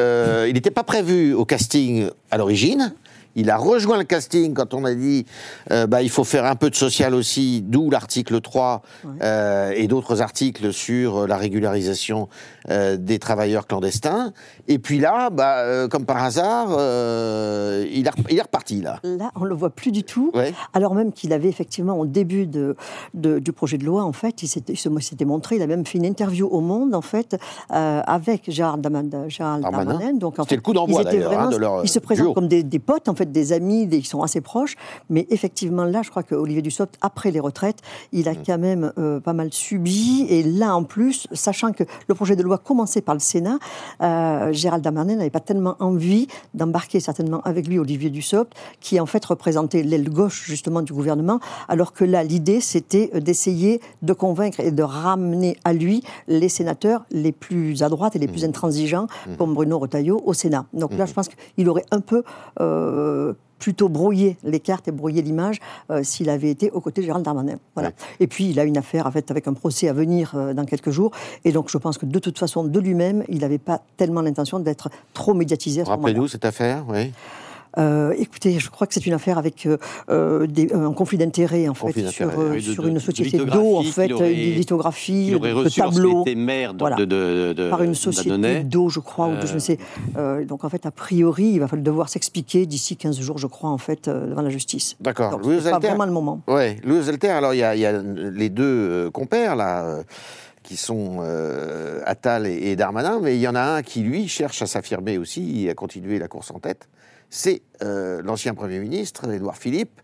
il 0.48 0.53
n'était 0.53 0.70
pas 0.70 0.84
prévu 0.84 1.34
au 1.34 1.43
casting 1.43 2.08
à 2.29 2.38
l'origine. 2.38 2.93
Il 3.35 3.50
a 3.50 3.57
rejoint 3.57 3.97
le 3.97 4.03
casting 4.03 4.53
quand 4.53 4.73
on 4.73 4.83
a 4.85 4.93
dit 4.93 5.25
euh, 5.71 5.88
bah, 5.88 6.01
il 6.01 6.09
faut 6.09 6.23
faire 6.23 6.45
un 6.45 6.55
peu 6.55 6.69
de 6.69 6.75
social 6.75 7.13
aussi, 7.13 7.61
d'où 7.61 7.89
l'article 7.89 8.41
3 8.41 8.81
euh, 9.21 9.71
et 9.75 9.88
d'autres 9.88 10.21
articles 10.21 10.73
sur 10.73 11.17
euh, 11.17 11.27
la 11.27 11.38
régularisation 11.38 12.27
des 12.67 13.17
travailleurs 13.17 13.65
clandestins. 13.65 14.33
Et 14.67 14.77
puis 14.77 15.00
là, 15.00 15.31
bah, 15.31 15.88
comme 15.89 16.05
par 16.05 16.23
hasard, 16.23 16.69
il, 16.69 18.07
il, 18.29 18.38
est 18.38 18.41
reparti 18.41 18.81
là. 18.81 19.00
Là, 19.03 19.31
on 19.35 19.43
le 19.43 19.55
voit 19.55 19.71
plus 19.71 19.91
du 19.91 20.03
tout. 20.03 20.31
Alors 20.73 20.93
même 20.93 21.11
qu'il 21.11 21.33
avait 21.33 21.50
effectivement 21.50 21.97
au 21.97 22.05
début 22.05 22.45
de, 22.45 22.75
du 23.13 23.51
projet 23.51 23.79
de 23.79 23.85
loi, 23.85 24.03
en 24.03 24.13
fait, 24.13 24.43
il 24.43 24.47
s'était 24.47 25.25
montré, 25.25 25.55
il 25.55 25.61
a 25.63 25.67
même 25.67 25.85
fait 25.85 25.97
une 25.97 26.05
interview 26.05 26.47
au 26.47 26.61
Monde, 26.61 26.93
en 26.93 27.01
fait, 27.01 27.35
avec 27.69 28.50
Gérald 28.50 28.81
Darmanin. 28.81 30.13
Donc, 30.13 30.35
C'était 30.38 30.55
le 30.55 30.61
coup 30.61 30.73
d'envoi 30.73 31.03
d'ailleurs 31.03 31.39
hein, 31.39 31.50
de 31.50 31.57
leur. 31.57 31.83
Ils 31.83 31.89
se 31.89 32.00
présentent 32.00 32.35
comme 32.35 32.47
des, 32.47 32.63
des 32.63 32.79
potes, 32.79 33.09
en 33.09 33.15
fait 33.15 33.21
des 33.30 33.54
amis 33.54 33.88
des, 33.88 34.00
qui 34.00 34.08
sont 34.08 34.22
assez 34.24 34.42
proches. 34.42 34.75
Mais 35.10 35.28
effectivement, 35.30 35.86
là, 35.86 36.01
je 36.01 36.10
crois 36.10 36.24
qu'Olivier 36.24 36.62
Dussopt, 36.62 36.98
après 37.01 37.32
les 37.32 37.40
retraites, 37.40 37.80
il 38.12 38.28
a 38.28 38.34
mm. 38.34 38.44
quand 38.46 38.58
même 38.58 38.94
euh, 38.98 39.20
pas 39.20 39.34
mal 39.34 39.51
subi. 39.51 40.25
Et 40.30 40.44
là, 40.44 40.75
en 40.75 40.84
plus, 40.84 41.28
sachant 41.32 41.72
que 41.72 41.84
le 42.08 42.16
projet 42.16 42.36
de 42.36 42.44
loi 42.44 42.58
commençait 42.58 43.01
par 43.01 43.16
le 43.16 43.20
Sénat, 43.20 43.60
euh, 44.01 44.51
Gérald 44.54 44.84
Darmanin 44.84 45.16
n'avait 45.16 45.30
pas 45.30 45.40
tellement 45.40 45.75
envie 45.80 46.28
d'embarquer 46.54 47.00
certainement 47.00 47.42
avec 47.42 47.68
lui 47.68 47.80
Olivier 47.80 48.10
Dussopt, 48.10 48.54
qui 48.80 49.00
en 49.00 49.06
fait 49.06 49.24
représentait 49.25 49.84
l'aile 49.84 50.10
gauche 50.10 50.44
justement 50.46 50.82
du 50.82 50.94
gouvernement, 50.94 51.40
alors 51.68 51.94
que 51.94 52.04
là, 52.04 52.24
l'idée, 52.24 52.62
c'était 52.62 53.12
d'essayer 53.20 53.82
de 54.01 54.13
convaincre 54.13 54.60
et 54.60 54.72
de 54.72 54.84
ramener 54.84 55.58
à 55.63 55.74
lui 55.74 56.04
les 56.28 56.50
sénateurs 56.50 57.06
les 57.12 57.32
plus 57.32 57.84
à 57.84 57.90
droite 57.90 58.16
et 58.16 58.20
les 58.20 58.28
plus 58.28 58.44
mm. 58.44 58.50
intransigeants, 58.50 59.08
mm. 59.28 59.36
comme 59.38 59.54
Bruno 59.54 59.80
Retailleau, 59.80 60.22
au 60.25 60.34
Sénat. 60.34 60.66
Donc 60.74 60.94
là, 60.98 61.06
je 61.06 61.13
pense 61.13 61.28
qu'il 61.28 61.70
aurait 61.70 61.86
un 61.92 62.00
peu 62.00 62.24
euh, 62.60 63.11
plutôt 63.62 63.88
brouiller 63.88 64.38
les 64.44 64.60
cartes 64.60 64.88
et 64.88 64.91
brouiller 64.91 65.22
l'image 65.22 65.60
euh, 65.91 66.01
s'il 66.03 66.30
avait 66.30 66.50
été 66.50 66.72
aux 66.72 66.82
côtés 66.82 67.01
de 67.01 67.06
Gérald 67.06 67.24
Darmanin. 67.24 67.58
Voilà. 67.75 67.91
Et 68.20 68.27
puis, 68.27 68.50
il 68.50 68.60
a 68.60 68.63
une 68.65 68.77
affaire 68.77 69.06
en 69.06 69.12
fait, 69.12 69.30
avec 69.32 69.48
un 69.48 69.53
procès 69.53 69.88
à 69.88 69.94
venir 69.94 70.34
euh, 70.34 70.53
dans 70.53 70.65
quelques 70.65 70.89
jours. 70.89 71.12
Et 71.46 71.51
donc, 71.51 71.70
je 71.70 71.77
pense 71.77 71.98
que 71.98 72.08
de 72.08 72.20
toute 72.20 72.39
façon, 72.39 72.63
de 72.63 72.80
lui-même, 72.80 73.24
il 73.30 73.39
n'avait 73.39 73.60
pas 73.60 73.82
tellement 73.98 74.22
l'intention 74.22 74.60
d'être 74.60 74.89
trop 75.13 75.34
médiatisé 75.34 75.84
Rappelez-nous 75.84 76.27
cette 76.27 76.46
affaire, 76.46 76.84
oui. 76.89 77.12
Euh, 77.78 78.13
écoutez, 78.18 78.60
je 78.60 78.70
crois 78.70 78.88
que 78.88 78.94
c'est 78.94 79.06
une 79.06 79.13
affaire 79.13 79.38
avec 79.38 79.68
euh, 80.10 80.48
des, 80.48 80.74
un 80.74 80.94
conflit 80.94 81.18
d'intérêts 81.18 81.68
en 81.68 81.74
fait 81.74 82.10
sur, 82.10 82.32
sur 82.62 82.88
une 82.88 83.00
société 83.00 83.38
d'eau 83.38 83.78
en 83.78 83.84
fait, 83.84 84.12
aurait, 84.12 84.34
une 84.34 84.56
lithographie, 84.56 85.32
de 85.32 85.70
tableaux, 85.70 86.25
maire 86.36 86.74
voilà, 86.78 86.98
de, 86.98 87.06
de, 87.06 87.70
par 87.70 87.84
une 87.84 87.96
société 87.96 88.63
d'eau, 88.63 88.90
je 88.90 89.00
crois, 89.00 89.28
ou 89.28 89.36
je 89.46 89.54
ne 89.54 89.60
sais. 89.60 89.78
donc 90.48 90.63
en 90.63 90.70
fait, 90.70 90.86
a 90.86 90.92
priori, 90.92 91.51
il 91.54 91.60
va 91.60 91.68
falloir 91.68 91.84
devoir 91.84 92.10
s'expliquer 92.10 92.66
d'ici 92.66 92.96
15 92.96 93.20
jours, 93.20 93.38
je 93.38 93.48
crois, 93.48 93.70
en 93.70 93.78
fait, 93.78 94.10
devant 94.10 94.42
la 94.42 94.50
justice. 94.50 94.96
D'accord. 95.00 95.40
C'est 95.44 95.70
pas 95.70 95.80
vraiment 95.80 96.06
le 96.06 96.12
moment. 96.12 96.42
Oui, 96.48 96.78
Louis 96.84 97.08
Alter. 97.08 97.30
Alors 97.30 97.54
il 97.54 97.58
y, 97.58 97.80
y, 97.80 97.86
a 97.86 98.01
les 98.01 98.50
deux 98.50 99.10
compères 99.12 99.56
là 99.56 100.04
qui 100.63 100.78
sont 100.78 101.18
euh, 101.22 102.01
Attal 102.06 102.48
et, 102.48 102.75
Darmanin, 102.75 103.20
mais 103.22 103.36
il 103.36 103.42
y 103.42 103.48
en 103.48 103.56
a 103.56 103.62
un 103.62 103.84
qui, 103.84 104.01
lui, 104.01 104.28
cherche 104.28 104.62
à 104.62 104.68
s'affirmer 104.68 105.18
aussi 105.18 105.66
et 105.66 105.70
à 105.70 105.74
continuer 105.74 106.20
la 106.20 106.28
course 106.28 106.51
en 106.51 106.60
tête. 106.60 106.88
C'est 107.31 107.63
euh, 107.81 108.21
l'ancien 108.21 108.53
Premier 108.53 108.77
ministre, 108.77 109.27
Édouard 109.31 109.57
Philippe, 109.57 110.00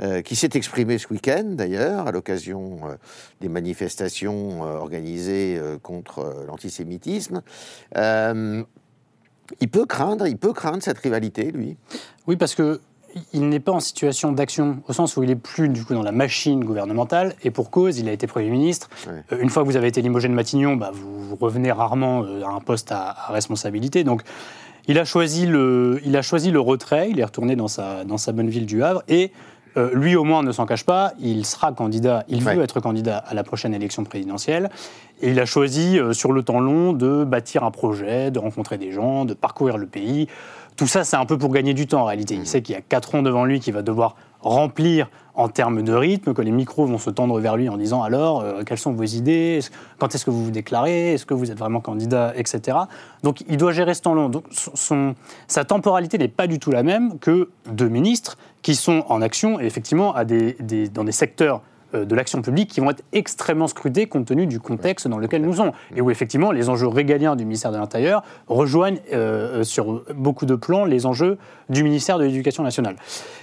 euh, 0.00 0.20
qui 0.20 0.36
s'est 0.36 0.50
exprimé 0.52 0.98
ce 0.98 1.08
week-end, 1.08 1.44
d'ailleurs, 1.46 2.06
à 2.06 2.12
l'occasion 2.12 2.80
des 3.40 3.48
manifestations 3.48 4.60
organisées 4.60 5.58
contre 5.82 6.44
l'antisémitisme. 6.46 7.40
il 7.96 9.68
peut 9.70 9.86
craindre, 9.86 10.26
il 10.26 10.36
peut 10.36 10.52
craindre 10.52 10.82
cette 10.82 10.98
rivalité, 10.98 11.50
lui? 11.50 11.78
Oui, 12.26 12.36
parce 12.36 12.54
que 12.54 12.80
il 13.32 13.48
n'est 13.48 13.60
pas 13.60 13.72
en 13.72 13.80
situation 13.80 14.32
d'action, 14.32 14.82
au 14.88 14.92
sens 14.92 15.16
où 15.16 15.22
il 15.22 15.30
est 15.30 15.36
plus 15.36 15.68
du 15.68 15.84
coup 15.84 15.94
dans 15.94 16.02
la 16.02 16.12
machine 16.12 16.64
gouvernementale, 16.64 17.34
et 17.42 17.50
pour 17.50 17.70
cause, 17.70 17.98
il 17.98 18.08
a 18.08 18.12
été 18.12 18.26
Premier 18.26 18.50
ministre. 18.50 18.88
Euh, 19.08 19.38
une 19.40 19.50
fois 19.50 19.62
que 19.62 19.68
vous 19.68 19.76
avez 19.76 19.88
été 19.88 20.02
limogé 20.02 20.28
de 20.28 20.34
Matignon, 20.34 20.76
bah, 20.76 20.90
vous, 20.92 21.36
revenez 21.36 21.72
rarement 21.72 22.24
euh, 22.24 22.42
à 22.44 22.50
un 22.50 22.60
poste 22.60 22.92
à, 22.92 23.12
responsabilité. 23.28 24.04
Donc, 24.04 24.22
il 24.88 24.98
a, 24.98 25.04
choisi 25.04 25.46
le, 25.46 26.00
il 26.04 26.16
a 26.16 26.22
choisi 26.22 26.50
le 26.50 26.60
retrait, 26.60 27.10
il 27.10 27.20
est 27.20 27.24
retourné 27.24 27.56
dans 27.56 27.68
sa, 27.68 28.04
dans 28.04 28.18
sa 28.18 28.32
bonne 28.32 28.48
ville 28.48 28.66
du 28.66 28.82
Havre, 28.82 29.02
et 29.08 29.32
euh, 29.76 29.90
lui 29.94 30.16
au 30.16 30.24
moins 30.24 30.42
ne 30.42 30.52
s'en 30.52 30.66
cache 30.66 30.84
pas, 30.84 31.12
il 31.20 31.46
sera 31.46 31.72
candidat, 31.72 32.24
il 32.28 32.42
veut 32.42 32.62
être 32.62 32.80
candidat 32.80 33.18
à 33.18 33.34
la 33.34 33.42
prochaine 33.42 33.74
élection 33.74 34.04
présidentielle, 34.04 34.70
et 35.20 35.30
il 35.30 35.40
a 35.40 35.46
choisi 35.46 35.98
sur 36.12 36.32
le 36.32 36.42
temps 36.42 36.60
long 36.60 36.92
de 36.92 37.24
bâtir 37.24 37.64
un 37.64 37.70
projet, 37.70 38.30
de 38.30 38.38
rencontrer 38.38 38.76
des 38.76 38.92
gens, 38.92 39.24
de 39.24 39.34
parcourir 39.34 39.78
le 39.78 39.86
pays, 39.86 40.28
tout 40.76 40.86
ça, 40.86 41.04
c'est 41.04 41.16
un 41.16 41.26
peu 41.26 41.38
pour 41.38 41.52
gagner 41.52 41.74
du 41.74 41.86
temps 41.86 42.02
en 42.02 42.04
réalité. 42.04 42.34
Il 42.34 42.42
mm. 42.42 42.46
sait 42.46 42.62
qu'il 42.62 42.74
y 42.74 42.78
a 42.78 42.80
quatre 42.80 43.14
ans 43.14 43.22
devant 43.22 43.44
lui 43.44 43.60
qu'il 43.60 43.74
va 43.74 43.82
devoir 43.82 44.16
remplir 44.42 45.08
en 45.34 45.48
termes 45.48 45.82
de 45.82 45.92
rythme, 45.92 46.34
que 46.34 46.42
les 46.42 46.50
micros 46.50 46.86
vont 46.86 46.98
se 46.98 47.08
tendre 47.08 47.40
vers 47.40 47.56
lui 47.56 47.68
en 47.68 47.76
disant 47.76 48.02
alors, 48.02 48.42
euh, 48.42 48.62
quelles 48.64 48.78
sont 48.78 48.92
vos 48.92 49.04
idées? 49.04 49.60
Quand 49.98 50.14
est-ce 50.14 50.24
que 50.24 50.30
vous 50.30 50.44
vous 50.44 50.50
déclarez? 50.50 51.14
Est-ce 51.14 51.24
que 51.24 51.34
vous 51.34 51.50
êtes 51.50 51.58
vraiment 51.58 51.80
candidat? 51.80 52.32
Etc. 52.36 52.76
Donc 53.22 53.42
il 53.48 53.56
doit 53.56 53.72
gérer 53.72 53.94
ce 53.94 54.02
temps 54.02 54.14
long. 54.14 54.28
Donc 54.28 54.44
son, 54.50 55.14
sa 55.48 55.64
temporalité 55.64 56.18
n'est 56.18 56.28
pas 56.28 56.46
du 56.46 56.58
tout 56.58 56.70
la 56.70 56.82
même 56.82 57.18
que 57.18 57.48
deux 57.70 57.88
ministres 57.88 58.36
qui 58.60 58.74
sont 58.74 59.04
en 59.08 59.22
action, 59.22 59.58
et 59.58 59.64
effectivement, 59.64 60.14
à 60.14 60.24
des, 60.24 60.54
dans 60.92 61.04
des 61.04 61.12
secteurs 61.12 61.62
de 61.94 62.14
l'action 62.14 62.42
publique 62.42 62.70
qui 62.70 62.80
vont 62.80 62.90
être 62.90 63.04
extrêmement 63.12 63.68
scrutés 63.68 64.06
compte 64.06 64.26
tenu 64.26 64.46
du 64.46 64.60
contexte 64.60 65.08
dans 65.08 65.18
lequel 65.18 65.42
nous 65.42 65.54
sommes. 65.54 65.72
Et 65.96 66.00
où 66.00 66.10
effectivement 66.10 66.52
les 66.52 66.68
enjeux 66.68 66.88
régaliens 66.88 67.36
du 67.36 67.44
ministère 67.44 67.72
de 67.72 67.78
l'Intérieur 67.78 68.22
rejoignent 68.48 69.00
euh, 69.12 69.60
euh, 69.60 69.64
sur 69.64 70.04
beaucoup 70.14 70.46
de 70.46 70.54
plans 70.54 70.84
les 70.84 71.06
enjeux 71.06 71.38
du 71.68 71.84
ministère 71.84 72.18
de 72.18 72.24
l'Éducation 72.24 72.62
nationale. 72.62 72.96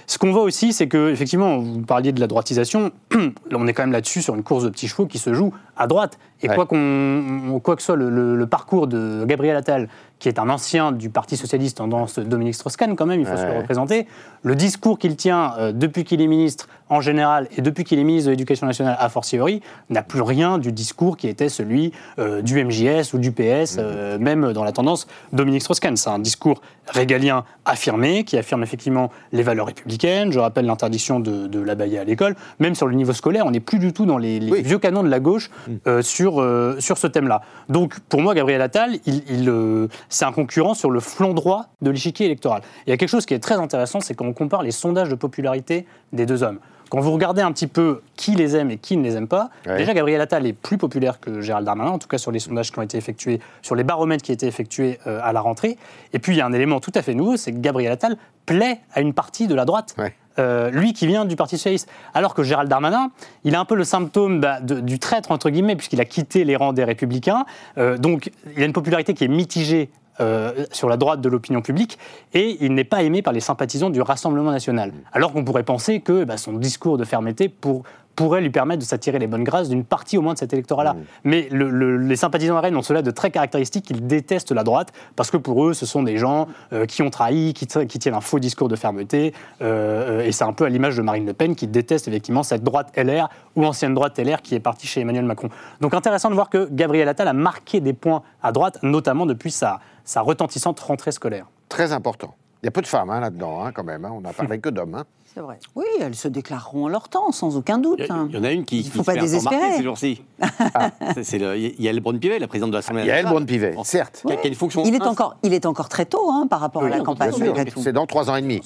Ce 0.06 0.18
qu'on 0.18 0.32
voit 0.32 0.42
aussi, 0.42 0.72
c'est 0.72 0.88
que 0.88 1.10
effectivement, 1.10 1.58
vous 1.58 1.82
parliez 1.82 2.12
de 2.12 2.20
la 2.20 2.26
droitisation, 2.26 2.90
on 3.52 3.66
est 3.66 3.72
quand 3.72 3.82
même 3.82 3.92
là-dessus 3.92 4.22
sur 4.22 4.34
une 4.34 4.42
course 4.42 4.64
de 4.64 4.68
petits 4.68 4.88
chevaux 4.88 5.06
qui 5.06 5.18
se 5.18 5.34
joue 5.34 5.52
à 5.80 5.86
droite. 5.86 6.18
Et 6.42 6.48
quoi, 6.48 6.66
qu'on, 6.66 7.60
quoi 7.62 7.76
que 7.76 7.82
soit 7.82 7.96
le, 7.96 8.46
parcours 8.46 8.86
de 8.86 9.24
Gabriel 9.26 9.56
Attal, 9.56 9.88
qui 10.18 10.28
est 10.28 10.38
un 10.38 10.48
ancien 10.48 10.92
du 10.92 11.10
Parti 11.10 11.36
socialiste 11.36 11.78
tendance 11.78 12.18
Dominique 12.18 12.54
Strauss-Kahn, 12.54 12.96
quand 12.96 13.06
même, 13.06 13.20
il 13.20 13.26
faut 13.26 13.36
se 13.36 13.44
le 13.44 13.58
représenter, 13.58 14.06
le 14.42 14.54
discours 14.54 14.98
qu'il 14.98 15.16
tient 15.16 15.72
depuis 15.72 16.04
qu'il 16.04 16.20
est 16.20 16.26
ministre 16.26 16.68
en 16.90 17.00
général 17.00 17.48
et 17.56 17.62
depuis 17.62 17.84
qu'il 17.84 17.98
est 17.98 18.04
ministre 18.04 18.26
de 18.26 18.30
l'Éducation 18.32 18.66
nationale 18.66 18.96
a 18.98 19.08
fortiori, 19.08 19.62
n'a 19.88 20.02
plus 20.02 20.22
rien 20.22 20.58
du 20.58 20.72
discours 20.72 21.16
qui 21.16 21.28
était 21.28 21.48
celui 21.48 21.92
euh, 22.18 22.42
du 22.42 22.62
MJS 22.62 23.14
ou 23.14 23.18
du 23.18 23.32
PS, 23.32 23.76
euh, 23.78 24.18
même 24.18 24.52
dans 24.52 24.64
la 24.64 24.72
tendance 24.72 25.06
Dominique 25.32 25.62
Strauss-Kahn. 25.62 25.96
C'est 25.96 26.10
un 26.10 26.18
discours 26.18 26.60
régalien 26.90 27.44
affirmé, 27.64 28.24
qui 28.24 28.36
affirme 28.36 28.62
effectivement 28.62 29.10
les 29.32 29.42
valeurs 29.42 29.66
républicaines. 29.66 30.32
Je 30.32 30.38
rappelle 30.38 30.66
l'interdiction 30.66 31.20
de, 31.20 31.46
de 31.46 31.60
l'abayer 31.60 31.98
à 31.98 32.04
l'école. 32.04 32.36
Même 32.58 32.74
sur 32.74 32.86
le 32.86 32.94
niveau 32.94 33.12
scolaire, 33.12 33.46
on 33.46 33.50
n'est 33.50 33.60
plus 33.60 33.78
du 33.78 33.92
tout 33.92 34.06
dans 34.06 34.18
les, 34.18 34.38
vieux 34.38 34.78
canons 34.78 35.02
de 35.02 35.08
la 35.08 35.20
gauche 35.20 35.50
mm. 35.66 35.72
euh, 35.86 36.02
sur, 36.02 36.44
sur 36.78 36.98
ce 36.98 37.06
thème-là. 37.06 37.42
Donc 37.68 37.98
pour 38.08 38.20
moi, 38.20 38.34
Gabriel 38.34 38.62
Attal, 38.62 38.98
il, 39.06 39.22
il 39.28 39.88
c'est 40.08 40.24
un 40.24 40.32
concurrent 40.32 40.74
sur 40.74 40.90
le 40.90 41.00
flanc 41.00 41.34
droit 41.34 41.66
de 41.82 41.90
l'échiquier 41.90 42.26
électoral. 42.26 42.62
Il 42.86 42.90
y 42.90 42.92
a 42.92 42.96
quelque 42.96 43.08
chose 43.08 43.26
qui 43.26 43.34
est 43.34 43.38
très 43.38 43.54
intéressant, 43.54 44.00
c'est 44.00 44.14
quand 44.14 44.26
on 44.26 44.32
compare 44.32 44.62
les 44.62 44.70
sondages 44.70 45.08
de 45.08 45.14
popularité 45.14 45.86
des 46.12 46.26
deux 46.26 46.42
hommes. 46.42 46.58
Quand 46.90 47.00
vous 47.00 47.12
regardez 47.12 47.40
un 47.40 47.52
petit 47.52 47.68
peu 47.68 48.02
qui 48.16 48.34
les 48.34 48.56
aime 48.56 48.70
et 48.70 48.76
qui 48.76 48.96
ne 48.96 49.02
les 49.04 49.16
aime 49.16 49.28
pas, 49.28 49.50
déjà 49.64 49.94
Gabriel 49.94 50.20
Attal 50.20 50.44
est 50.46 50.52
plus 50.52 50.76
populaire 50.76 51.20
que 51.20 51.40
Gérald 51.40 51.64
Darmanin, 51.64 51.92
en 51.92 51.98
tout 51.98 52.08
cas 52.08 52.18
sur 52.18 52.32
les 52.32 52.40
sondages 52.40 52.72
qui 52.72 52.78
ont 52.78 52.82
été 52.82 52.98
effectués, 52.98 53.40
sur 53.62 53.76
les 53.76 53.84
baromètres 53.84 54.24
qui 54.24 54.32
ont 54.32 54.34
été 54.34 54.46
effectués 54.46 54.98
euh, 55.06 55.20
à 55.22 55.32
la 55.32 55.40
rentrée. 55.40 55.78
Et 56.12 56.18
puis 56.18 56.34
il 56.34 56.38
y 56.38 56.40
a 56.40 56.46
un 56.46 56.52
élément 56.52 56.80
tout 56.80 56.92
à 56.94 57.02
fait 57.02 57.14
nouveau, 57.14 57.36
c'est 57.36 57.52
que 57.52 57.58
Gabriel 57.58 57.92
Attal 57.92 58.16
plaît 58.44 58.80
à 58.92 59.00
une 59.00 59.14
partie 59.14 59.46
de 59.46 59.54
la 59.54 59.64
droite. 59.64 59.94
Euh, 60.38 60.70
lui 60.70 60.92
qui 60.92 61.06
vient 61.06 61.24
du 61.24 61.36
Parti 61.36 61.58
Socialiste. 61.58 61.88
Alors 62.14 62.34
que 62.34 62.42
Gérald 62.42 62.70
Darmanin, 62.70 63.10
il 63.44 63.54
a 63.54 63.60
un 63.60 63.64
peu 63.64 63.74
le 63.74 63.84
symptôme 63.84 64.40
bah, 64.40 64.60
du 64.60 64.98
traître, 64.98 65.32
entre 65.32 65.50
guillemets, 65.50 65.76
puisqu'il 65.76 66.00
a 66.00 66.04
quitté 66.04 66.44
les 66.44 66.56
rangs 66.56 66.72
des 66.72 66.84
Républicains. 66.84 67.44
Euh, 67.78 67.98
donc 67.98 68.30
il 68.56 68.62
a 68.62 68.66
une 68.66 68.72
popularité 68.72 69.12
qui 69.12 69.24
est 69.24 69.28
mitigée 69.28 69.90
euh, 70.20 70.66
sur 70.72 70.88
la 70.88 70.96
droite 70.96 71.20
de 71.20 71.28
l'opinion 71.28 71.62
publique 71.62 71.98
et 72.34 72.58
il 72.60 72.74
n'est 72.74 72.84
pas 72.84 73.02
aimé 73.02 73.22
par 73.22 73.32
les 73.32 73.40
sympathisants 73.40 73.90
du 73.90 74.00
Rassemblement 74.02 74.50
national. 74.50 74.92
Alors 75.12 75.32
qu'on 75.32 75.44
pourrait 75.44 75.62
penser 75.62 76.00
que 76.00 76.24
bah, 76.24 76.36
son 76.36 76.52
discours 76.52 76.98
de 76.98 77.04
fermeté 77.04 77.48
pour, 77.48 77.84
pourrait 78.20 78.42
lui 78.42 78.50
permettre 78.50 78.80
de 78.80 78.84
s'attirer 78.84 79.18
les 79.18 79.26
bonnes 79.26 79.44
grâces 79.44 79.70
d'une 79.70 79.82
partie 79.82 80.18
au 80.18 80.20
moins 80.20 80.34
de 80.34 80.38
cet 80.38 80.52
électorat-là. 80.52 80.92
Mmh. 80.92 80.98
Mais 81.24 81.48
les 81.50 82.16
sympathisants 82.16 82.54
de 82.54 82.60
Rennes 82.60 82.76
ont 82.76 82.82
cela 82.82 83.00
de 83.00 83.10
très 83.10 83.30
caractéristique, 83.30 83.88
ils 83.88 84.06
détestent 84.06 84.52
la 84.52 84.62
droite 84.62 84.92
parce 85.16 85.30
que 85.30 85.38
pour 85.38 85.64
eux, 85.64 85.72
ce 85.72 85.86
sont 85.86 86.02
des 86.02 86.18
gens 86.18 86.46
euh, 86.74 86.84
qui 86.84 87.00
ont 87.00 87.08
trahi, 87.08 87.54
qui, 87.54 87.66
tiennent 87.66 88.14
un 88.14 88.20
faux 88.20 88.38
discours 88.38 88.68
de 88.68 88.76
fermeté. 88.76 89.32
Euh, 89.62 90.20
et 90.20 90.32
c'est 90.32 90.44
un 90.44 90.52
peu 90.52 90.66
à 90.66 90.68
l'image 90.68 90.98
de 90.98 91.02
Marine 91.02 91.24
Le 91.24 91.32
Pen 91.32 91.54
qui 91.54 91.66
déteste 91.66 92.08
effectivement 92.08 92.42
cette 92.42 92.62
droite 92.62 92.92
LR 92.94 93.30
ou 93.56 93.64
ancienne 93.64 93.94
droite 93.94 94.18
LR 94.18 94.42
qui 94.42 94.54
est 94.54 94.60
partie 94.60 94.86
chez 94.86 95.00
Emmanuel 95.00 95.24
Macron. 95.24 95.48
Donc 95.80 95.94
intéressant 95.94 96.28
de 96.28 96.34
voir 96.34 96.50
que 96.50 96.68
Gabriel 96.70 97.08
Attal 97.08 97.26
a 97.26 97.32
marqué 97.32 97.80
des 97.80 97.94
points 97.94 98.22
à 98.42 98.52
droite, 98.52 98.80
notamment 98.82 99.24
depuis 99.24 99.50
sa, 99.50 99.80
sa 100.04 100.20
retentissante 100.20 100.78
rentrée 100.78 101.12
scolaire. 101.12 101.46
Très 101.70 101.94
important. 101.94 102.34
Il 102.62 102.66
y 102.66 102.68
a 102.68 102.70
peu 102.70 102.82
de 102.82 102.86
femmes 102.86 103.08
hein, 103.08 103.20
là-dedans, 103.20 103.64
hein, 103.64 103.72
quand 103.72 103.84
même. 103.84 104.04
Hein. 104.04 104.10
On 104.12 104.20
n'a 104.20 104.34
parlé 104.34 104.58
que 104.58 104.68
d'hommes. 104.68 105.04
Hein. 105.30 105.32
C'est 105.34 105.40
vrai. 105.40 105.58
Oui, 105.74 105.84
elles 106.00 106.14
se 106.14 106.28
déclareront 106.28 106.84
en 106.84 106.88
leur 106.88 107.08
temps, 107.08 107.30
sans 107.32 107.56
aucun 107.56 107.78
doute. 107.78 108.00
Il 108.00 108.34
y, 108.34 108.38
en 108.38 108.44
a 108.44 108.52
une 108.52 108.64
qui, 108.64 108.80
Il 108.80 108.90
faut 108.90 109.02
pas 109.02 109.14
désespérer 109.14 109.76
ces 109.76 109.82
jours-ci. 109.82 110.22
Ah. 110.74 110.90
C'est 111.22 111.38
Yael 111.38 112.00
Braun-Pivet, 112.00 112.38
la 112.38 112.46
présidente 112.46 112.70
de 112.70 112.76
l'Assemblée 112.76 113.02
nationale. 113.02 113.24
Yael 113.24 113.32
Braun-Pivet, 113.32 113.74
certes. 113.82 114.22
Qui, 114.26 114.32
a, 114.32 114.46
une 114.46 114.54
fonction. 114.54 114.84
Il 114.84 114.94
est 114.94 115.02
encore, 115.02 115.36
il 115.42 115.52
est 115.52 115.66
encore 115.66 115.88
très 115.88 116.04
tôt 116.04 116.30
hein, 116.30 116.46
par 116.48 116.60
rapport 116.60 116.84
à 116.84 116.88
la 116.88 117.00
campagne. 117.00 117.32
C'est 117.76 117.92
dans 117.92 118.06
trois 118.06 118.30
ans 118.30 118.36
et 118.36 118.42
demi. 118.42 118.60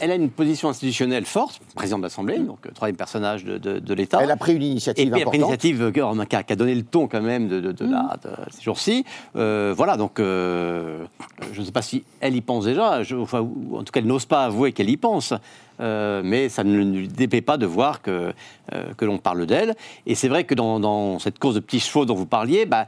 Elle, 0.00 0.10
a 0.10 0.14
une 0.14 0.30
position 0.30 0.68
institutionnelle 0.68 1.24
forte, 1.24 1.60
présidente 1.74 2.00
de 2.00 2.06
l'Assemblée, 2.06 2.38
donc 2.38 2.58
euh, 2.66 2.70
troisième 2.74 2.96
personnage 2.96 3.44
de, 3.44 3.58
de, 3.58 3.94
l'État. 3.94 4.18
Elle 4.22 4.30
a 4.30 4.36
pris 4.36 4.54
une 4.54 4.62
initiative 4.62 5.06
et 5.06 5.10
puis, 5.10 5.20
importante. 5.22 5.34
une 5.34 5.40
initiative 5.42 5.92
qui 5.92 6.52
a, 6.52 6.56
donné 6.56 6.74
le 6.74 6.84
ton 6.84 7.08
quand 7.08 7.22
même 7.22 7.48
de, 7.48 7.60
de, 7.60 7.84
mm. 7.84 8.18
ces 8.50 8.62
jours-ci. 8.62 9.04
Euh, 9.36 9.72
voilà, 9.76 9.96
donc 9.96 10.20
euh, 10.20 11.04
je 11.52 11.60
ne 11.60 11.64
sais 11.64 11.72
pas 11.72 11.82
si 11.82 12.04
elle 12.20 12.36
y 12.36 12.40
pense 12.40 12.64
déjà, 12.64 13.00
enfin, 13.18 13.40
ou 13.40 13.76
en 13.76 13.84
tout 13.84 13.92
cas 13.92 14.00
elle 14.00 14.06
n'ose 14.06 14.26
pas 14.26 14.44
avouer 14.44 14.72
qu'elle 14.72 14.90
y 14.90 14.96
pense. 14.96 15.32
Euh, 15.80 16.22
mais 16.24 16.48
ça 16.48 16.64
ne 16.64 16.82
lui 16.82 17.08
déplaît 17.08 17.42
pas 17.42 17.56
de 17.56 17.66
voir 17.66 18.02
que, 18.02 18.32
euh, 18.72 18.94
que 18.96 19.04
l'on 19.04 19.18
parle 19.18 19.46
d'elle. 19.46 19.74
Et 20.06 20.14
c'est 20.14 20.28
vrai 20.28 20.44
que 20.44 20.54
dans, 20.54 21.18
cette 21.18 21.38
course 21.38 21.54
de 21.54 21.60
petits 21.60 21.80
chevaux 21.80 22.04
dont 22.04 22.14
vous 22.14 22.26
parliez, 22.26 22.66
bah, 22.66 22.86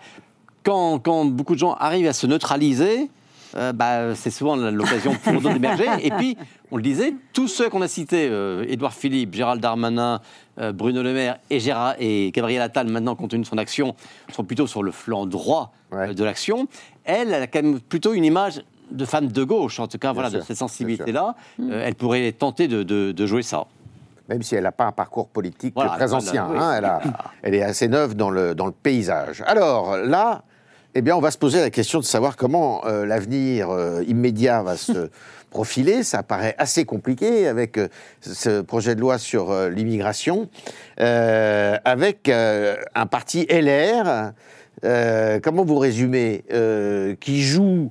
quand, 0.64 0.98
quand, 0.98 1.24
beaucoup 1.24 1.54
de 1.54 1.58
gens 1.58 1.74
arrivent 1.74 2.06
à 2.06 2.12
se 2.12 2.26
neutraliser, 2.26 3.10
euh, 3.56 3.72
bah, 3.72 4.14
c'est 4.14 4.30
souvent 4.30 4.56
l'occasion 4.56 5.14
pour 5.22 5.34
eux 5.34 5.52
d'émerger. 5.52 5.86
Et 6.02 6.10
puis, 6.10 6.36
on 6.70 6.76
le 6.76 6.82
disait, 6.82 7.14
tous 7.32 7.48
ceux 7.48 7.68
qu'on 7.68 7.82
a 7.82 7.88
cités, 7.88 8.30
Édouard 8.68 8.92
Philippe, 8.92 9.34
Gérald 9.34 9.60
Darmanin, 9.60 10.20
Bruno 10.74 11.02
Le 11.02 11.14
Maire 11.14 11.38
et, 11.48 11.60
Gérard, 11.60 11.94
et 11.98 12.30
Gabriel 12.32 12.60
Attal, 12.60 12.88
maintenant 12.88 13.14
compte 13.14 13.30
tenu 13.30 13.42
de 13.42 13.46
son 13.46 13.56
action, 13.56 13.94
sont 14.32 14.44
plutôt 14.44 14.66
sur 14.66 14.82
le 14.82 14.90
flanc 14.90 15.24
droit 15.24 15.72
de 15.92 16.24
l'action. 16.24 16.68
Elle, 17.04 17.32
elle 17.32 17.42
a 17.42 17.46
quand 17.46 17.62
même 17.62 17.80
plutôt 17.80 18.12
une 18.12 18.24
image 18.24 18.60
de 18.90 19.04
femme 19.04 19.28
de 19.28 19.44
gauche, 19.44 19.80
en 19.80 19.88
tout 19.88 19.98
cas, 19.98 20.12
voilà, 20.12 20.30
de 20.30 20.40
cette 20.40 20.56
sensibilité-là, 20.56 21.34
euh, 21.60 21.82
elle 21.84 21.94
pourrait 21.94 22.32
tenter 22.32 22.68
de, 22.68 23.26
jouer 23.26 23.42
ça. 23.42 23.66
Même 24.28 24.42
si 24.42 24.54
elle 24.54 24.64
n'a 24.64 24.72
pas 24.72 24.84
un 24.84 24.92
parcours 24.92 25.28
politique 25.28 25.74
très 25.74 26.12
ancien, 26.12 26.44
hein, 26.44 26.74
elle, 26.76 26.84
a, 26.84 27.00
elle, 27.42 27.54
est 27.54 27.62
assez 27.62 27.88
neuve 27.88 28.14
dans 28.14 28.30
le, 28.30 28.54
dans 28.54 28.66
le 28.66 28.72
paysage. 28.72 29.42
Alors 29.46 29.96
là, 29.96 30.42
eh 30.94 31.00
bien, 31.00 31.16
on 31.16 31.20
va 31.20 31.30
se 31.30 31.38
poser 31.38 31.60
la 31.60 31.70
question 31.70 31.98
de 31.98 32.04
savoir 32.04 32.36
comment 32.36 32.84
euh, 32.84 33.06
l'avenir 33.06 33.70
euh, 33.70 34.02
immédiat 34.06 34.62
va 34.62 34.76
se 34.76 35.08
profiler. 35.50 36.02
Ça 36.02 36.22
paraît 36.22 36.54
assez 36.58 36.84
compliqué 36.84 37.48
avec 37.48 37.80
ce 38.20 38.60
projet 38.60 38.94
de 38.94 39.00
loi 39.00 39.16
sur 39.16 39.50
l'immigration, 39.70 40.50
avec 40.98 42.28
un 42.28 43.06
parti 43.06 43.46
LR. 43.48 44.32
comment 45.42 45.64
vous 45.64 45.78
résumez 45.78 46.44
Qui 47.18 47.40
joue 47.40 47.90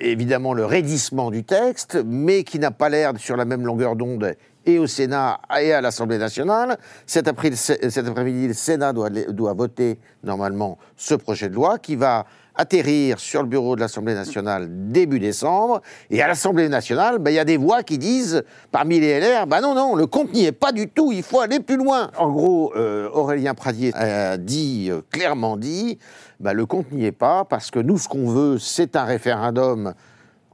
évidemment 0.00 0.54
le 0.54 0.64
raidissement 0.64 1.30
du 1.30 1.44
texte, 1.44 2.02
mais 2.04 2.44
qui 2.44 2.58
n'a 2.58 2.70
pas 2.70 2.88
l'air 2.88 3.12
sur 3.18 3.36
la 3.36 3.44
même 3.44 3.64
longueur 3.64 3.96
d'onde 3.96 4.34
et 4.66 4.78
au 4.78 4.86
Sénat 4.86 5.40
et 5.60 5.72
à 5.72 5.80
l'Assemblée 5.80 6.18
nationale. 6.18 6.78
Cet 7.06 7.28
après-midi, 7.28 8.48
le 8.48 8.54
Sénat 8.54 8.92
doit, 8.92 9.10
doit 9.10 9.54
voter 9.54 9.98
normalement 10.22 10.78
ce 10.96 11.14
projet 11.14 11.48
de 11.48 11.54
loi 11.54 11.78
qui 11.78 11.96
va 11.96 12.26
atterrir 12.54 13.18
sur 13.18 13.42
le 13.42 13.48
bureau 13.48 13.76
de 13.76 13.80
l'Assemblée 13.80 14.14
nationale 14.14 14.68
début 14.70 15.18
décembre. 15.18 15.80
Et 16.10 16.22
à 16.22 16.28
l'Assemblée 16.28 16.68
nationale, 16.68 17.18
ben, 17.18 17.30
il 17.30 17.34
y 17.34 17.38
a 17.38 17.44
des 17.44 17.56
voix 17.56 17.82
qui 17.82 17.98
disent, 17.98 18.42
parmi 18.70 19.00
les 19.00 19.20
LR, 19.20 19.46
ben 19.46 19.60
non, 19.60 19.74
non, 19.74 19.94
le 19.94 20.06
compte 20.06 20.32
n'y 20.32 20.44
est 20.44 20.52
pas 20.52 20.72
du 20.72 20.88
tout, 20.88 21.12
il 21.12 21.22
faut 21.22 21.40
aller 21.40 21.60
plus 21.60 21.76
loin. 21.76 22.10
En 22.16 22.30
gros, 22.30 22.72
euh, 22.76 23.08
Aurélien 23.12 23.54
Pradier 23.54 23.94
a 23.94 24.36
dit, 24.36 24.88
euh, 24.90 25.00
clairement 25.10 25.56
dit, 25.56 25.98
ben, 26.38 26.52
le 26.52 26.66
compte 26.66 26.90
n'y 26.92 27.04
est 27.04 27.12
pas, 27.12 27.44
parce 27.44 27.70
que 27.70 27.78
nous, 27.78 27.98
ce 27.98 28.08
qu'on 28.08 28.28
veut, 28.28 28.58
c'est 28.58 28.96
un 28.96 29.04
référendum, 29.04 29.94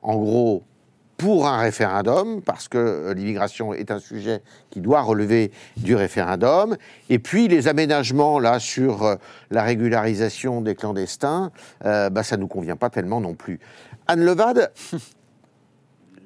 en 0.02 0.16
gros, 0.16 0.62
pour 1.16 1.46
un 1.46 1.59
référendum, 1.59 2.42
parce 2.42 2.68
que 2.68 2.79
euh, 2.79 3.14
l'immigration 3.14 3.72
est 3.72 3.90
un 3.90 3.98
sujet 3.98 4.42
qui 4.70 4.81
doit 4.81 5.00
relever 5.00 5.50
du 5.76 5.94
référendum. 5.94 6.76
Et 7.09 7.18
puis 7.18 7.48
les 7.48 7.68
aménagements 7.68 8.38
là 8.38 8.59
sur 8.59 9.02
euh, 9.02 9.16
la 9.50 9.62
régularisation 9.62 10.61
des 10.61 10.74
clandestins, 10.74 11.50
euh, 11.85 12.11
bah, 12.11 12.22
ça 12.22 12.37
ne 12.37 12.42
nous 12.42 12.48
convient 12.48 12.76
pas 12.76 12.90
tellement 12.90 13.20
non 13.20 13.35
plus. 13.35 13.61
Anne 14.07 14.24
Levade, 14.24 14.72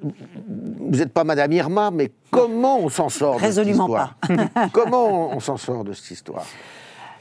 vous 0.01 0.97
n'êtes 0.97 1.13
pas 1.13 1.23
Madame 1.23 1.51
Irma, 1.53 1.91
mais 1.91 2.11
comment 2.31 2.79
on 2.79 2.89
s'en 2.89 3.09
sort 3.09 3.39
de 3.39 3.51
cette 3.51 3.67
histoire 3.67 4.15
pas. 4.27 4.67
comment 4.73 5.33
on 5.33 5.39
s'en 5.39 5.57
sort 5.57 5.83
de 5.83 5.93
cette 5.93 6.11
histoire 6.11 6.45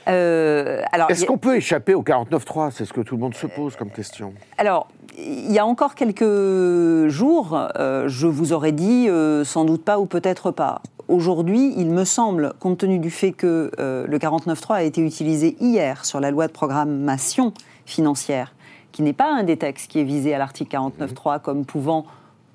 Est-ce 0.07 1.25
qu'on 1.25 1.39
peut 1.39 1.57
échapper 1.57 1.95
au 1.95 2.03
49-3 2.03 2.73
C'est 2.73 2.85
ce 2.85 2.93
que 2.93 3.03
tout 3.03 3.15
le 3.15 3.21
monde 3.21 3.35
se 3.35 3.47
pose 3.47 3.77
comme 3.77 3.91
question. 3.91 4.35
Alors, 4.59 4.89
il 5.19 5.53
y 5.53 5.59
a 5.59 5.67
encore 5.67 5.95
quelques 5.95 7.09
jours, 7.09 7.59
euh, 7.79 8.09
je 8.09 8.27
vous 8.27 8.53
aurais 8.53 8.73
dit 8.73 9.09
euh, 9.09 9.45
sans 9.45 9.65
doute 9.65 9.85
pas 9.85 9.99
ou 9.99 10.07
peut-être 10.07 10.51
pas. 10.51 10.83
Aujourd'hui, 11.09 11.75
il 11.77 11.91
me 11.91 12.05
semble, 12.05 12.53
compte 12.61 12.79
tenu 12.79 12.99
du 12.99 13.11
fait 13.11 13.33
que 13.33 13.71
euh, 13.79 14.07
le 14.07 14.19
49.3 14.19 14.75
a 14.75 14.83
été 14.83 15.01
utilisé 15.01 15.57
hier 15.61 16.05
sur 16.05 16.21
la 16.21 16.31
loi 16.31 16.47
de 16.47 16.53
programmation 16.53 17.53
financière, 17.85 18.55
qui 18.93 19.03
n'est 19.03 19.13
pas 19.13 19.31
un 19.33 19.43
des 19.43 19.57
textes 19.57 19.91
qui 19.91 19.99
est 19.99 20.05
visé 20.05 20.35
à 20.35 20.39
l'article 20.39 20.77
49.3 20.77 21.41
comme 21.41 21.65
pouvant 21.65 22.07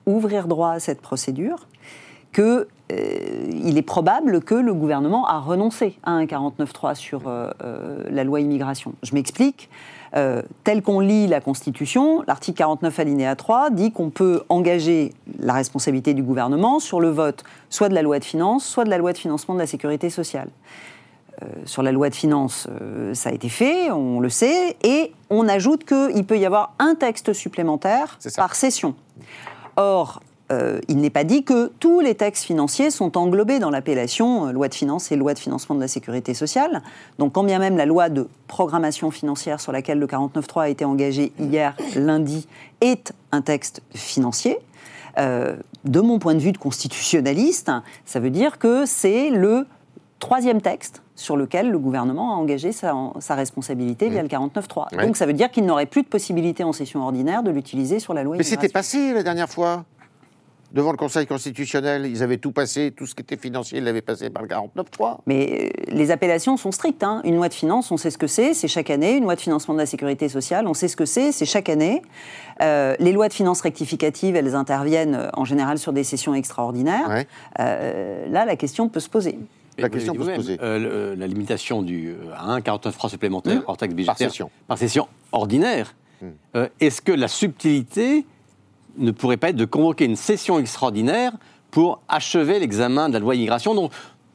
ouvrir 0.06 0.48
droit 0.48 0.72
à 0.72 0.80
cette 0.80 1.02
procédure, 1.02 1.68
qu'il 2.32 2.66
il 2.90 3.78
est 3.78 3.82
probable 3.82 4.42
que 4.42 4.56
le 4.56 4.74
gouvernement 4.74 5.28
a 5.28 5.40
renoncé 5.40 5.98
à 6.04 6.12
un 6.12 6.26
49.3 6.26 6.96
sur 6.96 7.24
la 7.26 8.24
loi 8.24 8.40
immigration. 8.40 8.94
Je 9.04 9.16
m'explique. 9.16 9.70
Euh, 10.16 10.42
tel 10.64 10.82
qu'on 10.82 11.02
lit 11.02 11.28
la 11.28 11.42
Constitution, 11.42 12.24
l'article 12.26 12.58
49 12.58 13.00
alinéa 13.00 13.36
3 13.36 13.70
dit 13.70 13.92
qu'on 13.92 14.10
peut 14.10 14.44
engager 14.48 15.14
la 15.40 15.54
responsabilité 15.54 16.14
du 16.14 16.24
gouvernement 16.24 16.80
sur 16.80 17.02
le 17.02 17.10
vote 17.10 17.44
soit 17.70 17.90
de 17.90 17.94
la 17.94 18.02
loi 18.02 18.20
de 18.20 18.24
finances, 18.24 18.66
soit 18.66 18.86
de 18.86 18.90
la 18.90 18.98
loi 18.98 19.12
de 19.12 19.18
financement 19.18 19.56
de 19.56 19.60
la 19.60 19.68
sécurité 19.68 20.10
sociale. 20.10 20.48
Euh, 21.44 21.48
sur 21.66 21.84
la 21.84 21.92
loi 21.92 22.10
de 22.10 22.16
finances, 22.16 22.68
euh, 22.82 23.14
ça 23.14 23.30
a 23.30 23.34
été 23.34 23.50
fait, 23.50 23.92
on 23.92 24.22
le 24.22 24.30
sait, 24.30 24.78
et 24.84 25.12
on 25.30 25.50
ajoute 25.50 25.84
qu'il 25.84 26.26
peut 26.26 26.38
y 26.38 26.46
avoir 26.46 26.74
un 26.80 26.96
texte 26.96 27.34
supplémentaire 27.34 28.18
par 28.38 28.56
session. 28.56 28.96
Or, 29.76 30.22
euh, 30.52 30.80
il 30.88 30.98
n'est 30.98 31.10
pas 31.10 31.24
dit 31.24 31.44
que 31.44 31.72
tous 31.80 32.02
les 32.02 32.14
textes 32.14 32.44
financiers 32.44 32.92
sont 32.92 33.18
englobés 33.18 33.58
dans 33.58 33.72
l'appellation 33.72 34.48
euh, 34.48 34.52
loi 34.52 34.68
de 34.68 34.76
finances 34.76 35.12
et 35.12 35.16
loi 35.16 35.34
de 35.34 35.40
financement 35.40 35.76
de 35.76 35.82
la 35.82 35.88
sécurité 35.88 36.36
sociale. 36.36 36.84
Donc 37.18 37.34
quand 37.34 37.44
bien 37.44 37.58
même 37.58 37.78
la 37.78 37.88
loi 37.88 38.10
de 38.10 38.28
programmation 38.48 39.10
financière 39.10 39.60
sur 39.60 39.72
laquelle 39.72 39.98
le 39.98 40.06
49.3 40.06 40.62
a 40.62 40.70
été 40.70 40.86
engagé 40.86 41.32
hier 41.40 41.76
lundi 41.96 42.48
est 42.82 43.14
un 43.32 43.42
texte 43.42 43.82
financier, 43.96 44.60
euh, 45.18 45.56
de 45.86 46.00
mon 46.00 46.20
point 46.20 46.36
de 46.36 46.40
vue 46.40 46.52
de 46.52 46.58
constitutionnaliste, 46.58 47.72
ça 48.06 48.20
veut 48.20 48.30
dire 48.30 48.60
que 48.60 48.86
c'est 48.86 49.30
le 49.30 49.66
troisième 50.20 50.62
texte 50.62 51.02
sur 51.16 51.38
lequel 51.38 51.72
le 51.72 51.80
gouvernement 51.80 52.34
a 52.34 52.36
engagé 52.36 52.72
sa, 52.72 52.94
responsabilité 53.30 54.10
via 54.10 54.22
le 54.22 54.28
49.3. 54.28 55.06
Donc 55.06 55.16
ça 55.16 55.26
veut 55.26 55.34
dire 55.34 55.50
qu'il 55.50 55.66
n'aurait 55.66 55.86
plus 55.86 56.04
de 56.04 56.08
possibilité 56.08 56.64
en 56.64 56.74
session 56.74 57.02
ordinaire 57.02 57.44
de 57.44 57.52
l'utiliser 57.52 58.00
sur 58.00 58.14
la 58.14 58.24
loi. 58.24 58.36
Mais 58.36 58.44
c'était 58.44 58.70
passé 58.70 59.14
la 59.14 59.24
dernière 59.24 59.50
fois 59.50 59.86
devant 60.72 60.92
le 60.92 60.98
Conseil 60.98 61.26
constitutionnel, 61.28 62.06
ils 62.06 62.24
avaient 62.24 62.38
tout 62.38 62.52
passé, 62.52 62.92
tout 62.96 63.06
ce 63.06 63.16
qui 63.16 63.22
était 63.22 63.38
financier, 63.38 63.78
ils 63.78 63.84
l'avaient 63.84 64.02
passé 64.02 64.30
par 64.30 64.44
le 64.44 64.50
49.3. 64.50 65.20
Mais 65.26 65.72
euh, 65.78 65.84
les 65.88 66.12
appellations 66.12 66.58
sont 66.58 66.72
strictes. 66.72 67.04
Hein. 67.04 67.22
Une 67.24 67.36
loi 67.36 67.50
de 67.50 67.54
finances, 67.54 67.92
on 67.92 67.98
sait 67.98 68.12
ce 68.12 68.18
que 68.18 68.28
c'est, 68.28 68.54
c'est 68.54 68.68
chaque 68.68 68.90
année. 68.90 69.18
Une 69.18 69.24
loi 69.24 69.36
de 69.36 69.42
financement 69.42 69.74
de 69.74 69.80
la 69.80 69.86
sécurité 69.86 70.30
sociale, 70.30 70.68
on 70.68 70.74
sait 70.74 70.88
ce 70.88 70.96
que 70.96 71.06
c'est, 71.06 71.32
c'est 71.32 71.46
chaque 71.46 71.70
année. 71.70 72.02
Euh, 72.62 72.96
les 73.00 73.12
lois 73.12 73.28
de 73.28 73.34
finances 73.34 73.62
rectificatives, 73.62 74.36
elles 74.36 74.56
interviennent 74.56 75.16
euh, 75.16 75.30
en 75.34 75.46
général 75.46 75.78
sur 75.78 75.94
des 75.94 76.04
sessions 76.04 76.34
extraordinaires. 76.34 77.26
là, 77.58 78.46
la 78.46 78.56
question 78.56 78.90
peut 78.90 79.00
se 79.00 79.10
poser. 79.10 79.38
La 79.78 79.90
question 79.90 80.14
peut 80.14 80.24
se 80.24 80.36
poser. 80.36 80.58
la 80.58 81.28
limitation 81.28 81.82
du, 81.82 82.16
à 82.36 82.52
1 82.52 82.62
49 82.62 82.98
supplémentaires 83.08 83.58
mmh. 83.58 83.66
hors 83.68 83.78
taxe 83.78 83.94
budgétaire 83.94 84.16
par 84.16 84.32
session, 84.32 84.52
par 84.68 84.78
session 84.78 85.08
ordinaire, 85.32 85.96
mmh. 86.22 86.28
est-ce 86.80 87.02
que 87.02 87.12
la 87.12 87.28
subtilité 87.28 88.26
ne 88.98 89.12
pourrait 89.12 89.38
pas 89.38 89.50
être 89.50 89.56
de 89.56 89.66
convoquer 89.66 90.06
une 90.06 90.16
session 90.16 90.60
extraordinaire 90.60 91.34
pour 91.72 92.02
achever 92.08 92.60
l'examen 92.60 93.10
de 93.10 93.14
la 93.14 93.20
loi 93.20 93.36
immigration 93.36 93.76
dont 93.76 93.90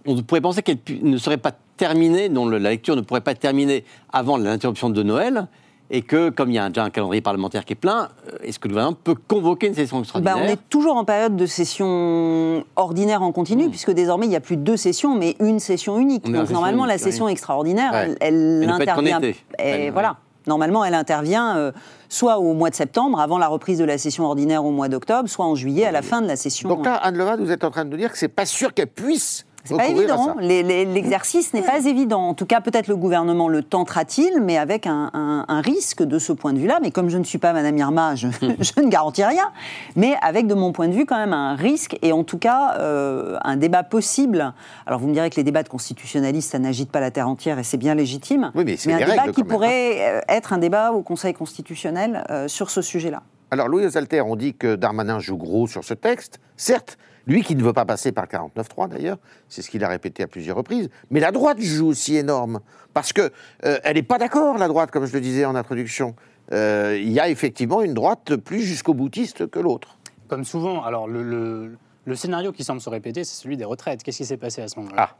on 0.06 0.22
pourrait 0.22 0.40
penser 0.40 0.62
qu'elle 0.62 0.78
ne 1.02 1.16
serait 1.16 1.38
pas 1.38 1.52
terminée, 1.76 2.28
dont 2.28 2.48
la 2.48 2.58
lecture 2.58 2.96
ne 2.96 3.00
pourrait 3.00 3.22
pas 3.22 3.32
être 3.32 3.40
terminée 3.40 3.84
avant 4.12 4.36
l'interruption 4.36 4.90
de 4.90 5.02
Noël, 5.02 5.46
et 5.90 6.02
que, 6.02 6.30
comme 6.30 6.50
il 6.50 6.54
y 6.54 6.58
a 6.58 6.68
déjà 6.68 6.84
un 6.84 6.90
calendrier 6.90 7.20
parlementaire 7.20 7.64
qui 7.64 7.72
est 7.72 7.76
plein, 7.76 8.08
euh, 8.28 8.36
est-ce 8.42 8.58
que 8.58 8.68
le 8.68 8.74
gouvernement 8.74 8.96
peut 9.02 9.16
convoquer 9.16 9.66
une 9.66 9.74
session 9.74 9.98
extraordinaire 10.00 10.36
bah, 10.36 10.42
On 10.44 10.48
est 10.48 10.68
toujours 10.68 10.96
en 10.96 11.04
période 11.04 11.34
de 11.34 11.46
session 11.46 12.64
ordinaire 12.76 13.22
en 13.22 13.32
continu, 13.32 13.66
hmm. 13.66 13.70
puisque 13.70 13.90
désormais, 13.90 14.26
il 14.26 14.28
n'y 14.28 14.36
a 14.36 14.40
plus 14.40 14.56
deux 14.56 14.76
sessions, 14.76 15.16
mais 15.16 15.34
une 15.40 15.58
session 15.58 15.98
unique. 15.98 16.30
Donc, 16.30 16.50
normalement, 16.50 16.86
la 16.86 16.98
session 16.98 17.28
extraordinaire, 17.28 17.92
elle, 17.94 18.16
elle, 18.20 18.70
intervient. 18.70 19.20
Et 19.58 19.90
voilà. 19.90 20.18
Normalement, 20.46 20.84
elle 20.84 20.94
intervient 20.94 21.56
euh, 21.56 21.72
soit 22.08 22.38
au 22.38 22.54
mois 22.54 22.70
de 22.70 22.74
septembre, 22.74 23.20
avant 23.20 23.38
la 23.38 23.48
reprise 23.48 23.78
de 23.78 23.84
la 23.84 23.98
session 23.98 24.24
ordinaire 24.24 24.64
au 24.64 24.70
mois 24.70 24.88
d'octobre, 24.88 25.28
soit 25.28 25.44
en 25.44 25.54
juillet, 25.54 25.84
à 25.84 25.92
la 25.92 26.02
fin 26.02 26.22
de 26.22 26.26
la 26.26 26.36
session. 26.36 26.68
Donc 26.68 26.84
là, 26.84 26.94
Anne 26.94 27.16
Levade, 27.16 27.40
vous 27.40 27.50
êtes 27.50 27.64
en 27.64 27.70
train 27.70 27.84
de 27.84 27.90
nous 27.90 27.96
dire 27.96 28.10
que 28.12 28.18
c'est 28.18 28.28
pas 28.28 28.46
sûr 28.46 28.74
qu'elle 28.74 28.88
puisse 28.88 29.44
c'est 29.64 29.76
pas 29.76 29.88
évident. 29.88 30.36
L'exercice 30.40 31.52
n'est 31.54 31.62
pas 31.62 31.84
évident. 31.86 32.28
En 32.28 32.34
tout 32.34 32.46
cas, 32.46 32.60
peut-être 32.60 32.88
le 32.88 32.96
gouvernement 32.96 33.48
le 33.48 33.62
tentera-t-il, 33.62 34.40
mais 34.40 34.56
avec 34.56 34.86
un, 34.86 35.44
risque 35.64 36.02
de 36.02 36.18
ce 36.18 36.32
point 36.32 36.52
de 36.52 36.58
vue-là. 36.58 36.78
Mais 36.82 36.90
comme 36.90 37.10
je 37.10 37.18
ne 37.18 37.24
suis 37.24 37.38
pas 37.38 37.52
Madame 37.52 37.76
Irma, 37.76 38.14
je, 38.16 38.26
ne 38.26 38.88
garantis 38.88 39.24
rien. 39.24 39.50
Mais 39.96 40.14
avec, 40.22 40.46
de 40.46 40.54
mon 40.54 40.72
point 40.72 40.88
de 40.88 40.94
vue, 40.94 41.06
quand 41.06 41.18
même 41.18 41.32
un 41.32 41.54
risque 41.54 41.98
et 42.02 42.12
en 42.12 42.24
tout 42.24 42.38
cas 42.38 42.76
euh, 42.78 43.38
un 43.44 43.56
débat 43.56 43.82
possible. 43.82 44.52
Alors 44.86 45.00
vous 45.00 45.08
me 45.08 45.12
direz 45.12 45.30
que 45.30 45.36
les 45.36 45.44
débats 45.44 45.62
de 45.62 45.68
constitutionnalistes, 45.68 46.52
ça 46.52 46.58
n'agite 46.58 46.90
pas 46.90 47.00
la 47.00 47.10
terre 47.10 47.28
entière 47.28 47.58
et 47.58 47.64
c'est 47.64 47.76
bien 47.76 47.94
légitime. 47.94 48.50
Oui, 48.54 48.64
mais, 48.64 48.76
mais 48.86 48.94
un 48.94 49.06
débat 49.06 49.32
qui 49.32 49.44
pourrait 49.44 49.98
euh, 50.00 50.20
être 50.28 50.52
un 50.52 50.58
débat 50.58 50.92
au 50.92 51.02
Conseil 51.02 51.34
constitutionnel 51.34 52.24
euh, 52.30 52.48
sur 52.48 52.70
ce 52.70 52.82
sujet-là. 52.82 53.22
Alors 53.50 53.68
Louis 53.68 53.84
Alter, 53.96 54.20
on 54.20 54.36
dit 54.36 54.54
que 54.54 54.76
Darmanin 54.76 55.18
joue 55.18 55.36
gros 55.36 55.66
sur 55.66 55.84
ce 55.84 55.94
texte. 55.94 56.38
Certes, 56.56 56.98
lui 57.30 57.42
qui 57.42 57.54
ne 57.54 57.62
veut 57.62 57.72
pas 57.72 57.84
passer 57.84 58.12
par 58.12 58.26
49-3 58.26 58.88
d'ailleurs, 58.88 59.18
c'est 59.48 59.62
ce 59.62 59.70
qu'il 59.70 59.84
a 59.84 59.88
répété 59.88 60.22
à 60.22 60.26
plusieurs 60.26 60.56
reprises. 60.56 60.90
Mais 61.10 61.20
la 61.20 61.30
droite 61.30 61.60
joue 61.60 61.86
aussi 61.86 62.16
énorme 62.16 62.60
parce 62.92 63.12
que 63.12 63.30
euh, 63.64 63.78
elle 63.84 63.94
n'est 63.94 64.02
pas 64.02 64.18
d'accord 64.18 64.58
la 64.58 64.68
droite, 64.68 64.90
comme 64.90 65.06
je 65.06 65.12
le 65.12 65.20
disais 65.20 65.44
en 65.44 65.54
introduction. 65.54 66.16
Euh, 66.52 66.98
il 67.00 67.12
y 67.12 67.20
a 67.20 67.28
effectivement 67.28 67.82
une 67.82 67.94
droite 67.94 68.36
plus 68.36 68.62
jusqu'au 68.62 68.94
boutiste 68.94 69.48
que 69.48 69.60
l'autre. 69.60 69.96
Comme 70.26 70.44
souvent, 70.44 70.82
alors 70.82 71.06
le, 71.06 71.76
scénario 72.14 72.50
qui 72.50 72.64
semble 72.64 72.80
se 72.80 72.90
répéter, 72.90 73.22
c'est 73.22 73.40
celui 73.40 73.56
des 73.56 73.64
retraites. 73.64 74.02
Qu'est-ce 74.02 74.18
qui 74.18 74.24
s'est 74.24 74.36
passé 74.36 74.60
à 74.60 74.68
ce 74.68 74.78
moment-là? 74.80 75.10
Ah. 75.10 75.16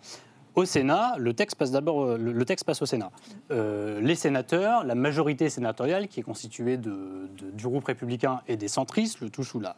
Au 0.57 0.65
Sénat, 0.65 1.15
le 1.17 1.33
texte 1.33 1.57
passe 1.57 1.71
d'abord, 1.71 2.03
euh, 2.03 2.19
le, 2.19 2.45
texte 2.45 2.67
passe 2.67 2.83
au 2.83 2.87
Sénat. 2.87 3.13
les 3.51 4.17
sénateurs, 4.17 4.85
la 4.85 4.97
majorité 4.97 5.49
sénatoriale, 5.49 6.09
qui 6.09 6.19
est 6.19 6.25
constituée 6.25 6.77
du 6.77 7.69
groupe 7.69 7.85
républicain 7.85 8.41
et 8.49 8.57
des 8.57 8.67
centristes, 8.67 9.21
le 9.21 9.31
touche 9.31 9.55
ou 9.55 9.61
la, 9.61 9.77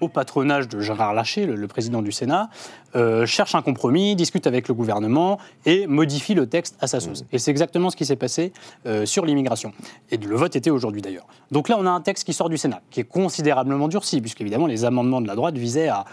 au 0.00 0.08
patronage 0.08 0.68
de 0.68 0.80
Gérard 0.80 1.14
Larcher, 1.14 1.46
le, 1.46 1.66
président 1.66 2.02
du 2.02 2.12
Sénat, 2.12 2.48
euh, 2.94 3.26
cherche 3.26 3.54
un 3.54 3.62
compromis, 3.62 4.14
discute 4.14 4.46
avec 4.46 4.68
le 4.68 4.74
gouvernement 4.74 5.38
et 5.66 5.86
modifie 5.86 6.34
le 6.34 6.46
texte 6.46 6.76
à 6.80 6.86
sa 6.86 7.00
sauce. 7.00 7.22
Mmh. 7.22 7.26
Et 7.32 7.38
c'est 7.38 7.50
exactement 7.50 7.90
ce 7.90 7.96
qui 7.96 8.06
s'est 8.06 8.16
passé 8.16 8.52
euh, 8.86 9.06
sur 9.06 9.24
l'immigration. 9.24 9.72
Et 10.10 10.16
le 10.16 10.36
vote 10.36 10.54
était 10.56 10.70
aujourd'hui 10.70 11.02
d'ailleurs. 11.02 11.26
Donc 11.50 11.68
là, 11.68 11.76
on 11.78 11.86
a 11.86 11.90
un 11.90 12.00
texte 12.00 12.24
qui 12.24 12.32
sort 12.32 12.48
du 12.48 12.58
Sénat, 12.58 12.80
qui 12.90 13.00
est 13.00 13.04
considérablement 13.04 13.88
durci, 13.88 14.20
puisqu'évidemment, 14.20 14.66
les 14.66 14.84
amendements 14.84 15.20
de 15.20 15.26
la 15.26 15.34
droite 15.34 15.56
visaient 15.56 15.88
à, 15.88 16.04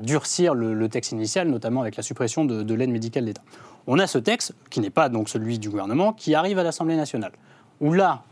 durcir 0.00 0.54
le, 0.54 0.88
texte 0.88 1.12
initial, 1.12 1.48
notamment 1.48 1.82
avec 1.82 1.96
la 1.96 2.02
suppression 2.02 2.44
de, 2.44 2.62
de 2.62 2.74
l'aide 2.74 2.90
médicale 2.90 3.24
d'État. 3.24 3.42
On 3.86 3.98
a 3.98 4.06
ce 4.06 4.18
texte, 4.18 4.54
qui 4.68 4.80
n'est 4.80 4.90
pas 4.90 5.08
donc 5.08 5.28
celui 5.28 5.58
du 5.58 5.70
gouvernement, 5.70 6.12
qui 6.12 6.34
arrive 6.34 6.58
à 6.58 6.64
l'Assemblée 6.64 6.96
nationale, 6.96 7.32
où 7.80 7.92
là, 7.92 8.22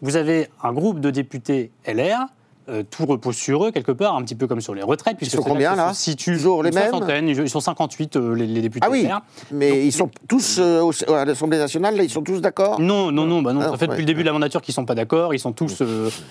vous 0.00 0.16
avez 0.16 0.48
un 0.62 0.72
groupe 0.72 0.98
de 0.98 1.10
députés 1.10 1.70
LR 1.86 2.26
euh, 2.68 2.84
tout 2.88 3.06
repose 3.06 3.34
sur 3.36 3.64
eux, 3.64 3.72
quelque 3.72 3.92
part, 3.92 4.14
un 4.14 4.22
petit 4.22 4.34
peu 4.34 4.46
comme 4.46 4.60
sur 4.60 4.74
les 4.74 4.82
retraites. 4.82 5.16
Ils 5.20 5.28
sont 5.28 5.42
combien, 5.42 5.74
là, 5.74 5.92
Toujours 6.16 6.62
les 6.62 6.70
mêmes 6.70 6.92
Ils 7.26 7.48
sont 7.48 7.60
58, 7.60 8.16
euh, 8.16 8.34
les, 8.34 8.60
députés. 8.60 8.86
Ah 8.86 8.90
oui, 8.90 9.08
mais 9.50 9.84
ils 9.84 9.92
sont 9.92 10.08
tous, 10.28 10.58
euh, 10.60 10.90
à 11.08 11.24
l'Assemblée 11.24 11.58
nationale, 11.58 11.96
là, 11.96 12.04
ils 12.04 12.10
sont 12.10 12.22
tous 12.22 12.40
d'accord 12.40 12.80
Non, 12.80 13.10
non, 13.10 13.26
non, 13.26 13.42
bah 13.42 13.52
non. 13.52 13.60
Ah, 13.62 13.70
ça 13.70 13.78
fait 13.78 13.86
depuis 13.88 14.02
le 14.02 14.06
début 14.06 14.20
de 14.20 14.26
la 14.26 14.32
mandature 14.32 14.62
qu'ils 14.62 14.72
ne 14.72 14.76
sont 14.76 14.84
pas 14.84 14.94
d'accord. 14.94 15.34
Ils 15.34 15.40
sont 15.40 15.52
tous... 15.52 15.82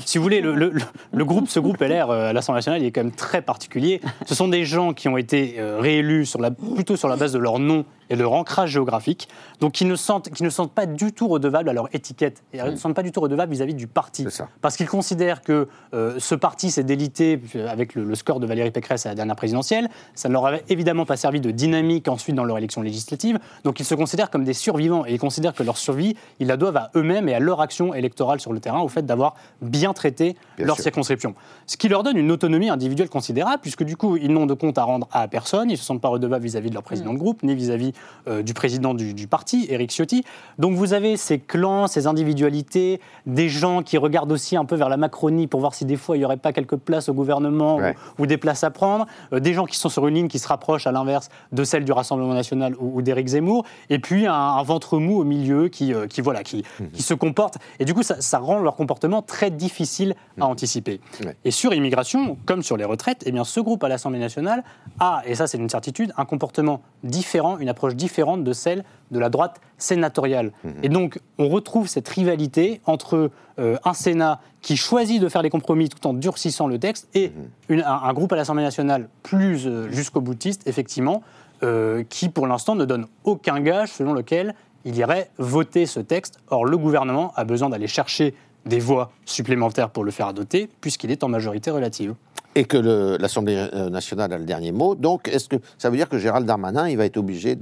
si 0.05 0.17
vous 0.17 0.23
voulez, 0.23 0.41
le, 0.41 0.53
le, 0.55 1.25
groupe, 1.25 1.49
ce 1.49 1.59
groupe 1.59 1.81
LR 1.81 2.09
à 2.11 2.33
l'Assemblée 2.33 2.59
nationale, 2.59 2.81
il 2.81 2.85
est 2.85 2.91
quand 2.91 3.03
même 3.03 3.11
très 3.11 3.41
particulier. 3.41 3.99
Ce 4.25 4.33
sont 4.33 4.47
des 4.47 4.63
gens 4.63 4.93
qui 4.93 5.09
ont 5.09 5.17
été 5.17 5.55
réélus 5.79 6.25
sur 6.25 6.39
la, 6.39 6.51
plutôt 6.51 6.95
sur 6.95 7.09
la 7.09 7.17
base 7.17 7.33
de 7.33 7.39
leur 7.39 7.59
nom 7.59 7.85
et 8.11 8.15
leur 8.15 8.33
ancrage 8.33 8.71
géographique, 8.71 9.29
donc 9.59 9.71
qui 9.71 9.85
ne 9.85 9.95
sentent, 9.95 10.29
qui 10.29 10.43
ne 10.43 10.49
sentent 10.49 10.73
pas 10.73 10.85
du 10.85 11.13
tout 11.13 11.27
redevables 11.27 11.69
à 11.69 11.73
leur 11.73 11.87
étiquette, 11.95 12.43
et 12.53 12.61
ne 12.61 12.71
mm. 12.71 12.75
sentent 12.75 12.93
pas 12.93 13.03
du 13.03 13.11
tout 13.11 13.21
redevables 13.21 13.51
vis-à-vis 13.51 13.73
du 13.73 13.87
parti. 13.87 14.27
Parce 14.61 14.75
qu'ils 14.75 14.89
considèrent 14.89 15.41
que 15.41 15.67
euh, 15.93 16.15
ce 16.19 16.35
parti 16.35 16.71
s'est 16.71 16.83
délité 16.83 17.41
avec 17.67 17.95
le, 17.95 18.13
score 18.15 18.39
de 18.39 18.45
Valérie 18.45 18.71
Pécresse 18.71 19.05
à 19.05 19.09
la 19.09 19.15
dernière 19.15 19.37
présidentielle, 19.37 19.89
ça 20.13 20.27
ne 20.27 20.33
leur 20.33 20.45
avait 20.45 20.63
évidemment 20.69 21.05
pas 21.05 21.15
servi 21.15 21.39
de 21.39 21.51
dynamique 21.51 22.07
ensuite 22.09 22.35
dans 22.35 22.43
leur 22.43 22.57
élection 22.57 22.81
législative, 22.81 23.39
donc 23.63 23.79
ils 23.79 23.85
se 23.85 23.95
considèrent 23.95 24.29
comme 24.29 24.43
des 24.43 24.53
survivants, 24.53 25.05
et 25.05 25.13
ils 25.13 25.19
considèrent 25.19 25.53
que 25.53 25.63
leur 25.63 25.77
survie, 25.77 26.15
ils 26.39 26.47
la 26.47 26.57
doivent 26.57 26.77
à 26.77 26.91
eux-mêmes 26.95 27.29
et 27.29 27.33
à 27.33 27.39
leur 27.39 27.61
action 27.61 27.93
électorale 27.93 28.41
sur 28.41 28.51
le 28.51 28.59
terrain, 28.59 28.81
au 28.81 28.89
fait 28.89 29.05
d'avoir 29.05 29.35
bien 29.61 29.93
traité 29.93 30.35
leur 30.57 30.79
circonscription. 30.79 31.33
Ce 31.65 31.77
qui 31.77 31.87
leur 31.87 32.03
donne 32.03 32.17
une 32.17 32.31
autonomie 32.31 32.69
individuelle 32.69 33.09
considérable, 33.09 33.59
puisque 33.61 33.83
du 33.83 33.95
coup, 33.95 34.17
ils 34.17 34.31
n'ont 34.31 34.45
de 34.45 34.53
compte 34.53 34.77
à 34.77 34.83
rendre 34.83 35.07
à 35.11 35.29
personne, 35.29 35.69
ils 35.69 35.73
ne 35.73 35.77
se 35.77 35.85
sentent 35.85 36.01
pas 36.01 36.09
redevables 36.09 36.43
vis-à-vis 36.43 36.69
de 36.69 36.73
leur 36.73 36.83
président 36.83 37.11
mm. 37.11 37.15
de 37.15 37.19
groupe, 37.19 37.43
ni 37.43 37.55
vis-à-vis 37.55 37.93
euh, 38.27 38.43
du 38.43 38.53
président 38.53 38.93
du, 38.93 39.27
parti, 39.27 39.65
Éric 39.69 39.91
Ciotti. 39.91 40.23
Donc 40.59 40.75
vous 40.75 40.93
avez 40.93 41.17
ces 41.17 41.39
clans, 41.39 41.87
ces 41.87 42.05
individualités, 42.07 42.99
des 43.25 43.49
gens 43.49 43.81
qui 43.81 43.97
regardent 43.97 44.31
aussi 44.31 44.55
un 44.55 44.65
peu 44.65 44.75
vers 44.75 44.89
la 44.89 44.97
Macronie 44.97 45.47
pour 45.47 45.59
voir 45.59 45.73
si 45.73 45.85
des 45.85 45.95
fois 45.95 46.17
il 46.17 46.19
n'y 46.19 46.25
aurait 46.25 46.37
pas 46.37 46.53
quelques 46.53 46.75
places 46.75 47.09
au 47.09 47.13
gouvernement 47.13 47.79
ou, 48.19 48.25
des 48.27 48.37
places 48.37 48.63
à 48.63 48.69
prendre, 48.69 49.07
euh, 49.33 49.39
des 49.39 49.53
gens 49.53 49.65
qui 49.65 49.77
sont 49.77 49.89
sur 49.89 50.07
une 50.07 50.15
ligne 50.15 50.27
qui 50.27 50.39
se 50.39 50.47
rapproche 50.47 50.85
à 50.87 50.91
l'inverse 50.91 51.29
de 51.51 51.63
celle 51.63 51.83
du 51.83 51.91
Rassemblement 51.91 52.33
national 52.33 52.75
ou, 52.79 53.01
d'Éric 53.01 53.27
Zemmour, 53.27 53.65
et 53.89 53.99
puis 53.99 54.27
un, 54.27 54.61
ventre 54.63 54.99
mou 54.99 55.19
au 55.19 55.23
milieu 55.23 55.69
qui, 55.69 55.93
euh, 55.93 56.07
qui 56.07 56.21
voilà, 56.21 56.43
qui, 56.43 56.63
mhm. 56.79 56.91
qui, 56.91 57.01
se 57.01 57.13
comporte. 57.13 57.57
Et 57.79 57.85
du 57.85 57.93
coup, 57.93 58.03
ça, 58.03 58.39
rend 58.39 58.59
leur 58.59 58.75
comportement 58.75 59.21
très 59.21 59.49
difficile 59.51 60.15
à 60.39 60.45
mhm. 60.45 60.51
anticiper. 60.51 61.01
Et 61.43 61.51
sur 61.51 61.73
immigration, 61.73 62.37
comme 62.45 62.63
sur 62.63 62.77
les 62.77 62.85
retraites, 62.85 63.23
eh 63.25 63.31
bien, 63.31 63.43
ce 63.43 63.59
groupe 63.59 63.83
à 63.83 63.89
l'Assemblée 63.89 64.19
nationale 64.19 64.63
a, 64.99 65.21
et 65.25 65.35
ça 65.35 65.47
c'est 65.47 65.57
une 65.57 65.69
certitude, 65.69 66.13
un 66.17 66.25
comportement 66.25 66.81
différent, 67.03 67.57
une 67.57 67.69
approche 67.69 67.90
différente 67.95 68.43
de 68.43 68.53
celle 68.53 68.83
de 69.11 69.19
la 69.19 69.29
droite 69.29 69.59
sénatoriale. 69.77 70.51
Mhm. 70.63 70.73
Et 70.83 70.89
donc, 70.89 71.19
on 71.37 71.49
retrouve 71.49 71.87
cette 71.87 72.07
rivalité 72.07 72.81
entre 72.85 73.31
euh, 73.59 73.77
un 73.83 73.93
Sénat 73.93 74.39
qui 74.61 74.77
choisit 74.77 75.21
de 75.21 75.29
faire 75.29 75.43
des 75.43 75.49
compromis 75.49 75.89
tout 75.89 76.05
en 76.07 76.13
durcissant 76.13 76.67
le 76.67 76.79
texte 76.79 77.09
et 77.13 77.31
mhm. 77.69 77.83
un, 77.85 78.13
groupe 78.13 78.31
à 78.33 78.35
l'Assemblée 78.35 78.63
nationale 78.63 79.09
plus 79.23 79.67
euh, 79.67 79.89
jusqu'au 79.89 80.21
boutiste, 80.21 80.67
effectivement, 80.67 81.23
euh, 81.63 82.03
qui 82.09 82.29
pour 82.29 82.47
l'instant 82.47 82.75
ne 82.75 82.85
donne 82.85 83.07
aucun 83.23 83.59
gage 83.59 83.89
selon 83.89 84.13
lequel 84.13 84.55
il 84.85 84.97
irait 84.97 85.29
voter 85.37 85.85
ce 85.85 85.99
texte. 85.99 86.39
Or, 86.49 86.65
le 86.65 86.77
gouvernement 86.77 87.33
a 87.35 87.43
besoin 87.43 87.69
d'aller 87.69 87.87
chercher 87.87 88.33
des 88.65 88.79
voix 88.79 89.11
supplémentaires 89.25 89.89
pour 89.89 90.03
le 90.03 90.11
faire 90.11 90.27
adopter, 90.27 90.69
puisqu'il 90.81 91.11
est 91.11 91.23
en 91.23 91.27
majorité 91.27 91.71
relative. 91.71 92.15
Et 92.55 92.65
que 92.65 92.77
l'Assemblée 93.17 93.69
nationale 93.89 94.33
a 94.33 94.37
le 94.37 94.45
dernier 94.45 94.71
mot. 94.71 94.95
Donc, 94.95 95.27
est-ce 95.29 95.47
que 95.47 95.55
ça 95.77 95.89
veut 95.89 95.97
dire 95.97 96.09
que 96.09 96.17
Gérald 96.17 96.45
Darmanin, 96.45 96.89
il 96.89 96.97
va 96.97 97.05
être 97.05 97.17
obligé 97.17 97.55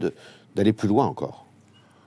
d'aller 0.55 0.73
plus 0.73 0.87
loin 0.87 1.05
encore? 1.05 1.45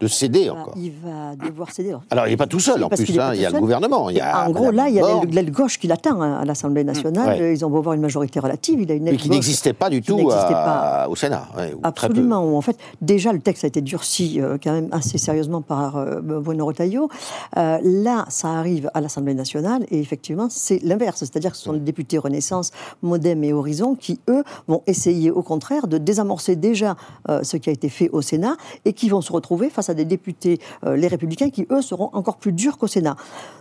De 0.02 0.08
céder 0.08 0.50
encore. 0.50 0.74
Il 0.76 0.92
va 1.04 1.36
devoir 1.36 1.70
céder. 1.70 1.94
Alors, 2.10 2.26
il 2.26 2.30
n'est 2.30 2.36
pas 2.36 2.48
tout 2.48 2.60
seul, 2.60 2.82
en 2.82 2.88
plus. 2.88 3.08
Il, 3.08 3.20
hein, 3.20 3.34
y 3.34 3.46
a 3.46 3.50
le 3.50 3.60
gouvernement. 3.60 4.10
Il 4.10 4.16
y 4.16 4.20
a 4.20 4.48
en 4.48 4.50
gros, 4.50 4.70
là, 4.70 4.88
il 4.88 4.94
y 4.96 5.00
a 5.00 5.24
l'aile 5.30 5.52
gauche 5.52 5.78
qui 5.78 5.86
l'attend 5.86 6.20
hein, 6.20 6.40
à 6.40 6.44
l'Assemblée 6.44 6.84
nationale. 6.84 7.40
Ils 7.40 7.64
ont 7.64 7.70
beau 7.70 7.78
avoir 7.78 7.94
une 7.94 8.00
majorité 8.00 8.40
relative. 8.40 8.80
Il 8.80 8.90
a 8.90 8.94
une 8.94 9.04
Mais 9.04 9.16
qui 9.16 9.30
n'existait 9.30 9.72
pas 9.72 9.90
du 9.90 10.02
tout 10.02 10.18
au 10.18 11.16
Sénat. 11.16 11.48
Absolument. 11.82 12.56
En 12.56 12.60
fait, 12.60 12.76
déjà, 13.00 13.32
le 13.32 13.40
texte 13.40 13.64
a 13.64 13.68
été 13.68 13.80
durci 13.80 14.40
euh, 14.40 14.58
quand 14.62 14.72
même 14.72 14.88
assez 14.92 15.18
sérieusement 15.18 15.62
par 15.62 15.96
euh, 15.96 16.20
Bruno 16.20 16.66
Retailleau. 16.66 17.08
Euh, 17.56 17.78
là, 17.82 18.24
ça 18.28 18.48
arrive 18.48 18.90
à 18.94 19.00
l'Assemblée 19.00 19.34
nationale 19.34 19.84
et 19.90 20.00
effectivement, 20.00 20.48
c'est 20.50 20.82
l'inverse. 20.82 21.18
C'est-à-dire 21.20 21.52
que 21.52 21.56
ce 21.56 21.64
sont 21.64 21.72
les 21.72 21.80
députés 21.80 22.18
Renaissance, 22.18 22.70
Modem 23.02 23.44
et 23.44 23.52
Horizon 23.52 23.94
qui, 23.94 24.20
eux, 24.28 24.42
vont 24.66 24.82
essayer 24.86 25.30
au 25.30 25.42
contraire 25.42 25.86
de 25.86 25.98
désamorcer 25.98 26.56
déjà 26.56 26.96
ce 27.42 27.56
qui 27.56 27.70
a 27.70 27.72
été 27.72 27.88
fait 27.88 28.08
au 28.10 28.22
Sénat 28.22 28.56
et 28.84 28.92
qui 28.92 29.08
vont 29.08 29.20
se 29.20 29.32
retrouver 29.32 29.70
face 29.70 29.88
à 29.88 29.91
des 29.94 30.04
députés, 30.04 30.60
euh, 30.84 30.96
les 30.96 31.08
républicains, 31.08 31.50
qui, 31.50 31.66
eux, 31.70 31.82
seront 31.82 32.10
encore 32.12 32.36
plus 32.36 32.52
durs 32.52 32.78
qu'au 32.78 32.86
Sénat. 32.86 33.16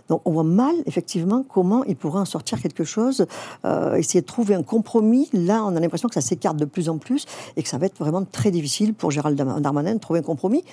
Donc 0.08 0.22
on 0.24 0.32
voit 0.32 0.44
mal, 0.44 0.74
effectivement, 0.86 1.44
comment 1.48 1.84
ils 1.84 1.96
pourraient 1.96 2.20
en 2.20 2.24
sortir 2.24 2.60
quelque 2.60 2.84
chose, 2.84 3.26
euh, 3.64 3.94
essayer 3.94 4.20
de 4.20 4.26
trouver 4.26 4.54
un 4.54 4.62
compromis. 4.62 5.28
Là, 5.32 5.64
on 5.64 5.76
a 5.76 5.80
l'impression 5.80 6.08
que 6.08 6.14
ça 6.14 6.20
s'écarte 6.20 6.56
de 6.56 6.64
plus 6.64 6.88
en 6.88 6.98
plus 6.98 7.26
et 7.56 7.62
que 7.62 7.68
ça 7.68 7.78
va 7.78 7.86
être 7.86 7.98
vraiment 7.98 8.24
très 8.24 8.50
difficile 8.50 8.94
pour 8.94 9.10
Gérald 9.10 9.36
Darmanin 9.36 9.94
de 9.94 10.00
trouver 10.00 10.20
un 10.20 10.24
compromis. 10.24 10.64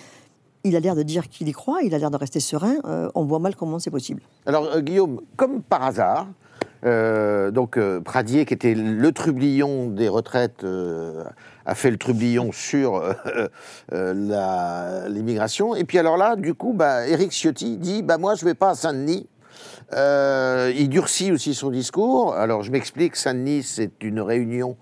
Il 0.63 0.76
a 0.76 0.80
l'air 0.80 0.95
de 0.95 1.04
dire 1.04 1.30
qu'il 1.30 1.48
y 1.48 1.52
croit, 1.54 1.82
il 1.84 1.95
a 1.95 1.98
l'air 1.98 2.12
de 2.12 2.17
rester 2.17 2.39
serein. 2.39 2.76
Euh, 2.86 3.10
on 3.15 3.24
voit 3.24 3.39
mal 3.39 3.56
comment 3.56 3.80
c'est 3.80 3.91
possible. 3.91 4.22
Alors, 4.45 4.82
Guillaume, 4.82 5.22
comme 5.38 5.62
par 5.62 5.84
hasard, 5.84 6.28
donc 6.84 7.78
Pradier, 8.06 8.45
qui 8.45 8.54
était 8.54 8.74
le 8.74 9.12
trublion 9.12 9.89
des 9.89 10.08
retraites 10.08 10.65
a 11.70 11.76
fait 11.76 11.92
le 11.92 11.98
trublion 11.98 12.52
sur 12.52 12.96
euh, 12.96 13.14
euh, 13.94 15.08
l'immigration. 15.08 15.76
Et 15.76 15.84
puis 15.84 16.00
alors 16.00 16.18
là, 16.18 16.36
du 16.36 16.56
coup, 16.56 16.74
bah, 16.74 17.08
Éric 17.08 17.32
Ciotti 17.32 17.78
dit 17.78 18.02
bah, 18.02 18.18
Moi, 18.18 18.36
je 18.36 18.44
ne 18.44 18.50
vais 18.50 18.56
pas 18.56 18.72
à 18.72 18.76
Saint-Denis. 18.76 19.28
Euh, 19.94 20.72
il 20.76 20.90
durcit 20.90 21.32
aussi 21.32 21.54
son 21.54 21.70
discours. 21.70 22.34
Alors, 22.34 22.64
je 22.64 22.72
m'explique 22.72 23.16
Saint-Denis, 23.16 23.64
c'est 23.64 24.04
une 24.04 24.20
réunion 24.20 24.78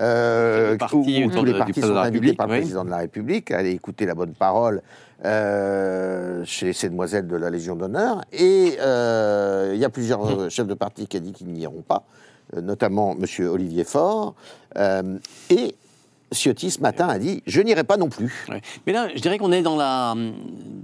euh, 0.00 0.76
où, 0.92 1.30
tous 1.30 1.44
les 1.44 1.54
partis 1.56 1.80
sont 1.80 1.96
invités 1.96 2.32
par 2.32 2.48
le 2.48 2.58
président 2.58 2.84
de 2.84 2.90
la 2.90 2.98
République 2.98 3.50
à 3.52 3.58
aller 3.58 3.70
écouter 3.70 4.04
la 4.04 4.14
bonne 4.14 4.34
parole 4.34 4.82
chez 5.24 6.72
ces 6.72 6.88
demoiselles 6.88 7.28
de 7.28 7.36
la 7.36 7.50
Légion 7.50 7.76
d'honneur. 7.76 8.22
Et 8.32 8.78
il 8.78 9.78
y 9.78 9.84
a 9.84 9.90
plusieurs 9.92 10.50
chefs 10.50 10.66
de 10.66 10.74
parti 10.74 11.06
qui 11.06 11.18
ont 11.18 11.20
dit 11.20 11.32
qu'ils 11.32 11.48
n'y 11.48 11.60
iront 11.60 11.84
pas, 11.86 12.04
notamment 12.60 13.16
M. 13.16 13.46
Olivier 13.48 13.84
Faure. 13.84 14.34
et 15.50 15.76
Ciotti, 16.32 16.70
ce 16.70 16.80
matin, 16.80 17.08
a 17.08 17.18
dit 17.18 17.42
Je 17.46 17.60
n'irai 17.60 17.84
pas 17.84 17.96
non 17.96 18.08
plus. 18.08 18.46
Mais 18.86 18.92
là, 18.92 19.08
je 19.14 19.20
dirais 19.20 19.38
qu'on 19.38 19.52
est 19.52 19.62
dans 19.62 19.76
la, 19.76 20.14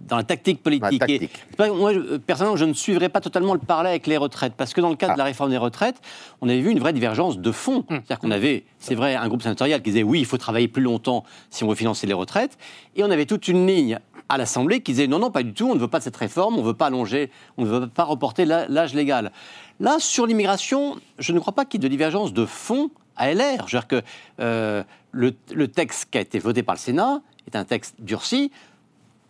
dans 0.06 0.16
la 0.16 0.22
tactique 0.22 0.62
politique. 0.62 1.30
moi, 1.58 1.92
personnellement, 2.26 2.56
je 2.56 2.64
ne 2.64 2.72
suivrai 2.72 3.08
pas 3.08 3.20
totalement 3.20 3.54
le 3.54 3.60
parallèle 3.60 3.90
avec 3.90 4.06
les 4.06 4.16
retraites. 4.16 4.54
Parce 4.56 4.74
que 4.74 4.80
dans 4.80 4.90
le 4.90 4.96
cadre 4.96 5.14
de 5.14 5.18
la 5.18 5.24
ah. 5.24 5.28
réforme 5.28 5.50
des 5.50 5.58
retraites, 5.58 6.00
on 6.40 6.48
avait 6.48 6.60
vu 6.60 6.70
une 6.70 6.78
vraie 6.78 6.92
divergence 6.92 7.38
de 7.38 7.52
fond. 7.52 7.84
Hum. 7.88 8.00
C'est-à-dire 8.04 8.18
qu'on 8.18 8.30
avait, 8.30 8.64
c'est 8.78 8.94
vrai, 8.94 9.14
un 9.14 9.28
groupe 9.28 9.42
sénatorial 9.42 9.82
qui 9.82 9.90
disait 9.90 10.02
Oui, 10.02 10.20
il 10.20 10.26
faut 10.26 10.38
travailler 10.38 10.68
plus 10.68 10.82
longtemps 10.82 11.24
si 11.50 11.64
on 11.64 11.68
veut 11.68 11.74
financer 11.74 12.06
les 12.06 12.14
retraites. 12.14 12.58
Et 12.96 13.04
on 13.04 13.10
avait 13.10 13.26
toute 13.26 13.48
une 13.48 13.66
ligne 13.66 13.98
à 14.28 14.38
l'Assemblée 14.38 14.80
qui 14.80 14.92
disait 14.92 15.06
non, 15.06 15.18
non, 15.18 15.30
pas 15.30 15.42
du 15.42 15.52
tout, 15.52 15.70
on 15.70 15.74
ne 15.74 15.80
veut 15.80 15.88
pas 15.88 15.98
de 15.98 16.04
cette 16.04 16.16
réforme, 16.16 16.56
on 16.56 16.62
ne 16.62 16.66
veut 16.66 16.74
pas 16.74 16.86
allonger, 16.86 17.30
on 17.56 17.64
ne 17.64 17.68
veut 17.68 17.86
pas 17.86 18.04
reporter 18.04 18.44
l'âge 18.44 18.94
légal. 18.94 19.32
Là, 19.80 19.96
sur 19.98 20.26
l'immigration, 20.26 20.96
je 21.18 21.32
ne 21.32 21.38
crois 21.38 21.54
pas 21.54 21.64
qu'il 21.64 21.82
y 21.82 21.86
ait 21.86 21.88
de 21.88 21.90
divergence 21.90 22.32
de 22.32 22.44
fond 22.44 22.90
à 23.16 23.32
LR. 23.32 23.66
Je 23.66 23.76
veux 23.76 23.80
dire 23.80 23.86
que 23.86 24.02
euh, 24.40 24.82
le, 25.12 25.68
texte 25.68 26.08
qui 26.10 26.18
a 26.18 26.20
été 26.20 26.38
voté 26.38 26.62
par 26.62 26.74
le 26.74 26.80
Sénat 26.80 27.20
est 27.46 27.56
un 27.56 27.64
texte 27.64 27.94
durci 27.98 28.50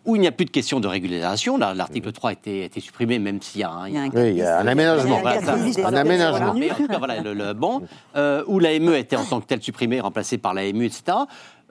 où 0.05 0.17
il 0.17 0.21
n'y 0.21 0.27
a 0.27 0.33
plus 0.33 0.47
de 0.47 0.51
question 0.51 0.81
de 0.81 0.89
régularisation. 0.89 1.59
L'article 1.59 2.13
3 2.13 2.31
a 2.31 2.33
été, 2.33 2.81
supprimé, 2.81 3.19
même 3.19 3.43
s'il 3.43 3.61
y 3.61 3.65
a 3.65 3.71
un, 3.71 3.89
il 3.89 3.95
y 3.95 3.99
a 3.99 4.03
un, 4.03 4.09
oui, 4.09 4.31
il 4.31 4.37
y 4.39 4.43
a 4.43 4.61
un 4.61 4.67
aménagement. 4.67 5.21
un 5.27 5.95
aménagement. 5.95 6.55
Mais 6.55 6.71
en 6.71 6.75
tout 6.75 6.87
cas, 6.87 6.99
voilà, 6.99 7.21
le, 7.21 7.53
bon, 7.53 7.83
euh, 8.17 8.43
où 8.47 8.59
l'AME 8.59 8.89
a 8.89 8.99
été 8.99 9.17
en 9.17 9.25
tant 9.25 9.41
que 9.41 9.47
tel 9.47 9.63
supprimé, 9.63 10.01
remplacé 10.01 10.39
par 10.39 10.55
l'AMU, 10.55 10.87
etc. 10.87 11.19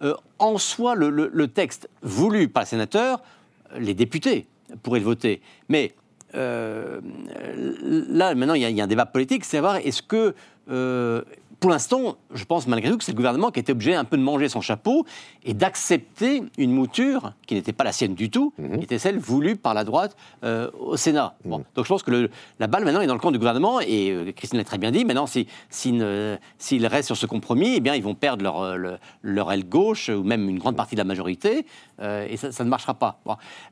Euh, 0.04 0.14
en 0.38 0.60
soi, 0.60 0.94
le, 0.96 1.48
texte 1.48 1.90
voulu 2.04 2.48
par 2.48 2.64
le 2.64 2.68
sénateur, 2.68 3.22
les 3.80 3.96
députés 3.96 4.46
pourraient 4.84 5.00
le 5.00 5.06
voter. 5.06 5.42
Mais 5.70 5.96
euh, 6.36 7.00
là, 8.10 8.36
maintenant, 8.36 8.54
il 8.54 8.62
y, 8.62 8.66
a, 8.66 8.70
il 8.70 8.78
y, 8.78 8.82
a 8.82 8.84
un 8.84 8.88
débat 8.88 9.08
politique, 9.08 9.46
c'est 9.46 9.58
savoir 9.58 9.78
est-ce 9.78 10.04
que 10.04 10.36
pour 11.60 11.72
l'instant, 11.72 12.18
je 12.34 12.46
pense 12.46 12.68
malgré 12.68 12.92
tout 12.92 12.98
que 12.98 13.04
c'est 13.04 13.12
le 13.12 13.18
gouvernement 13.18 13.50
qui 13.50 13.60
était 13.60 13.72
obligé 13.72 13.96
un 13.96 14.06
peu 14.06 14.16
de 14.18 14.22
manger 14.22 14.48
son 14.48 14.62
chapeau 14.62 15.06
et 15.44 15.54
d'accepter 15.54 16.44
une 16.58 16.72
mouture 16.72 17.34
qui 17.48 17.56
n'était 17.56 17.74
pas 17.74 17.84
la 17.84 17.92
sienne 17.92 18.14
du 18.14 18.30
tout, 18.30 18.54
mhm. 18.58 18.78
qui 18.78 18.84
était 18.84 19.00
celle 19.00 19.18
voulue 19.18 19.56
par 19.56 19.74
la 19.74 19.84
droite 19.84 20.16
euh, 20.44 20.70
au 20.80 20.98
Sénat. 20.98 21.36
Mhm. 21.44 21.52
Bon. 21.52 21.58
Donc 21.76 21.86
je 21.86 21.90
pense 21.90 22.04
que 22.04 22.12
le, 22.12 22.30
la 22.60 22.68
balle 22.68 22.86
maintenant 22.86 23.02
est 23.02 23.08
dans 23.08 23.16
le 23.16 23.20
camp 23.20 23.32
du 23.32 23.40
gouvernement 23.40 23.80
et 23.80 24.12
euh, 24.12 24.32
Christine 24.32 24.60
l'a 24.60 24.66
très 24.66 24.78
bien 24.78 24.92
dit, 24.92 25.04
maintenant 25.04 25.26
s'ils 25.26 25.48
si, 25.70 26.00
si, 26.60 26.86
restent 26.86 27.08
sur 27.08 27.18
ce 27.18 27.26
compromis, 27.26 27.76
eh 27.78 27.80
bien 27.80 27.96
ils 27.96 28.04
vont 28.04 28.16
perdre 28.16 28.44
leur, 28.44 28.62
euh, 28.62 28.98
leur, 29.24 29.52
aile 29.52 29.68
gauche 29.68 30.10
ou 30.10 30.24
même 30.24 30.48
une 30.50 30.60
grande 30.60 30.76
partie 30.76 30.96
de 30.96 31.00
la 31.00 31.06
majorité 31.06 31.66
et 32.00 32.38
ça, 32.38 32.64
ne 32.64 32.70
marchera 32.70 32.94
pas. 32.94 33.20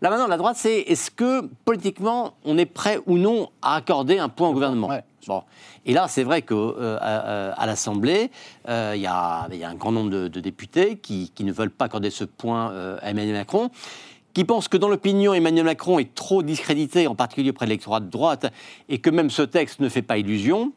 Là 0.01 0.09
maintenant, 0.09 0.27
la 0.27 0.37
droite, 0.37 0.55
c'est 0.57 0.79
est-ce 0.79 1.11
que 1.11 1.47
politiquement 1.63 2.33
on 2.43 2.57
est 2.57 2.65
prêt 2.65 2.99
ou 3.05 3.19
non 3.19 3.49
à 3.61 3.75
accorder 3.75 4.17
un 4.17 4.29
point 4.29 4.49
au 4.49 4.53
gouvernement? 4.53 4.89
Bon. 5.27 5.43
Et 5.85 5.93
là, 5.93 6.07
c'est 6.07 6.23
vrai 6.23 6.41
qu'à 6.41 6.55
euh, 6.55 7.51
à, 7.55 7.65
l'Assemblée, 7.65 8.31
euh, 8.69 8.93
il 8.95 9.01
y, 9.01 9.07
a 9.07 9.47
un 9.47 9.75
grand 9.75 9.91
nombre 9.91 10.09
de, 10.09 10.39
députés 10.39 10.97
qui, 10.97 11.31
ne 11.39 11.51
veulent 11.51 11.71
pas 11.71 11.85
accorder 11.85 12.09
ce 12.09 12.23
point 12.23 12.71
euh, 12.71 12.97
à 13.01 13.11
Emmanuel 13.11 13.35
Macron 13.35 13.69
qui 14.33 14.43
pensent 14.43 14.67
que 14.67 14.75
dans 14.75 14.89
l'opinion, 14.89 15.33
Emmanuel 15.33 15.63
Macron 15.63 15.97
est 15.97 16.13
trop 16.13 16.43
discrédité, 16.43 17.07
en 17.07 17.15
particulier 17.15 17.51
auprès 17.51 17.67
de 17.67 17.69
l'électorat 17.69 18.01
de 18.01 18.09
droite, 18.09 18.51
et 18.89 18.97
que 18.97 19.09
même 19.09 19.29
ce 19.29 19.43
texte 19.43 19.79
ne 19.79 19.87
fait 19.87 20.01
pas 20.01 20.17
illusion. 20.17 20.73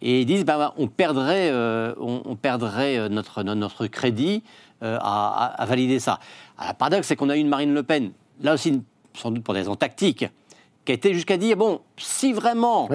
Et 0.00 0.22
ils 0.22 0.24
disent, 0.24 0.46
ben, 0.46 0.72
on 0.78 0.88
perdrait, 0.88 1.52
on, 2.00 2.34
perdrait 2.34 3.10
notre, 3.10 3.42
notre 3.42 3.88
crédit 3.88 4.42
à, 4.80 5.66
valider 5.68 6.00
ça. 6.00 6.18
Alors, 6.56 6.72
le 6.72 6.78
paradoxe, 6.78 7.08
c'est 7.08 7.16
qu'on 7.16 7.28
a 7.28 7.36
eu 7.36 7.40
une 7.40 7.48
Marine 7.48 7.74
Le 7.74 7.82
Pen, 7.82 8.10
là 8.40 8.54
aussi, 8.54 8.80
sans 9.12 9.30
doute 9.30 9.44
pour 9.44 9.52
des 9.52 9.60
raisons 9.60 9.76
tactiques, 9.76 10.24
qui 10.86 10.92
a 10.92 10.94
été 10.94 11.12
jusqu'à 11.12 11.36
dire, 11.36 11.58
bon, 11.58 11.82
si 11.98 12.32
vraiment 12.32 12.88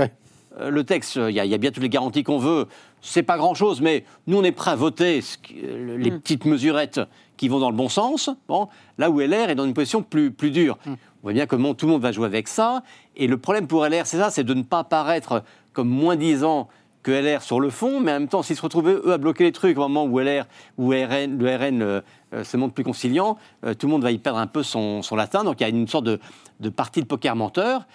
le 0.60 0.84
texte, 0.84 1.16
il 1.16 1.36
y, 1.36 1.40
a 1.40 1.58
bien 1.58 1.72
toutes 1.72 1.84
les 1.84 1.90
garanties 1.90 2.24
qu'on 2.24 2.38
veut, 2.38 2.68
c'est 3.02 3.24
pas 3.24 3.38
grand-chose, 3.38 3.82
mais 3.82 4.04
nous, 4.28 4.38
on 4.38 4.44
est 4.44 4.52
prêt 4.52 4.72
à 4.72 4.76
voter 4.76 5.22
les 5.52 6.12
mm. 6.12 6.20
petites 6.20 6.46
mesurettes 6.46 7.00
qui 7.38 7.48
vont 7.48 7.60
dans 7.60 7.70
le 7.70 7.76
bon 7.76 7.90
sens. 7.90 8.30
Bon, 8.48 8.68
là 8.98 9.10
où 9.10 9.20
LR 9.20 9.50
est 9.50 9.56
dans 9.56 9.66
une 9.66 9.74
position 9.74 10.04
plus, 10.04 10.32
plus 10.32 10.52
dure. 10.52 10.78
Mm. 10.86 10.92
On 10.92 10.98
voit 11.24 11.34
bien 11.34 11.46
que 11.46 11.56
tout 11.74 11.86
le 11.86 11.92
monde 11.92 12.02
va 12.02 12.12
jouer 12.12 12.26
avec 12.26 12.48
ça. 12.48 12.84
Et 13.16 13.28
le 13.28 13.38
problème 13.38 13.68
pour 13.68 13.86
LR, 13.86 14.06
c'est 14.06 14.18
ça, 14.18 14.30
c'est 14.30 14.44
de 14.44 14.54
ne 14.54 14.64
pas 14.64 14.84
paraître 14.84 15.44
comme 15.74 15.90
moins 15.90 16.16
disant 16.16 16.68
que 17.04 17.12
LR 17.12 17.42
sur 17.42 17.60
le 17.60 17.70
fond, 17.70 18.02
mais 18.02 18.12
en 18.12 18.20
même 18.20 18.28
temps, 18.28 18.44
s'ils 18.44 18.56
se 18.56 18.62
retrouvent 18.62 18.90
eux 18.90 19.12
à 19.14 19.18
bloquer 19.18 19.46
les 19.46 19.52
trucs 19.52 19.78
au 19.78 19.82
moment 19.88 20.04
où 20.04 20.20
LR 20.20 20.46
ou 20.78 20.90
RN, 20.90 21.38
le 21.38 21.56
RN 21.56 21.82
euh, 21.82 22.02
euh, 22.34 22.44
se 22.44 22.58
montre 22.58 22.74
plus 22.74 22.84
conciliant, 22.84 23.38
euh, 23.66 23.74
tout 23.74 23.88
le 23.88 23.92
monde 23.92 24.04
va 24.04 24.12
y 24.12 24.18
perdre 24.18 24.40
un 24.40 24.48
peu 24.48 24.64
son, 24.64 25.02
son 25.02 25.16
latin. 25.16 25.44
Donc 25.44 25.62
il 25.62 25.64
y 25.64 25.66
a 25.66 25.70
une 25.70 25.88
sorte 25.88 26.06
de, 26.06 26.20
de 26.60 26.70
partie 26.70 27.02
de 27.02 27.06
poker 27.06 27.36
menteur. 27.36 27.86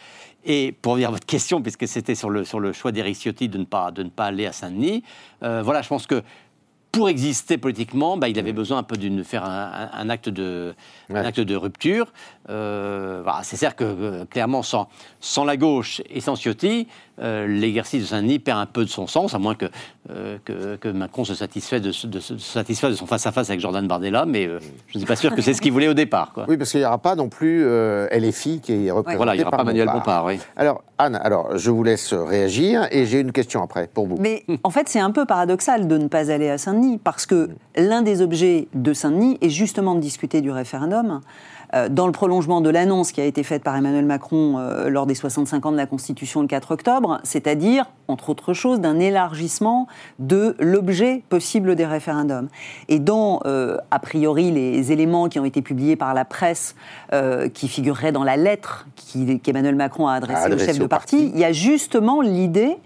Et 0.44 0.72
pour 0.72 0.92
revenir 0.92 1.09
à 1.09 1.12
votre 1.12 1.26
question, 1.26 1.62
puisque 1.62 1.88
c'était 1.88 2.14
sur 2.14 2.30
le, 2.30 2.44
sur 2.44 2.61
le 2.61 2.72
choix 2.72 2.92
d'Éric 2.92 3.16
Ciotti 3.16 3.48
de 3.48 3.59
ne 3.59 3.64
pas, 3.64 3.90
de 3.90 4.02
ne 4.02 4.11
pas 4.11 4.26
aller 4.26 4.46
à 4.46 4.52
Saint-Denis, 4.52 5.02
voilà, 5.40 5.83
je 5.83 5.88
pense 5.88 6.07
que 6.07 6.22
pour 6.94 7.09
exister 7.09 7.59
politiquement, 7.59 8.16
bah, 8.16 8.28
il 8.28 8.38
avait 8.38 8.52
besoin 8.52 8.78
un 8.78 8.83
peu 8.85 8.96
de 8.96 9.22
faire 9.24 9.44
un, 9.44 10.09
acte, 10.11 10.28
de, 10.28 10.74
acte 11.12 11.40
de 11.40 11.57
rupture. 11.57 12.12
Euh, 12.50 13.24
c'est 13.42 13.57
certes 13.57 13.76
que, 13.76 13.85
euh, 13.85 14.24
clairement, 14.26 14.62
sans, 14.62 14.88
sans 15.18 15.44
la 15.44 15.57
gauche 15.57 16.02
et 16.09 16.20
sans 16.20 16.37
Ciotti, 16.37 16.87
euh, 17.20 17.46
l'exercice 17.46 18.03
de 18.03 18.07
Saint-Denis 18.07 18.38
perd 18.38 18.59
un 18.59 18.66
peu 18.66 18.85
de 18.85 18.90
son 18.90 19.07
sens, 19.07 19.35
à 19.35 19.38
moins 19.38 19.55
que, 19.55 19.66
que, 20.44 20.88
Macron 20.88 21.24
se 21.24 21.35
satisfait 21.35 21.81
de, 21.81 21.92
de, 22.07 22.18
de 22.18 22.94
son 22.94 23.07
face-à-face 23.07 23.50
avec 23.50 23.61
Jordan 23.61 23.87
Bardella, 23.87 24.27
mais 24.27 24.46
je 24.46 24.94
ne 24.94 24.98
suis 24.98 25.07
pas 25.07 25.16
sûr 25.16 25.35
que 25.35 25.42
c'est 25.42 25.55
ce 25.55 25.61
qu'il 25.61 25.72
voulait 25.72 25.88
au 25.88 25.94
départ. 25.94 26.33
Quoi. 26.33 26.44
Oui, 26.48 26.57
parce 26.57 26.70
qu'il 26.70 26.81
n'y 26.81 26.87
aura 26.87 26.98
pas 26.98 27.14
non 27.14 27.29
plus 27.29 27.64
LFI 28.11 28.61
qui 28.61 28.87
est 28.87 28.90
représentée 28.90 29.16
Voilà, 29.16 29.35
il 29.35 29.38
n'y 29.38 29.44
aura 29.44 29.57
pas 29.57 29.64
Manuel 29.64 29.88
Bompard, 29.88 30.24
oui. 30.24 30.38
Alors, 30.57 30.83
Anne, 30.98 31.18
alors, 31.22 31.57
je 31.57 31.70
vous 31.70 31.85
laisse 31.85 32.12
réagir, 32.12 32.87
et 32.90 33.07
j'ai 33.07 33.20
une 33.20 33.33
question 33.33 33.62
après, 33.62 33.88
pour 33.92 34.07
vous. 34.07 34.16
Mais 34.18 34.44
en 34.62 34.70
fait, 34.70 34.88
c'est 34.88 35.00
un 35.00 35.11
peu 35.11 35.24
paradoxal 35.24 35.88
de 35.88 35.98
ne 35.98 36.09
pas 36.09 36.31
aller 36.31 36.50
à 36.50 36.59
Saint-Denis, 36.59 36.98
parce 37.03 37.27
que 37.27 37.50
l'un 37.77 38.03
des 38.03 38.22
objets 38.22 38.68
de 38.74 38.92
Saint-Denis 38.92 39.38
est 39.40 39.50
justement 39.50 39.94
de 39.94 40.00
discuter 40.00 40.40
du 40.40 40.50
référendum. 40.50 41.20
Euh, 41.72 41.88
dans 41.88 42.07
le 42.07 42.12
prolongement 42.12 42.61
de 42.61 42.70
l'annonce 42.70 43.12
qui 43.12 43.20
a 43.20 43.24
été 43.24 43.42
faite 43.42 43.62
par 43.62 43.77
Emmanuel 43.77 44.05
Macron 44.05 44.59
euh, 44.59 44.88
lors 44.88 45.07
des 45.07 45.14
65 45.14 45.66
ans 45.66 45.72
de 45.72 45.77
la 45.77 45.87
Constitution 45.87 46.42
le 46.42 46.46
4 46.46 46.72
octobre, 46.72 47.20
c'est-à-dire, 47.22 47.87
entre 48.09 48.31
autres 48.31 48.53
choses, 48.53 48.81
d'un 48.81 48.98
élargissement 48.98 49.87
de 50.18 50.57
l'objet 50.59 51.22
possible 51.29 51.77
des 51.77 51.87
référendums. 51.87 52.48
Et 52.88 52.98
dans, 52.98 53.40
euh, 53.46 53.77
a 53.90 53.98
priori, 53.98 54.50
les 54.50 54.92
éléments 54.92 55.29
qui 55.29 55.38
ont 55.38 55.44
été 55.44 55.62
publiés 55.62 55.96
par 55.96 56.14
la 56.14 56.24
presse, 56.24 56.74
qui 57.53 57.68
figureraient 57.68 58.12
dans 58.12 58.24
la 58.24 58.37
lettre 58.37 58.87
qu'Emmanuel 59.42 59.77
Macron 59.77 60.09
a 60.09 60.14
adressée 60.14 60.53
au 60.53 60.59
chef 60.59 60.79
de 60.79 60.87
parti, 60.87 61.31
il 61.33 61.38
y 61.38 61.44
a 61.44 61.53
justement 61.53 62.20
l'idée 62.20 62.77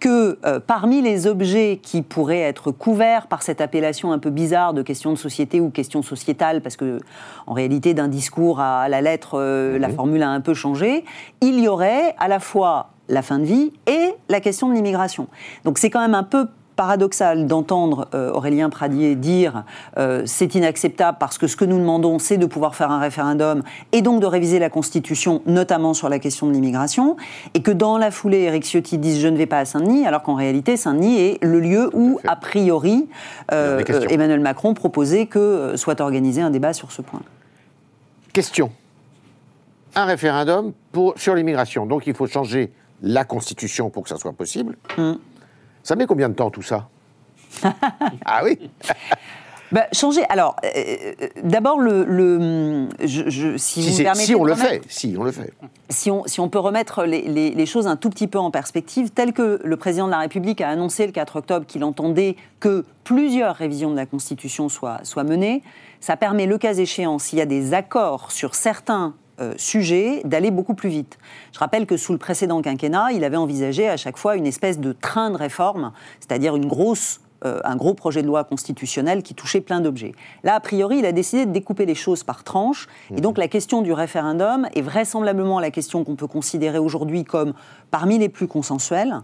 que 0.00 0.38
euh, 0.44 0.58
parmi 0.58 1.02
les 1.02 1.26
objets 1.26 1.78
qui 1.80 2.02
pourraient 2.02 2.40
être 2.40 2.72
couverts 2.72 3.26
par 3.26 3.42
cette 3.42 3.60
appellation 3.60 4.12
un 4.12 4.18
peu 4.18 4.30
bizarre 4.30 4.74
de 4.74 4.82
question 4.82 5.12
de 5.12 5.18
société 5.18 5.60
ou 5.60 5.70
question 5.70 6.02
sociétale, 6.02 6.62
parce 6.62 6.76
que 6.76 6.98
en 7.46 7.52
réalité 7.52 7.94
d'un 7.94 8.08
discours 8.08 8.60
à 8.60 8.88
la 8.88 9.02
lettre, 9.02 9.38
euh, 9.38 9.78
la 9.78 9.88
mhm. 9.88 9.94
formule 9.94 10.22
a 10.22 10.30
un 10.30 10.40
peu 10.40 10.54
changé, 10.54 11.04
il 11.42 11.60
y 11.60 11.68
aurait 11.68 12.14
à 12.18 12.26
la 12.26 12.40
fois 12.40 12.90
la 13.08 13.22
fin 13.22 13.38
de 13.38 13.44
vie 13.44 13.72
et 13.86 14.14
la 14.28 14.40
question 14.40 14.68
de 14.68 14.74
l'immigration. 14.74 15.28
Donc 15.64 15.78
c'est 15.78 15.90
quand 15.90 16.00
même 16.00 16.14
un 16.14 16.22
peu 16.22 16.46
paradoxal 16.80 17.46
d'entendre 17.46 18.08
euh, 18.14 18.32
Aurélien 18.32 18.70
Pradier 18.70 19.14
dire 19.14 19.64
euh, 19.98 20.22
c'est 20.24 20.54
inacceptable 20.54 21.18
parce 21.20 21.36
que 21.36 21.46
ce 21.46 21.54
que 21.54 21.66
nous 21.66 21.78
demandons, 21.78 22.18
c'est 22.18 22.38
de 22.38 22.46
pouvoir 22.46 22.74
faire 22.74 22.90
un 22.90 23.00
référendum 23.00 23.62
et 23.92 24.00
donc 24.00 24.22
de 24.22 24.24
réviser 24.24 24.58
la 24.58 24.70
Constitution, 24.70 25.42
notamment 25.44 25.92
sur 25.92 26.08
la 26.08 26.18
question 26.18 26.46
de 26.46 26.52
l'immigration, 26.52 27.18
et 27.52 27.60
que 27.60 27.70
dans 27.70 27.98
la 27.98 28.10
foulée, 28.10 28.44
Eric 28.44 28.64
Ciotti 28.64 28.96
dise 28.96 29.20
je 29.20 29.28
ne 29.28 29.36
vais 29.36 29.44
pas 29.44 29.58
à 29.58 29.66
Saint-Denis, 29.66 30.06
alors 30.06 30.22
qu'en 30.22 30.34
réalité, 30.34 30.78
Saint-Denis 30.78 31.20
est 31.20 31.44
le 31.44 31.60
lieu 31.60 31.90
où, 31.92 32.18
a 32.26 32.36
priori, 32.36 33.10
euh, 33.52 33.82
Emmanuel 34.08 34.40
Macron 34.40 34.72
proposait 34.72 35.26
que 35.26 35.74
soit 35.76 36.00
organisé 36.00 36.40
un 36.40 36.48
débat 36.48 36.72
sur 36.72 36.92
ce 36.92 37.02
point. 37.02 37.20
Question. 38.32 38.72
Un 39.94 40.06
référendum 40.06 40.72
pour, 40.92 41.12
sur 41.18 41.34
l'immigration. 41.34 41.84
Donc 41.84 42.06
il 42.06 42.14
faut 42.14 42.26
changer 42.26 42.72
la 43.02 43.24
Constitution 43.24 43.90
pour 43.90 44.04
que 44.04 44.08
ça 44.08 44.16
soit 44.16 44.32
possible. 44.32 44.78
Hum. 44.96 45.18
Ça 45.82 45.96
met 45.96 46.06
combien 46.06 46.28
de 46.28 46.34
temps 46.34 46.50
tout 46.50 46.62
ça 46.62 46.88
Ah 48.24 48.42
oui 48.44 48.58
bah, 49.72 49.86
changer. 49.92 50.22
Alors, 50.28 50.56
euh, 50.64 50.68
euh, 51.20 51.26
d'abord, 51.42 51.78
le, 51.78 52.88
je, 53.04 53.56
si, 53.56 53.88
vous 53.88 54.02
permettez 54.02 54.26
si 54.26 54.34
on 54.34 54.44
le 54.44 54.54
fait, 54.54 54.82
si 54.88 55.14
on 55.18 55.24
le 55.24 55.32
fait. 55.32 55.52
Si 55.88 56.10
on, 56.10 56.24
si 56.26 56.40
on 56.40 56.48
peut 56.48 56.58
remettre 56.58 57.04
les, 57.04 57.22
les, 57.22 57.66
choses 57.66 57.86
un 57.86 57.96
tout 57.96 58.10
petit 58.10 58.28
peu 58.28 58.38
en 58.38 58.50
perspective, 58.50 59.10
tel 59.10 59.32
que 59.32 59.60
le 59.62 59.76
président 59.76 60.06
de 60.06 60.12
la 60.12 60.18
République 60.18 60.60
a 60.60 60.68
annoncé 60.68 61.06
le 61.06 61.12
4 61.12 61.36
octobre 61.36 61.66
qu'il 61.66 61.84
entendait 61.84 62.36
que 62.60 62.84
plusieurs 63.04 63.56
révisions 63.56 63.90
de 63.90 63.96
la 63.96 64.06
Constitution 64.06 64.68
soient, 64.68 65.00
soient 65.02 65.24
menées, 65.24 65.62
ça 66.00 66.16
permet, 66.16 66.46
le 66.46 66.58
cas 66.58 66.74
échéant, 66.74 67.18
s'il 67.18 67.38
y 67.38 67.42
a 67.42 67.46
des 67.46 67.74
accords 67.74 68.32
sur 68.32 68.54
certains 68.54 69.14
euh, 69.40 69.54
sujet 69.56 70.22
d'aller 70.24 70.50
beaucoup 70.50 70.74
plus 70.74 70.88
vite. 70.88 71.18
Je 71.52 71.58
rappelle 71.58 71.86
que 71.86 71.96
sous 71.96 72.12
le 72.12 72.18
précédent 72.18 72.60
quinquennat, 72.62 73.12
il 73.12 73.24
avait 73.24 73.36
envisagé 73.36 73.88
à 73.88 73.96
chaque 73.96 74.16
fois 74.16 74.36
une 74.36 74.46
espèce 74.46 74.78
de 74.78 74.92
train 74.92 75.30
de 75.30 75.36
réforme, 75.36 75.92
c'est-à-dire 76.20 76.56
une 76.56 76.66
grosse 76.66 77.20
euh, 77.44 77.60
un 77.64 77.76
gros 77.76 77.94
projet 77.94 78.22
de 78.22 78.26
loi 78.26 78.44
constitutionnel 78.44 79.22
qui 79.22 79.34
touchait 79.34 79.60
plein 79.60 79.80
d'objets. 79.80 80.12
Là, 80.44 80.54
a 80.54 80.60
priori, 80.60 80.98
il 80.98 81.06
a 81.06 81.12
décidé 81.12 81.46
de 81.46 81.52
découper 81.52 81.86
les 81.86 81.94
choses 81.94 82.22
par 82.22 82.44
tranches. 82.44 82.88
Et 83.10 83.14
mmh. 83.14 83.20
donc, 83.20 83.38
la 83.38 83.48
question 83.48 83.82
du 83.82 83.92
référendum 83.92 84.68
est 84.74 84.82
vraisemblablement 84.82 85.60
la 85.60 85.70
question 85.70 86.04
qu'on 86.04 86.16
peut 86.16 86.26
considérer 86.26 86.78
aujourd'hui 86.78 87.24
comme 87.24 87.54
parmi 87.90 88.18
les 88.18 88.28
plus 88.28 88.46
consensuelles. 88.46 89.20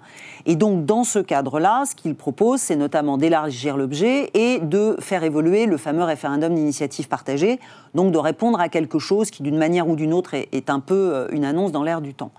Et 0.46 0.57
donc, 0.57 0.85
dans 0.85 1.05
ce 1.05 1.18
cadre-là, 1.18 1.85
ce 1.87 1.94
qu'il 1.94 2.14
propose, 2.14 2.61
c'est 2.61 2.76
notamment 2.76 3.18
d'élargir 3.18 3.76
l'objet 3.76 4.31
et 4.35 4.61
de 4.61 4.96
faire 5.00 5.24
évoluer 5.24 5.66
le 5.66 5.76
fameux 5.76 6.05
référendum 6.05 6.55
d'initiative 6.55 7.09
partagée, 7.09 7.61
donc 7.94 8.12
de 8.12 8.18
répondre 8.18 8.61
à 8.61 8.68
quelque 8.68 8.98
chose 8.98 9.31
qui, 9.31 9.42
d'une 9.42 9.59
manière 9.59 9.88
ou 9.88 9.96
d'une 9.96 10.12
autre, 10.12 10.35
est 10.35 10.70
un 10.70 10.81
peu 10.81 10.94
euh, 10.94 11.29
une 11.31 11.44
annonce 11.44 11.72
dans 11.72 11.83
l'air 11.83 12.00
du 12.00 12.14
temps. 12.14 12.33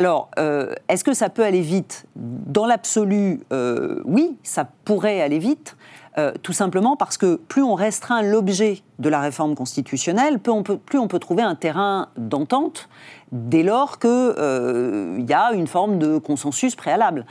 Alors, 0.00 0.30
euh, 0.38 0.72
est-ce 0.88 1.04
que 1.04 1.12
ça 1.12 1.28
peut 1.28 1.44
aller 1.44 1.60
vite 1.60 2.06
Dans 2.16 2.64
l'absolu, 2.64 3.42
euh, 3.52 4.00
oui, 4.06 4.38
ça 4.42 4.66
pourrait 4.86 5.20
aller 5.20 5.38
vite. 5.38 5.76
Euh, 6.16 6.32
tout 6.42 6.54
simplement 6.54 6.96
parce 6.96 7.18
que 7.18 7.36
plus 7.36 7.62
on 7.62 7.74
restreint 7.74 8.22
l'objet 8.22 8.80
de 8.98 9.10
la 9.10 9.20
réforme 9.20 9.54
constitutionnelle, 9.54 10.38
plus 10.38 10.50
on 10.52 10.62
peut, 10.62 11.18
trouver 11.18 11.42
un 11.42 11.54
terrain 11.54 12.08
d'entente 12.16 12.88
dès 13.30 13.62
lors 13.62 13.98
qu'il 13.98 14.08
y 15.28 15.32
a 15.34 15.52
une 15.52 15.66
forme 15.66 15.98
de 15.98 16.16
consensus 16.16 16.74
préalable. 16.74 17.26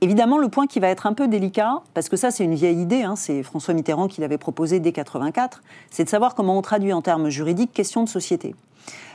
évidemment, 0.00 0.38
le 0.38 0.48
point 0.48 0.66
qui 0.66 0.80
va 0.80 0.88
être 0.88 1.06
un 1.06 1.12
peu 1.12 1.28
délicat, 1.28 1.82
parce 1.92 2.08
que 2.08 2.16
ça 2.16 2.30
c'est 2.30 2.42
une 2.42 2.54
vieille 2.54 2.80
idée, 2.80 3.02
hein, 3.02 3.16
c'est 3.16 3.42
François 3.42 3.74
Mitterrand 3.74 4.08
qui 4.08 4.22
l'avait 4.22 4.38
proposé 4.38 4.80
dès 4.80 4.92
84, 4.92 5.62
c'est 5.90 6.04
de 6.04 6.08
savoir 6.08 6.34
comment 6.34 6.58
on 6.58 6.62
traduit 6.62 6.94
en 6.94 7.02
termes 7.02 7.28
juridiques 7.28 7.72
question 7.72 8.02
de 8.02 8.08
société. 8.08 8.54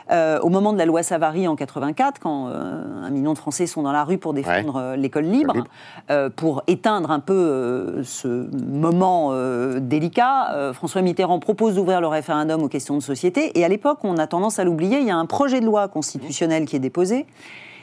Euh, 0.09 0.39
au 0.39 0.49
moment 0.49 0.73
de 0.73 0.77
la 0.77 0.85
loi 0.85 1.03
Savary 1.03 1.47
en 1.47 1.55
84, 1.55 2.19
quand 2.19 2.47
euh, 2.47 2.81
un 3.03 3.09
million 3.09 3.33
de 3.33 3.37
Français 3.37 3.67
sont 3.67 3.83
dans 3.83 3.91
la 3.91 4.03
rue 4.03 4.17
pour 4.17 4.33
défendre 4.33 4.75
euh, 4.77 4.95
l'école 4.95 5.25
libre, 5.25 5.65
pour 6.35 6.63
éteindre 6.67 7.11
un 7.11 7.19
peu 7.19 8.01
ce 8.03 8.49
moment 8.55 9.33
délicat, 9.79 10.71
François 10.73 11.01
Mitterrand 11.01 11.39
propose 11.39 11.75
d'ouvrir 11.75 12.01
le 12.01 12.07
référendum 12.07 12.61
aux 12.63 12.67
questions 12.67 12.95
de 12.95 13.01
société. 13.01 13.57
Et 13.57 13.63
à 13.63 13.67
l'époque, 13.67 13.99
on 14.03 14.17
a 14.17 14.27
tendance 14.27 14.59
à 14.59 14.63
l'oublier, 14.63 14.99
il 14.99 15.07
y 15.07 15.11
a 15.11 15.15
un 15.15 15.25
projet 15.25 15.61
de 15.61 15.65
loi 15.65 15.87
constitutionnel 15.87 16.65
qui 16.65 16.75
est 16.75 16.79
déposé. 16.79 17.25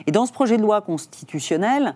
Et 0.06 0.12
dans 0.12 0.26
ce 0.26 0.32
projet 0.32 0.56
de 0.56 0.62
loi 0.62 0.80
constitutionnel, 0.80 1.94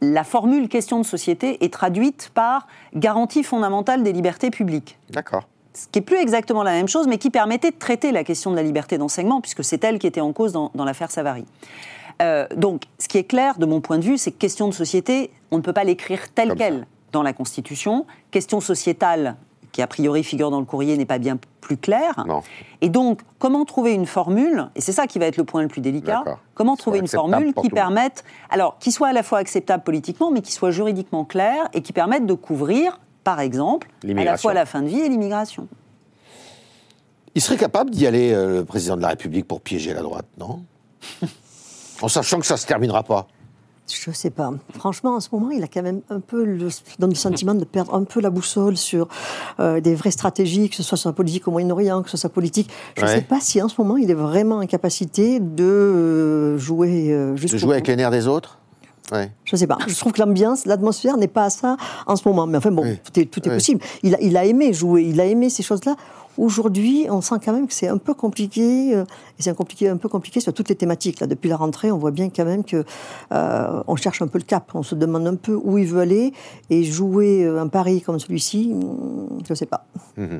la 0.00 0.24
formule 0.24 0.68
question 0.68 0.98
de 0.98 1.04
société 1.04 1.64
est 1.64 1.72
traduite 1.72 2.30
par 2.34 2.66
garantie 2.94 3.42
fondamentale 3.42 4.02
des 4.02 4.12
libertés 4.12 4.50
publiques. 4.50 4.98
D'accord 5.10 5.44
ce 5.74 5.88
qui 5.88 5.98
est 5.98 6.02
plus 6.02 6.18
exactement 6.18 6.62
la 6.62 6.72
même 6.72 6.88
chose, 6.88 7.06
mais 7.06 7.18
qui 7.18 7.30
permettait 7.30 7.70
de 7.70 7.76
traiter 7.76 8.12
la 8.12 8.24
question 8.24 8.50
de 8.50 8.56
la 8.56 8.62
liberté 8.62 8.96
d'enseignement, 8.96 9.40
puisque 9.40 9.64
c'est 9.64 9.82
elle 9.84 9.98
qui 9.98 10.06
était 10.06 10.20
en 10.20 10.32
cause 10.32 10.52
dans, 10.52 10.70
l'affaire 10.84 11.10
Savary. 11.10 11.44
Euh, 12.22 12.46
donc, 12.56 12.84
ce 12.98 13.08
qui 13.08 13.18
est 13.18 13.24
clair 13.24 13.58
de 13.58 13.66
mon 13.66 13.80
point 13.80 13.98
de 13.98 14.04
vue, 14.04 14.18
c'est 14.18 14.30
que 14.30 14.38
question 14.38 14.68
de 14.68 14.74
société, 14.74 15.30
on 15.50 15.56
ne 15.56 15.62
peut 15.62 15.72
pas 15.72 15.84
l'écrire 15.84 16.32
telle 16.32 16.54
qu'elle 16.54 16.86
dans 17.10 17.22
la 17.22 17.32
Constitution. 17.32 18.06
Question 18.30 18.60
sociétale, 18.60 19.36
qui 19.72 19.82
a 19.82 19.88
priori 19.88 20.22
figure 20.22 20.52
dans 20.52 20.60
le 20.60 20.64
courrier, 20.64 20.96
n'est 20.96 21.06
pas 21.06 21.18
bien 21.18 21.38
plus 21.60 21.76
claire. 21.76 22.24
Et 22.80 22.88
donc, 22.88 23.22
comment 23.40 23.64
trouver 23.64 23.92
une 23.92 24.06
formule, 24.06 24.68
et 24.76 24.80
c'est 24.80 24.92
ça 24.92 25.08
qui 25.08 25.18
va 25.18 25.26
être 25.26 25.38
le 25.38 25.44
point 25.44 25.62
le 25.62 25.68
plus 25.68 25.80
délicat, 25.80 26.22
comment 26.54 26.76
trouver 26.76 27.00
une 27.00 27.08
formule 27.08 27.52
qui 27.54 27.70
permette, 27.70 28.22
alors, 28.50 28.78
qui 28.78 28.92
soit 28.92 29.08
à 29.08 29.12
la 29.12 29.24
fois 29.24 29.38
acceptable 29.38 29.82
politiquement, 29.82 30.30
mais 30.30 30.42
qui 30.42 30.52
soit 30.52 30.70
juridiquement 30.70 31.24
claire 31.24 31.68
et 31.72 31.82
qui 31.82 31.92
permette 31.92 32.26
de 32.26 32.34
couvrir 32.34 33.00
par 33.24 33.40
exemple, 33.40 33.88
à 34.06 34.24
la 34.24 34.36
fois 34.36 34.54
la 34.54 34.66
fin 34.66 34.82
de 34.82 34.88
vie 34.88 35.00
et 35.00 35.08
l'immigration. 35.08 35.66
Il 37.34 37.42
serait 37.42 37.56
capable 37.56 37.90
d'y 37.90 38.06
aller, 38.06 38.32
euh, 38.32 38.58
le 38.58 38.64
président 38.64 38.96
de 38.96 39.02
la 39.02 39.08
République, 39.08 39.48
pour 39.48 39.60
piéger 39.60 39.92
la 39.92 40.02
droite, 40.02 40.26
non 40.38 40.62
En 42.02 42.08
sachant 42.08 42.38
que 42.38 42.46
ça 42.46 42.54
ne 42.54 42.58
se 42.58 42.66
terminera 42.66 43.02
pas. 43.02 43.26
je 43.88 44.10
ne 44.10 44.14
sais 44.14 44.30
pas. 44.30 44.52
Franchement, 44.76 45.14
en 45.16 45.20
ce 45.20 45.28
moment, 45.32 45.50
il 45.50 45.62
a 45.62 45.68
quand 45.68 45.82
même 45.82 46.02
un 46.10 46.20
peu 46.20 46.44
le, 46.44 46.68
donne 46.98 47.10
le 47.10 47.16
sentiment 47.16 47.54
de 47.54 47.64
perdre 47.64 47.94
un 47.94 48.04
peu 48.04 48.20
la 48.20 48.30
boussole 48.30 48.76
sur 48.76 49.08
euh, 49.58 49.80
des 49.80 49.94
vraies 49.94 50.10
stratégies, 50.10 50.68
que 50.68 50.76
ce 50.76 50.82
soit 50.82 50.98
sur 50.98 51.08
la 51.08 51.14
politique 51.14 51.48
au 51.48 51.50
Moyen-Orient, 51.50 52.02
que 52.02 52.10
ce 52.10 52.16
soit 52.16 52.30
politique. 52.30 52.70
Je 52.96 53.02
ne 53.02 53.08
sais 53.08 53.22
pas 53.22 53.40
si 53.40 53.62
en 53.62 53.68
ce 53.68 53.80
moment, 53.80 53.96
il 53.96 54.10
est 54.10 54.14
vraiment 54.14 54.58
en 54.58 54.66
capacité 54.66 55.40
de 55.40 55.64
euh, 55.64 56.58
jouer 56.58 57.12
euh, 57.12 57.34
De 57.34 57.56
jouer 57.56 57.74
avec 57.74 57.88
les 57.88 57.96
nerfs 57.96 58.10
des 58.10 58.26
autres 58.28 58.58
Ouais. 59.12 59.30
Je 59.44 59.54
ne 59.54 59.58
sais 59.58 59.66
pas. 59.66 59.78
Je 59.86 59.94
trouve 59.98 60.12
que 60.12 60.20
l'ambiance, 60.20 60.64
l'atmosphère 60.66 61.16
n'est 61.16 61.28
pas 61.28 61.44
à 61.44 61.50
ça 61.50 61.76
en 62.06 62.16
ce 62.16 62.26
moment. 62.26 62.46
Mais 62.46 62.58
enfin, 62.58 62.70
bon, 62.70 62.96
tout 63.04 63.20
est, 63.20 63.26
tout 63.26 63.46
est 63.46 63.52
possible. 63.52 63.80
Il 64.02 64.14
a, 64.14 64.20
il 64.20 64.36
a 64.36 64.44
aimé 64.44 64.72
jouer, 64.72 65.02
il 65.02 65.20
a 65.20 65.26
aimé 65.26 65.50
ces 65.50 65.62
choses-là. 65.62 65.96
Aujourd'hui, 66.36 67.06
on 67.10 67.20
sent 67.20 67.36
quand 67.44 67.52
même 67.52 67.68
que 67.68 67.74
c'est 67.74 67.86
un 67.86 67.98
peu 67.98 68.12
compliqué, 68.12 68.94
euh, 68.94 69.04
et 69.38 69.42
c'est 69.42 69.50
un, 69.50 69.54
compliqué, 69.54 69.88
un 69.88 69.96
peu 69.96 70.08
compliqué 70.08 70.40
sur 70.40 70.52
toutes 70.52 70.68
les 70.68 70.74
thématiques. 70.74 71.20
Là. 71.20 71.26
Depuis 71.28 71.48
la 71.48 71.56
rentrée, 71.56 71.92
on 71.92 71.98
voit 71.98 72.10
bien 72.10 72.28
quand 72.28 72.44
même 72.44 72.64
que 72.64 72.84
euh, 73.32 73.82
on 73.86 73.94
cherche 73.94 74.20
un 74.20 74.26
peu 74.26 74.38
le 74.38 74.44
cap, 74.44 74.70
on 74.74 74.82
se 74.82 74.96
demande 74.96 75.26
un 75.28 75.36
peu 75.36 75.54
où 75.54 75.78
il 75.78 75.86
veut 75.86 76.00
aller, 76.00 76.32
et 76.70 76.82
jouer 76.82 77.44
euh, 77.44 77.60
un 77.60 77.68
pari 77.68 78.00
comme 78.00 78.18
celui-ci, 78.18 78.70
hmm, 78.72 79.42
je 79.46 79.52
ne 79.52 79.54
sais 79.54 79.66
pas. 79.66 79.86
Mmh. 80.16 80.38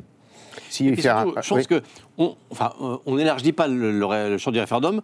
Si 0.68 0.92
je 0.92 1.48
pense 1.48 1.66
que 1.68 1.82
on, 2.18 2.34
enfin, 2.50 2.72
on 3.06 3.14
n'élargit 3.14 3.52
pas 3.52 3.68
le, 3.68 3.92
le, 3.92 4.38
champ 4.38 4.50
du 4.50 4.58
référendum 4.58 5.02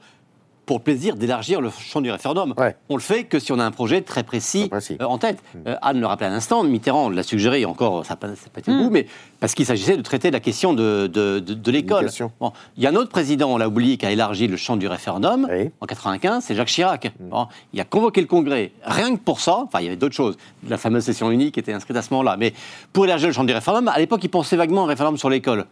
pour 0.71 0.79
le 0.79 0.85
plaisir 0.85 1.17
d'élargir 1.17 1.61
le 1.61 1.69
champ 1.69 2.01
du 2.01 2.13
référendum. 2.13 2.55
On 2.89 2.95
le 2.95 3.03
fait 3.03 3.25
que 3.25 3.41
si 3.41 3.51
on 3.51 3.59
a 3.59 3.65
un 3.65 3.73
projet 3.73 4.03
très 4.03 4.23
précis, 4.23 4.71
euh, 4.73 5.05
en 5.05 5.19
tête. 5.19 5.43
Hmm. 5.53 5.59
Euh, 5.67 5.75
Anne 5.83 5.99
le 5.99 6.07
rappelait 6.07 6.29
à 6.29 6.31
l'instant, 6.31 6.63
Mitterrand 6.63 7.11
l'a 7.11 7.25
suggéré, 7.25 7.65
encore, 7.65 8.07
ça 8.07 8.13
n'a 8.13 8.17
pas, 8.19 8.29
pas, 8.29 8.61
été 8.61 8.71
mmh. 8.71 8.89
mais 8.93 9.07
parce 9.41 9.57
qu'il 9.57 9.67
s'agissait 9.67 9.97
de 9.97 10.03
traiter 10.03 10.31
la 10.31 10.39
question 10.39 10.73
de, 10.73 11.09
de, 11.09 11.41
de, 11.41 11.71
l'école. 11.73 12.09
Bon, 12.39 12.53
il 12.77 12.85
y 12.85 12.87
a 12.87 12.91
un 12.91 12.95
autre 12.95 13.11
président, 13.11 13.53
on 13.53 13.57
l'a 13.57 13.67
oublié, 13.67 13.97
qui 13.97 14.07
a 14.07 14.13
élargi 14.13 14.47
le 14.47 14.57
champ 14.57 14.77
du 14.77 14.87
référendum 14.87 15.49
en 15.81 15.87
95, 15.87 16.45
c'est 16.45 16.55
Jacques 16.55 16.69
Chirac. 16.69 17.11
Bon, 17.19 17.49
il 17.73 17.81
a 17.81 17.85
convoqué 17.85 18.21
le 18.21 18.29
Congrès, 18.29 18.71
rien 18.85 19.17
que 19.17 19.21
pour 19.21 19.41
ça, 19.41 19.65
enfin 19.65 19.81
il 19.81 19.87
y 19.87 19.89
avait 19.89 19.97
d'autres 19.97 20.15
choses, 20.15 20.37
la 20.69 20.77
fameuse 20.77 21.03
session 21.03 21.33
unique 21.33 21.59
était 21.59 21.73
inscrite 21.73 21.97
à 21.97 22.03
ce 22.03 22.15
moment-là, 22.15 22.37
mais 22.39 22.55
pour 22.93 23.07
élargir 23.07 23.27
le 23.27 23.35
champ 23.35 23.43
du 23.43 23.53
référendum, 23.53 23.89
à 23.89 23.99
l'époque 23.99 24.21
il 24.23 24.29
pensait 24.29 24.57
vaguement 24.57 24.85
au 24.85 24.87
référendum 24.87 25.19
sur 25.19 25.31
l'école. 25.31 25.65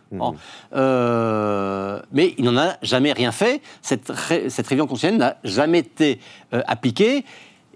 Euh, 0.74 2.00
mais 2.10 2.34
il 2.36 2.44
n'en 2.44 2.56
a 2.56 2.72
jamais 2.82 3.12
rien 3.12 3.30
fait. 3.30 3.62
Cette, 3.80 4.10
cette 4.48 4.66
révision 4.66 4.87
constitutionnelle 4.88 5.20
n'a 5.20 5.36
jamais 5.44 5.78
été 5.78 6.20
euh, 6.52 6.62
appliquée. 6.66 7.24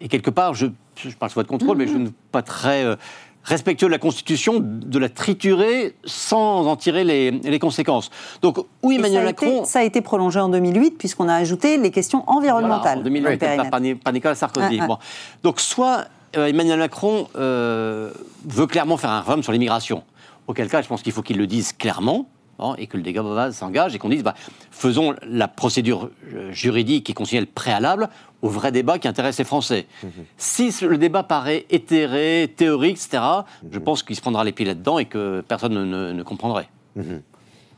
Et 0.01 0.09
quelque 0.09 0.31
part, 0.31 0.55
je, 0.55 0.67
je 0.97 1.15
parle 1.15 1.31
sous 1.31 1.39
votre 1.39 1.49
contrôle, 1.49 1.77
mais 1.77 1.87
je 1.87 1.97
ne 1.97 2.07
suis 2.07 2.15
pas 2.33 2.43
très 2.43 2.85
euh, 2.85 2.97
respectueux 3.45 3.87
de 3.87 3.93
la 3.93 3.99
Constitution, 3.99 4.59
de 4.61 4.99
la 4.99 5.09
triturer 5.09 5.95
sans 6.05 6.67
en 6.67 6.77
tirer 6.77 7.05
les, 7.05 7.59
conséquences. 7.59 8.11
Donc, 8.41 8.59
oui, 8.83 8.97
Emmanuel 8.97 9.25
Macron. 9.25 9.65
ça 9.65 9.81
a 9.81 9.83
été 9.83 10.01
prolongé 10.01 10.41
en 10.41 10.49
2008, 10.49 10.99
puisqu'on 10.99 11.29
a 11.29 11.35
ajouté 11.35 11.77
les 11.77 11.91
questions 11.91 12.25
environnementales. 12.29 12.99
en 12.99 13.03
2008, 13.03 13.41
par, 14.03 14.13
Nicolas 14.13 14.35
Sarkozy. 14.35 14.81
Donc, 15.43 15.61
soit 15.61 16.07
Emmanuel 16.35 16.79
Macron 16.79 17.29
veut 17.35 18.67
clairement 18.67 18.97
faire 18.97 19.11
un 19.11 19.21
réforme 19.21 19.43
sur 19.43 19.53
l'immigration, 19.53 20.03
auquel 20.47 20.69
cas, 20.69 20.83
je 20.83 20.89
pense 20.89 21.03
qu'il 21.03 21.13
faut 21.13 21.23
qu'il 21.23 21.39
le 21.39 21.47
dise 21.47 21.73
clairement. 21.73 22.29
Hein, 22.63 22.75
et 22.79 22.87
que 22.87 22.97
le 22.97 23.03
dégât 23.03 23.23
base 23.23 23.57
s'engage 23.57 23.95
et 23.95 23.99
qu'on 23.99 24.09
dise 24.09 24.23
bah, 24.23 24.35
faisons 24.71 25.15
la 25.27 25.49
procédure 25.49 26.11
euh, 26.33 26.53
juridique 26.53 27.11
et 27.11 27.15
constitutionnelle 27.15 27.49
préalable 27.49 28.09
au 28.41 28.49
vrai 28.49 28.73
débat 28.73 28.99
qui 28.99 29.09
intéresse 29.09 29.39
les 29.39 29.45
Français. 29.45 29.87
Mhm. 30.03 30.11
Si 30.37 30.75
le 30.83 30.99
débat 30.99 31.23
paraît 31.23 31.67
éthéré, 31.71 32.53
théorique, 32.57 32.99
etc., 33.05 33.23
je 33.71 33.79
mhm. 33.79 33.85
pense 33.85 34.03
qu'il 34.03 34.17
se 34.17 34.21
prendra 34.21 34.45
les 34.45 34.53
pieds 34.53 34.67
là-dedans 34.67 34.99
et 34.99 35.07
que 35.07 35.43
personne 35.47 35.75
ne, 35.75 36.23
comprendrait. 36.23 36.69
Mhm. 36.97 37.23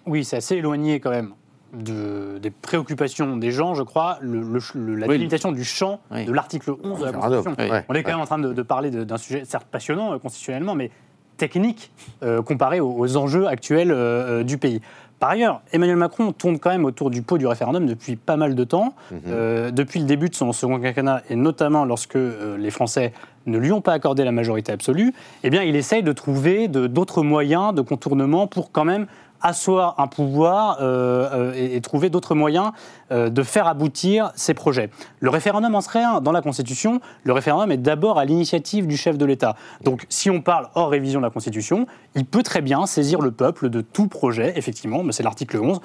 Oui, 0.07 0.25
c'est 0.25 0.37
assez 0.37 0.57
éloigné 0.57 1.01
quand 1.01 1.11
même. 1.11 1.33
De, 1.73 2.39
des 2.41 2.51
préoccupations 2.53 3.37
des 3.37 3.51
gens, 3.51 3.75
je 3.75 3.83
crois, 3.83 4.19
le, 4.21 4.61
la 4.95 5.09
délimitation 5.09 5.51
du 5.51 5.65
champ 5.65 5.99
de 6.13 6.31
l'article 6.31 6.73
11 6.85 7.01
de 7.01 7.05
la 7.05 7.13
Constitution. 7.13 7.57
On 7.89 7.95
est 7.95 8.05
quand 8.05 8.13
même 8.13 8.21
en 8.21 8.27
train 8.27 8.39
de, 8.39 8.53
de 8.53 8.63
parler 8.63 8.93
d'un 8.93 9.17
sujet 9.17 9.45
certes 9.45 9.67
passionnant 9.69 10.13
euh, 10.13 10.19
constitutionnellement, 10.19 10.77
mais 10.77 10.93
technique 11.37 11.91
euh, 12.23 12.43
comparé 12.43 12.81
aux, 12.81 13.17
enjeux 13.17 13.47
actuels 13.47 13.91
euh, 13.91 14.41
euh, 14.41 14.45
du 14.45 14.59
pays. 14.59 14.81
Par 15.21 15.31
ailleurs, 15.31 15.63
Emmanuel 15.73 15.97
Macron 15.97 16.33
tourne 16.33 16.59
quand 16.59 16.71
même 16.71 16.85
autour 16.85 17.11
du 17.11 17.23
pot 17.23 17.39
du 17.39 17.47
référendum 17.47 17.87
depuis 17.87 18.17
pas 18.17 18.37
mal 18.37 18.55
de 18.55 18.65
temps, 18.65 18.95
mhm. 19.11 19.71
depuis 19.71 20.01
le 20.01 20.07
début 20.07 20.29
de 20.29 20.35
son 20.35 20.53
second 20.53 20.79
quinquennat, 20.79 21.23
et 21.31 21.37
notamment 21.37 21.87
lorsque 21.87 22.19
les 22.59 22.71
Français 22.71 23.13
ne 23.47 23.57
lui 23.57 23.73
ont 23.73 23.81
pas 23.81 23.93
accordé 23.93 24.25
la 24.25 24.33
majorité 24.33 24.73
absolue, 24.73 25.15
eh 25.43 25.51
bien, 25.51 25.63
il 25.63 25.77
essaye 25.77 26.03
de 26.03 26.13
trouver 26.13 26.69
d'autres 26.69 27.23
moyens 27.23 27.73
de 27.73 27.81
contournement 27.81 28.47
pour 28.47 28.71
quand 28.71 28.85
même 28.85 29.07
asseoir 29.45 29.95
un 29.99 30.09
pouvoir 30.09 30.79
euh, 30.81 31.53
euh, 31.53 31.53
et, 31.55 31.81
trouver 31.83 32.09
d'autres 32.09 32.35
moyens 32.35 32.73
euh, 33.13 33.29
de 33.29 33.43
faire 33.43 33.69
aboutir 33.69 34.33
ces 34.35 34.55
projets. 34.55 34.91
Le 35.21 35.29
référendum 35.31 35.75
en 35.75 35.83
serait 35.83 36.03
un. 36.03 36.21
Dans 36.23 36.33
la 36.33 36.41
Constitution, 36.41 37.01
le 37.23 37.33
référendum 37.33 37.71
est 37.71 37.77
d'abord 37.77 38.19
à 38.19 38.25
l'initiative 38.25 38.87
du 38.87 38.97
chef 38.97 39.19
de 39.19 39.25
l'État. 39.27 39.55
Donc 39.85 40.07
si 40.09 40.31
on 40.31 40.41
parle 40.41 40.69
hors 40.75 40.89
révision 40.89 41.21
de 41.21 41.27
la 41.27 41.31
Constitution, 41.31 41.87
il 42.15 42.25
peut 42.25 42.43
très 42.43 42.63
bien 42.63 42.87
saisir 42.87 43.21
le 43.21 43.31
peuple 43.31 43.69
de 43.69 43.83
tout 43.83 44.09
projet, 44.09 44.55
effectivement, 44.57 45.03
c'est 45.11 45.23
l'article 45.23 45.59
11, 45.59 45.81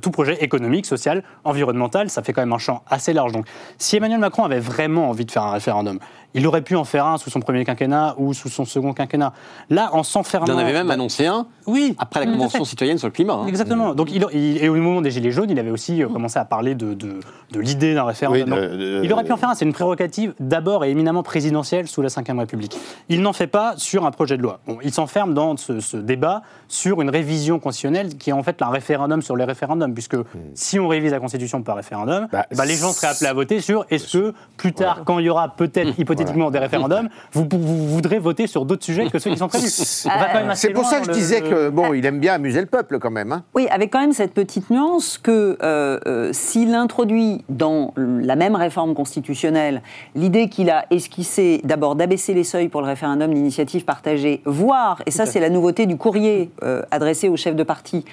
tout 0.00 0.10
projet 0.10 0.42
économique, 0.42 0.86
social, 0.86 1.22
environnemental, 1.44 2.10
ça 2.10 2.22
fait 2.22 2.32
quand 2.32 2.42
même 2.42 2.52
un 2.52 2.58
champ 2.58 2.82
assez 2.88 3.12
large. 3.12 3.32
Donc 3.32 3.46
si 3.78 3.96
Emmanuel 3.96 4.18
Macron 4.18 4.42
avait 4.44 4.58
vraiment 4.58 5.08
envie 5.10 5.24
de 5.24 5.30
faire 5.30 5.44
un 5.44 5.52
référendum, 5.52 6.00
il 6.34 6.46
aurait 6.46 6.62
pu 6.62 6.74
en 6.74 6.84
faire 6.84 7.06
un 7.06 7.16
sous 7.16 7.30
son 7.30 7.40
premier 7.40 7.64
quinquennat 7.64 8.14
ou 8.18 8.34
sous 8.34 8.48
son 8.48 8.64
second 8.64 8.92
quinquennat. 8.92 9.32
Là, 9.70 9.90
en 9.92 10.02
s'enfermant. 10.02 10.46
Il 10.46 10.52
en 10.52 10.58
avait 10.58 10.72
même 10.72 10.90
annoncé 10.90 11.26
un 11.26 11.46
oui, 11.66 11.94
après 11.98 12.20
la 12.20 12.30
Convention 12.30 12.64
citoyenne 12.64 12.98
sur 12.98 13.08
le 13.08 13.12
climat. 13.12 13.34
Hein. 13.34 13.46
Exactement. 13.46 13.94
Donc, 13.94 14.10
il, 14.12 14.26
et 14.32 14.68
au 14.68 14.74
moment 14.74 15.00
des 15.00 15.10
Gilets 15.10 15.30
jaunes, 15.30 15.48
il 15.48 15.58
avait 15.58 15.70
aussi 15.70 16.02
euh, 16.02 16.08
commencé 16.08 16.38
à 16.38 16.44
parler 16.44 16.74
de, 16.74 16.92
de, 16.92 17.20
l'idée 17.54 17.94
d'un 17.94 18.04
référendum. 18.04 18.58
il 19.02 19.12
aurait 19.12 19.24
pu 19.24 19.32
en 19.32 19.36
faire 19.36 19.50
un. 19.50 19.54
C'est 19.54 19.64
une 19.64 19.72
prérogative 19.72 20.34
d'abord 20.40 20.84
et 20.84 20.90
éminemment 20.90 21.22
présidentielle 21.22 21.88
sous 21.88 22.02
la 22.02 22.08
Ve 22.08 22.38
République. 22.38 22.76
Il 23.08 23.22
n'en 23.22 23.32
fait 23.32 23.46
pas 23.46 23.74
sur 23.76 24.04
un 24.04 24.10
projet 24.10 24.36
de 24.36 24.42
loi. 24.42 24.60
Bon, 24.66 24.78
il 24.82 24.92
s'enferme 24.92 25.32
dans 25.32 25.56
ce, 25.56 25.96
débat 25.96 26.42
sur 26.68 27.00
une 27.00 27.10
révision 27.10 27.58
constitutionnelle 27.58 28.16
qui 28.16 28.30
est 28.30 28.32
en 28.32 28.42
fait 28.42 28.60
un 28.60 28.70
référendum 28.70 29.22
sur 29.22 29.36
les 29.36 29.44
référendums, 29.44 29.94
puisque 29.94 30.16
hmm. 30.16 30.24
si 30.54 30.78
on 30.78 30.88
révise 30.88 31.12
la 31.12 31.20
Constitution 31.20 31.62
par 31.62 31.76
référendum, 31.76 32.28
bah, 32.32 32.46
ben, 32.54 32.64
les 32.64 32.74
gens 32.74 32.92
seraient 32.92 33.08
appelés 33.08 33.30
à 33.30 33.32
voter 33.32 33.60
sur 33.60 33.86
est-ce 33.90 34.18
que 34.18 34.34
plus 34.56 34.72
tard, 34.72 35.02
quand 35.04 35.18
il 35.18 35.26
y 35.26 35.30
aura 35.30 35.48
peut-être 35.48 35.98
hypothétiquement 35.98 36.23
des 36.24 36.58
référendums, 36.58 37.08
vous, 37.32 37.46
voudrez 37.50 38.18
voter 38.18 38.46
sur 38.46 38.64
d'autres 38.64 38.84
sujets 38.84 39.08
que 39.08 39.18
ceux 39.18 39.30
qui 39.30 39.38
sont 39.38 39.48
prévus. 39.48 39.68
C'est 40.54 40.70
pour 40.70 40.84
ça 40.84 41.00
que 41.00 41.06
je 41.06 41.12
disais 41.12 41.40
que 41.40 41.68
bon, 41.68 41.94
il 41.94 42.04
aime 42.06 42.20
bien 42.20 42.34
amuser 42.34 42.60
le 42.60 42.66
peuple 42.66 42.98
quand 42.98 43.10
même. 43.10 43.32
Hein. 43.32 43.42
Oui, 43.54 43.66
avec 43.70 43.92
quand 43.92 44.00
même 44.00 44.12
cette 44.12 44.34
petite 44.34 44.70
nuance 44.70 45.18
que 45.18 45.56
euh, 45.62 45.98
euh, 46.06 46.30
s'il 46.32 46.74
introduit 46.74 47.44
dans 47.48 47.92
la 47.96 48.36
même 48.36 48.54
réforme 48.54 48.94
constitutionnelle 48.94 49.82
l'idée 50.14 50.48
qu'il 50.48 50.70
a 50.70 50.86
esquissée 50.90 51.60
d'abord 51.64 51.96
d'abaisser 51.96 52.34
les 52.34 52.44
seuils 52.44 52.68
pour 52.68 52.80
le 52.80 52.86
référendum 52.86 53.32
d'initiative 53.32 53.84
partagée, 53.84 54.42
voire, 54.44 55.02
et 55.06 55.10
ça 55.10 55.26
c'est 55.26 55.40
la 55.40 55.50
nouveauté 55.50 55.86
du 55.86 55.96
courrier 55.96 56.50
euh, 56.62 56.82
adressé 56.90 57.28
au 57.28 57.36
chef 57.36 57.54
de 57.56 57.62
parti, 57.62 58.04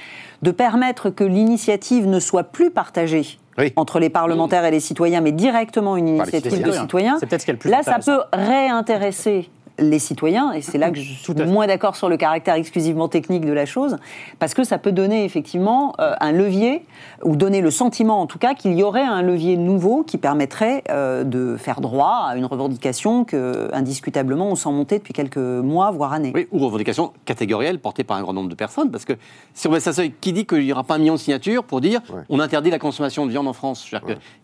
de 0.41 0.51
permettre 0.51 1.09
que 1.09 1.23
l'initiative 1.23 2.07
ne 2.07 2.19
soit 2.19 2.43
plus 2.43 2.71
partagée 2.71 3.37
entre 3.75 3.99
les 3.99 4.09
parlementaires 4.09 4.65
et 4.65 4.71
les 4.71 4.79
citoyens, 4.79 5.21
mais 5.21 5.31
directement 5.31 5.97
une 5.97 6.07
initiative 6.07 6.63
de 6.63 6.71
citoyens. 6.71 7.17
Là, 7.65 7.83
ça 7.83 7.99
peut 7.99 8.21
réintéresser 8.33 9.49
les 9.81 9.99
citoyens, 9.99 10.53
et 10.53 10.61
c'est 10.61 10.77
là 10.77 10.91
que 10.91 10.99
je 10.99 11.13
suis 11.13 11.33
moins 11.33 11.67
d'accord 11.67 11.95
sur 11.95 12.07
le 12.07 12.17
caractère 12.17 12.55
exclusivement 12.55 13.07
technique 13.07 13.45
de 13.45 13.51
la 13.51 13.65
chose, 13.65 13.97
parce 14.39 14.53
que 14.53 14.63
ça 14.63 14.77
peut 14.77 14.91
donner 14.91 15.25
effectivement 15.25 15.93
euh, 15.99 16.13
un 16.19 16.31
levier, 16.31 16.85
ou 17.23 17.35
donner 17.35 17.61
le 17.61 17.71
sentiment 17.71 18.21
en 18.21 18.27
tout 18.27 18.37
cas 18.37 18.53
qu'il 18.53 18.73
y 18.73 18.83
aurait 18.83 19.01
un 19.01 19.21
levier 19.21 19.57
nouveau 19.57 20.03
qui 20.03 20.17
permettrait 20.17 20.83
euh, 20.89 21.23
de 21.23 21.57
faire 21.57 21.81
droit 21.81 22.27
à 22.29 22.35
une 22.37 22.45
revendication 22.45 23.25
que, 23.25 23.69
indiscutablement, 23.73 24.47
on 24.47 24.55
sent 24.55 24.69
monter 24.69 24.99
depuis 24.99 25.13
quelques 25.13 25.37
mois, 25.37 25.91
voire 25.91 26.13
années. 26.13 26.31
Oui, 26.33 26.47
ou 26.51 26.59
revendication 26.59 27.13
catégorielle 27.25 27.79
portée 27.79 28.03
par 28.03 28.17
un 28.17 28.21
grand 28.21 28.33
nombre 28.33 28.49
de 28.49 28.55
personnes, 28.55 28.91
parce 28.91 29.05
que 29.05 29.13
si 29.53 29.67
on 29.67 29.71
met 29.71 29.79
ça 29.79 29.93
seuil, 29.93 30.13
qui 30.21 30.31
dit 30.33 30.45
qu'il 30.45 30.63
n'y 30.63 30.71
aura 30.71 30.83
pas 30.83 30.95
un 30.95 30.99
million 30.99 31.15
de 31.15 31.19
signatures 31.19 31.63
pour 31.63 31.81
dire 31.81 32.01
on 32.29 32.39
interdit 32.39 32.69
la 32.69 32.79
consommation 32.79 33.25
de 33.25 33.31
viande 33.31 33.47
en 33.47 33.53
France? 33.53 33.91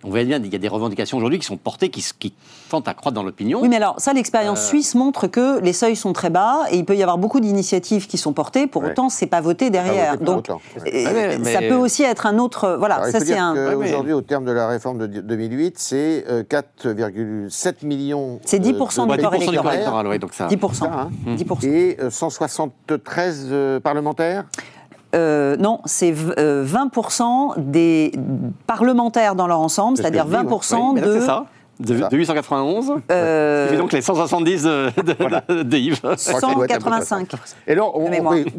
On 0.03 0.09
voit 0.09 0.23
bien, 0.23 0.39
il 0.43 0.51
y 0.51 0.55
a 0.55 0.59
des 0.59 0.67
revendications 0.67 1.17
aujourd'hui 1.17 1.39
qui 1.39 1.45
sont 1.45 1.57
portées, 1.57 1.89
qui, 1.89 2.03
qui 2.17 2.33
tentent 2.69 2.87
à 2.87 2.93
croître 2.93 3.15
dans 3.15 3.23
l'opinion. 3.23 3.61
Oui, 3.61 3.69
mais 3.69 3.75
alors 3.75 3.95
ça, 3.99 4.13
l'expérience 4.13 4.65
euh, 4.65 4.69
suisse 4.69 4.95
montre 4.95 5.26
que 5.27 5.59
les 5.61 5.73
seuils 5.73 5.95
sont 5.95 6.13
très 6.13 6.29
bas 6.29 6.65
et 6.71 6.77
il 6.77 6.85
peut 6.85 6.95
y 6.95 7.03
avoir 7.03 7.17
beaucoup 7.17 7.39
d'initiatives 7.39 8.07
qui 8.07 8.17
sont 8.17 8.33
portées. 8.33 8.67
Pour 8.67 8.83
autant, 8.83 9.09
c'est 9.09 9.27
pas 9.27 9.41
voté 9.41 9.69
derrière. 9.69 10.17
Donc, 10.17 10.49
ah 10.49 10.59
ça 11.43 11.59
peut 11.59 11.75
aussi 11.75 12.03
être 12.03 12.25
un 12.25 12.37
autre. 12.37 12.75
Voilà, 12.79 13.11
ça 13.11 13.19
c'est 13.19 13.37
un. 13.37 13.75
Aujourd'hui, 13.75 14.13
au 14.13 14.21
terme 14.21 14.45
de 14.45 14.51
la 14.51 14.67
réforme 14.67 14.97
de 14.99 15.07
2008, 15.07 15.77
c'est 15.77 16.25
4,7 16.49 16.85
euh, 16.85 17.71
millions. 17.83 18.39
C'est 18.45 18.59
10 18.59 18.73
du 18.73 18.77
corps 18.77 19.35
électoral. 19.35 20.07
Oui, 20.07 20.19
donc 20.19 20.33
ça. 20.33 20.47
10 20.47 20.57
10 21.25 21.67
Et 21.67 21.97
173 22.09 23.47
euh, 23.49 23.79
parlementaires? 23.79 24.45
Euh, 25.15 25.55
non, 25.57 25.79
c'est 25.85 26.11
20% 26.11 27.53
des 27.57 28.11
parlementaires 28.67 29.35
dans 29.35 29.47
leur 29.47 29.59
ensemble, 29.59 29.97
c'est-à-dire 29.97 30.27
20% 30.27 30.99
de 30.99 31.21
De, 31.79 32.07
891 32.11 32.91
euh... 33.11 33.77
donc 33.77 33.93
les 33.93 34.01
170 34.01 34.63
de, 34.63 34.89
de, 34.97 35.63
de 35.63 35.77
Yves. 35.77 36.01
185. 36.17 37.31
Et 37.67 37.75
là, 37.75 37.83
on, 37.85 38.09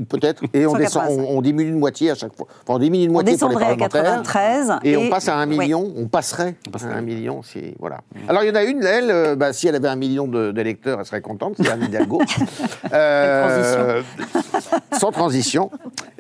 peut-être, 0.09 0.43
et 0.55 0.67
on, 0.67 0.75
descend, 0.75 1.05
on, 1.09 1.41
diminue 1.43 1.73
de 1.73 1.77
moitié 1.77 2.13
à 2.13 2.15
chaque 2.15 2.37
fois. 2.37 2.47
Enfin, 2.63 2.75
on 2.75 2.79
diminue 2.79 3.09
de 3.09 3.13
moitié 3.13 3.35
on 3.43 3.51
pour 3.51 3.59
les 3.59 3.67
à 3.67 3.77
93. 3.77 4.75
Et, 4.85 4.97
on 4.97 5.11
passe 5.11 5.29
à 5.29 5.37
un 5.37 5.47
million, 5.47 5.93
on 5.97 6.07
passerait 6.07 6.55
à 6.85 6.97
un 6.97 7.01
million. 7.01 7.43
Si, 7.43 7.75
voilà. 7.79 7.99
Alors, 8.29 8.45
il 8.45 8.49
y 8.49 8.51
en 8.51 8.55
a 8.55 8.63
une, 8.63 8.85
elle, 8.85 9.11
euh, 9.11 9.37
bah, 9.37 9.53
si 9.53 9.67
elle 9.67 9.75
avait 9.75 9.89
un 9.89 9.97
million 9.97 10.29
d'électeurs, 10.29 11.01
elle 11.01 11.07
serait 11.07 11.21
contente, 11.21 11.55
c'est 11.57 11.69
Anne 11.69 11.85
Hidalgo. 11.85 12.21
euh, 12.93 14.03
sans 14.93 15.11
transition. 15.11 15.71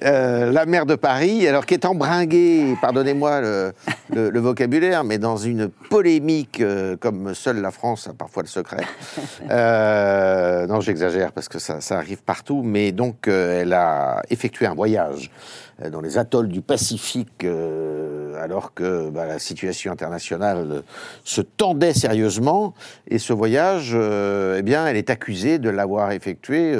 Euh, 0.04 0.50
la 0.50 0.66
maire 0.66 0.86
de 0.86 0.94
Paris, 0.94 1.46
alors 1.46 1.66
qui 1.66 1.74
est 1.74 1.84
embringuée, 1.84 2.76
pardonnez-moi 2.80 3.40
le, 3.40 3.72
le, 4.12 4.40
vocabulaire, 4.40 5.04
mais 5.04 5.18
dans 5.18 5.36
une 5.36 5.68
polémique 5.68 6.62
euh, 6.88 6.96
comme 6.96 7.34
seule 7.34 7.60
la 7.60 7.70
France 7.70 8.08
a 8.08 8.14
parfois 8.14 8.42
le 8.42 8.48
secret. 8.48 8.84
Euh, 9.50 10.66
non, 10.66 10.80
j'exagère 10.80 11.32
parce 11.32 11.48
que 11.48 11.58
ça, 11.58 11.80
ça, 11.80 11.96
arrive 11.96 12.22
partout, 12.22 12.62
mais 12.62 12.92
donc 12.92 13.28
elle 13.28 13.72
a 13.72 14.20
effectué 14.28 14.66
un 14.66 14.74
voyage 14.74 15.30
dans 15.90 16.00
les 16.00 16.18
atolls 16.18 16.48
du 16.48 16.60
Pacifique, 16.60 17.46
alors 18.38 18.74
que 18.74 19.08
bah, 19.10 19.26
la 19.26 19.38
situation 19.38 19.92
internationale 19.92 20.82
se 21.24 21.40
tendait 21.40 21.94
sérieusement. 21.94 22.74
Et 23.06 23.18
ce 23.18 23.32
voyage, 23.32 23.96
eh 23.96 24.62
bien, 24.62 24.86
elle 24.86 24.96
est 24.96 25.08
accusée 25.08 25.58
de 25.58 25.70
l'avoir 25.70 26.12
effectué 26.12 26.76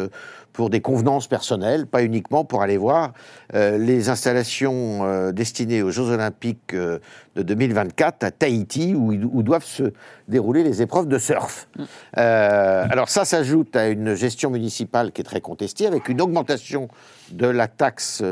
pour 0.59 0.71
des 0.71 0.81
convenances 0.81 1.29
personnelles, 1.29 1.87
pas 1.87 2.03
uniquement 2.03 2.45
pour 2.45 2.63
aller 2.63 2.79
voir 2.79 3.13
euh, 3.55 3.79
les 3.79 4.09
installations 4.09 5.05
euh, 5.05 5.31
destinées 5.31 5.83
aux 5.83 5.93
Jeux 5.93 6.11
Olympiques 6.11 6.75
euh, 6.75 6.99
de 7.37 7.45
2024 7.45 8.25
à 8.25 8.33
Tahiti, 8.33 8.93
où, 8.93 9.13
où, 9.13 9.45
doivent 9.45 9.65
se 9.65 9.93
dérouler 10.27 10.65
les 10.65 10.83
épreuves 10.83 11.07
de 11.07 11.17
surf. 11.17 11.69
Mm. 11.79 11.85
alors 12.17 13.09
ça 13.09 13.25
s'ajoute 13.25 13.77
à 13.77 13.87
une 13.87 14.17
gestion 14.17 14.51
municipale 14.51 15.13
qui 15.13 15.21
est 15.21 15.25
très 15.25 15.41
contestée, 15.41 15.87
avec 15.87 16.09
une 16.09 16.21
augmentation 16.21 16.89
de 17.33 17.47
la 17.47 17.69
taxe 17.69 18.23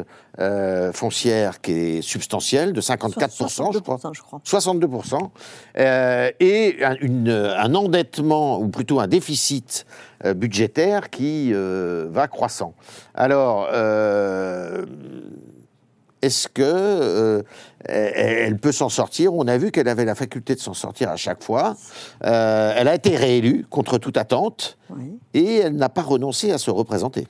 foncière 0.92 1.62
qui 1.62 1.72
est 1.72 2.03
substantielle, 2.03 2.74
de 2.74 2.80
54%, 2.80 3.72
je 3.72 3.78
crois. 3.78 3.99
Je 4.12 4.20
crois. 4.20 4.40
62%. 4.44 5.30
et 6.40 6.76
un, 6.84 6.94
une, 7.01 7.30
un 7.30 7.74
endettement, 7.74 8.61
ou 8.61 8.68
plutôt 8.68 9.01
un 9.01 9.07
déficit 9.07 9.86
budgétaire 10.24 11.09
qui 11.09 11.53
va 11.55 12.28
croissant. 12.28 12.74
Alors, 13.14 13.68
est-ce 16.22 16.49
que 16.49 16.62
euh, 16.62 17.42
elle 17.84 18.59
peut 18.59 18.72
s'en 18.72 18.88
sortir? 18.88 19.34
On 19.34 19.47
a 19.47 19.57
vu 19.59 19.70
qu'elle 19.70 19.88
avait 19.88 20.05
la 20.05 20.14
faculté 20.14 20.55
de 20.55 20.61
s'en 20.61 20.74
sortir 20.74 21.11
à 21.11 21.16
chaque 21.16 21.42
fois. 21.42 21.76
Euh, 22.24 22.72
elle 22.76 22.88
a 22.88 22.94
été 22.94 23.16
réélue 23.16 23.64
contre 23.68 23.99
toute 23.99 24.16
attente 24.16 24.76
et 25.34 25.57
elle 25.59 25.76
n'a 25.76 25.88
pas 25.88 26.03
renoncé 26.03 26.51
à 26.51 26.59
se 26.59 26.70
représenter 26.70 27.26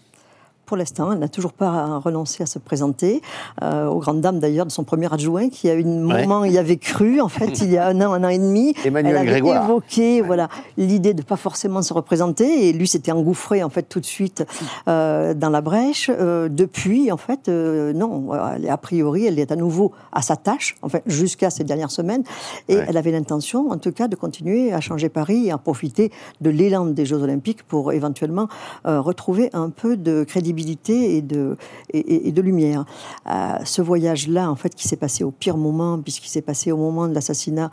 pour 0.66 0.76
l'instant, 0.76 1.12
elle 1.12 1.20
n'a 1.20 1.28
toujours 1.28 1.52
pas 1.52 1.98
renoncé 1.98 2.42
à 2.42 2.46
se 2.46 2.58
présenter, 2.58 3.22
euh, 3.62 3.86
aux 3.86 4.00
grandes 4.00 4.20
dames 4.20 4.40
d'ailleurs 4.40 4.66
de 4.66 4.72
son 4.72 4.82
premier 4.82 5.12
adjoint, 5.12 5.48
qui 5.48 5.70
à 5.70 5.74
un 5.74 5.82
moment 5.84 6.44
y 6.44 6.58
avait 6.58 6.76
cru, 6.76 7.20
en 7.20 7.28
fait, 7.28 7.60
il 7.60 7.70
y 7.70 7.78
a 7.78 7.86
un 7.86 8.00
an, 8.00 8.12
un 8.12 8.24
an 8.24 8.28
et 8.28 8.38
demi. 8.38 8.74
Emmanuel 8.84 9.12
elle 9.12 9.18
avait 9.18 9.30
Grégoire. 9.30 9.64
évoqué 9.64 10.20
voilà, 10.20 10.48
l'idée 10.76 11.14
de 11.14 11.20
ne 11.20 11.24
pas 11.24 11.36
forcément 11.36 11.82
se 11.82 11.94
représenter, 11.94 12.68
et 12.68 12.72
lui 12.72 12.88
s'était 12.88 13.12
engouffré 13.12 13.62
en 13.62 13.70
fait 13.70 13.84
tout 13.84 14.00
de 14.00 14.06
suite 14.06 14.44
euh, 14.88 15.34
dans 15.34 15.50
la 15.50 15.60
brèche. 15.60 16.10
Euh, 16.12 16.48
depuis, 16.48 17.12
en 17.12 17.16
fait, 17.16 17.48
non, 17.48 18.32
a 18.32 18.76
priori, 18.76 19.26
elle 19.26 19.38
est 19.38 19.52
à 19.52 19.56
nouveau 19.56 19.92
à 20.10 20.20
sa 20.20 20.34
tâche, 20.34 20.74
enfin, 20.82 20.98
jusqu'à 21.06 21.50
ces 21.50 21.62
dernières 21.62 21.92
semaines, 21.92 22.24
et 22.68 22.74
elle 22.74 22.96
avait 22.96 23.12
l'intention, 23.12 23.70
en 23.70 23.78
tout 23.78 23.92
cas, 23.92 24.08
de 24.08 24.16
continuer 24.16 24.72
à 24.72 24.80
changer 24.80 25.08
Paris 25.08 25.46
et 25.46 25.52
à 25.52 25.58
profiter 25.58 26.10
de 26.40 26.50
l'élan 26.50 26.86
des 26.86 27.06
Jeux 27.06 27.22
Olympiques 27.22 27.62
pour 27.62 27.92
éventuellement 27.92 28.48
retrouver 28.84 29.50
un 29.52 29.70
peu 29.70 29.96
de 29.96 30.24
crédibilité 30.24 30.55
et 30.88 31.22
de, 31.22 31.56
et, 31.92 32.32
de 32.32 32.42
lumière. 32.42 32.84
Euh, 33.28 33.58
ce 33.64 33.82
voyage-là, 33.82 34.50
en 34.50 34.56
fait, 34.56 34.74
qui 34.74 34.88
s'est 34.88 34.96
passé 34.96 35.24
au 35.24 35.30
pire 35.30 35.56
moment, 35.56 35.98
puisqu'il 35.98 36.28
s'est 36.28 36.42
passé 36.42 36.72
au 36.72 36.76
moment 36.76 37.08
de 37.08 37.14
l'assassinat 37.14 37.70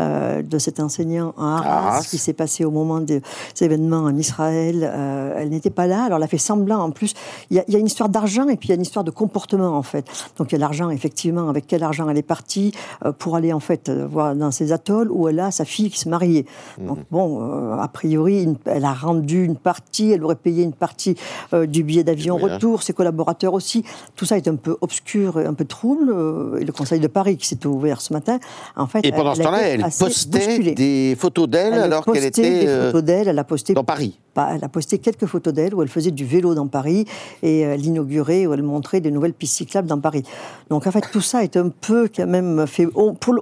euh, 0.00 0.42
de 0.42 0.58
cet 0.58 0.80
enseignant 0.80 1.34
à 1.38 1.58
Arras, 1.58 2.06
qui 2.08 2.18
s'est 2.18 2.32
passé 2.32 2.64
au 2.64 2.70
moment 2.70 3.00
des 3.00 3.22
événements 3.60 4.04
en 4.04 4.16
Israël, 4.16 4.88
euh, 4.90 5.34
elle 5.36 5.50
n'était 5.50 5.70
pas 5.70 5.86
là. 5.86 6.04
Alors, 6.04 6.18
elle 6.18 6.24
a 6.24 6.28
fait 6.28 6.38
semblant. 6.38 6.80
En 6.80 6.90
plus, 6.90 7.14
il 7.50 7.62
y, 7.68 7.76
a 7.76 7.78
une 7.78 7.86
histoire 7.86 8.08
d'argent 8.08 8.48
et 8.48 8.56
puis 8.56 8.68
il 8.68 8.70
y 8.70 8.72
a 8.72 8.76
une 8.76 8.82
histoire 8.82 9.04
de 9.04 9.10
comportement, 9.10 9.76
en 9.76 9.82
fait. 9.82 10.06
Donc, 10.38 10.52
il 10.52 10.54
y 10.54 10.56
a 10.56 10.60
l'argent, 10.60 10.90
effectivement, 10.90 11.48
avec 11.48 11.66
quel 11.66 11.82
argent 11.82 12.08
elle 12.08 12.18
est 12.18 12.22
partie 12.22 12.72
pour 13.18 13.36
aller, 13.36 13.52
en 13.52 13.60
fait, 13.60 13.90
voir 13.90 14.34
dans 14.34 14.50
ces 14.50 14.72
atolls 14.72 15.10
où 15.10 15.28
elle 15.28 15.40
a 15.40 15.50
sa 15.50 15.64
fille 15.64 15.90
qui 15.90 15.98
se 15.98 16.08
mariait. 16.08 16.46
Mhm. 16.78 16.86
Donc, 16.86 16.98
bon, 17.10 17.72
a 17.72 17.88
priori, 17.88 18.48
elle 18.66 18.84
a 18.84 18.92
rendu 18.92 19.44
une 19.44 19.56
partie, 19.56 20.12
elle 20.12 20.24
aurait 20.24 20.36
payé 20.36 20.62
une 20.62 20.72
partie 20.72 21.16
du 21.52 21.82
billet 21.82 22.04
d'avion 22.04 22.25
retour, 22.34 22.82
ses 22.82 22.92
collaborateurs 22.92 23.54
aussi. 23.54 23.84
Tout 24.16 24.24
ça 24.24 24.36
est 24.36 24.48
un 24.48 24.56
peu 24.56 24.76
obscur, 24.80 25.38
un 25.38 25.54
peu 25.54 25.64
trouble. 25.64 26.10
Euh, 26.10 26.58
et 26.58 26.64
le 26.64 26.72
Conseil 26.72 27.00
de 27.00 27.06
Paris 27.06 27.36
qui 27.36 27.46
s'est 27.46 27.64
ouvert 27.66 28.00
ce 28.00 28.12
matin, 28.12 28.38
en 28.76 28.86
fait. 28.86 29.04
Et 29.04 29.12
pendant 29.12 29.34
ce 29.34 29.42
temps-là, 29.42 29.62
elle 29.62 29.84
postait 29.98 30.74
des 30.74 31.16
photos 31.18 31.48
d'elle 31.48 31.74
alors 31.74 32.04
qu'elle 32.04 32.24
était 32.24 32.66
des 32.66 32.86
photos 32.86 33.02
d'elle. 33.02 33.28
Elle 33.28 33.38
a 33.38 33.44
posté 33.44 33.74
dans 33.74 33.84
Paris. 33.84 34.18
Elle 34.36 34.64
a 34.64 34.68
posté 34.68 34.98
quelques 34.98 35.26
photos 35.26 35.52
d'elle 35.52 35.74
où 35.74 35.82
elle 35.82 35.88
faisait 35.88 36.10
du 36.10 36.24
vélo 36.24 36.54
dans 36.54 36.66
Paris 36.66 37.06
et 37.42 37.60
elle 37.60 37.84
inaugurait 37.84 38.46
où 38.46 38.52
elle 38.52 38.62
montrait 38.62 39.00
des 39.00 39.10
nouvelles 39.10 39.32
pistes 39.32 39.56
cyclables 39.56 39.88
dans 39.88 40.00
Paris. 40.00 40.24
Donc 40.70 40.86
en 40.86 40.90
fait 40.90 41.04
tout 41.10 41.20
ça 41.20 41.42
est 41.42 41.56
un 41.56 41.68
peu 41.68 42.08
quand 42.14 42.26
même 42.26 42.66
fait 42.66 42.86
pour 42.86 43.32
le, 43.32 43.40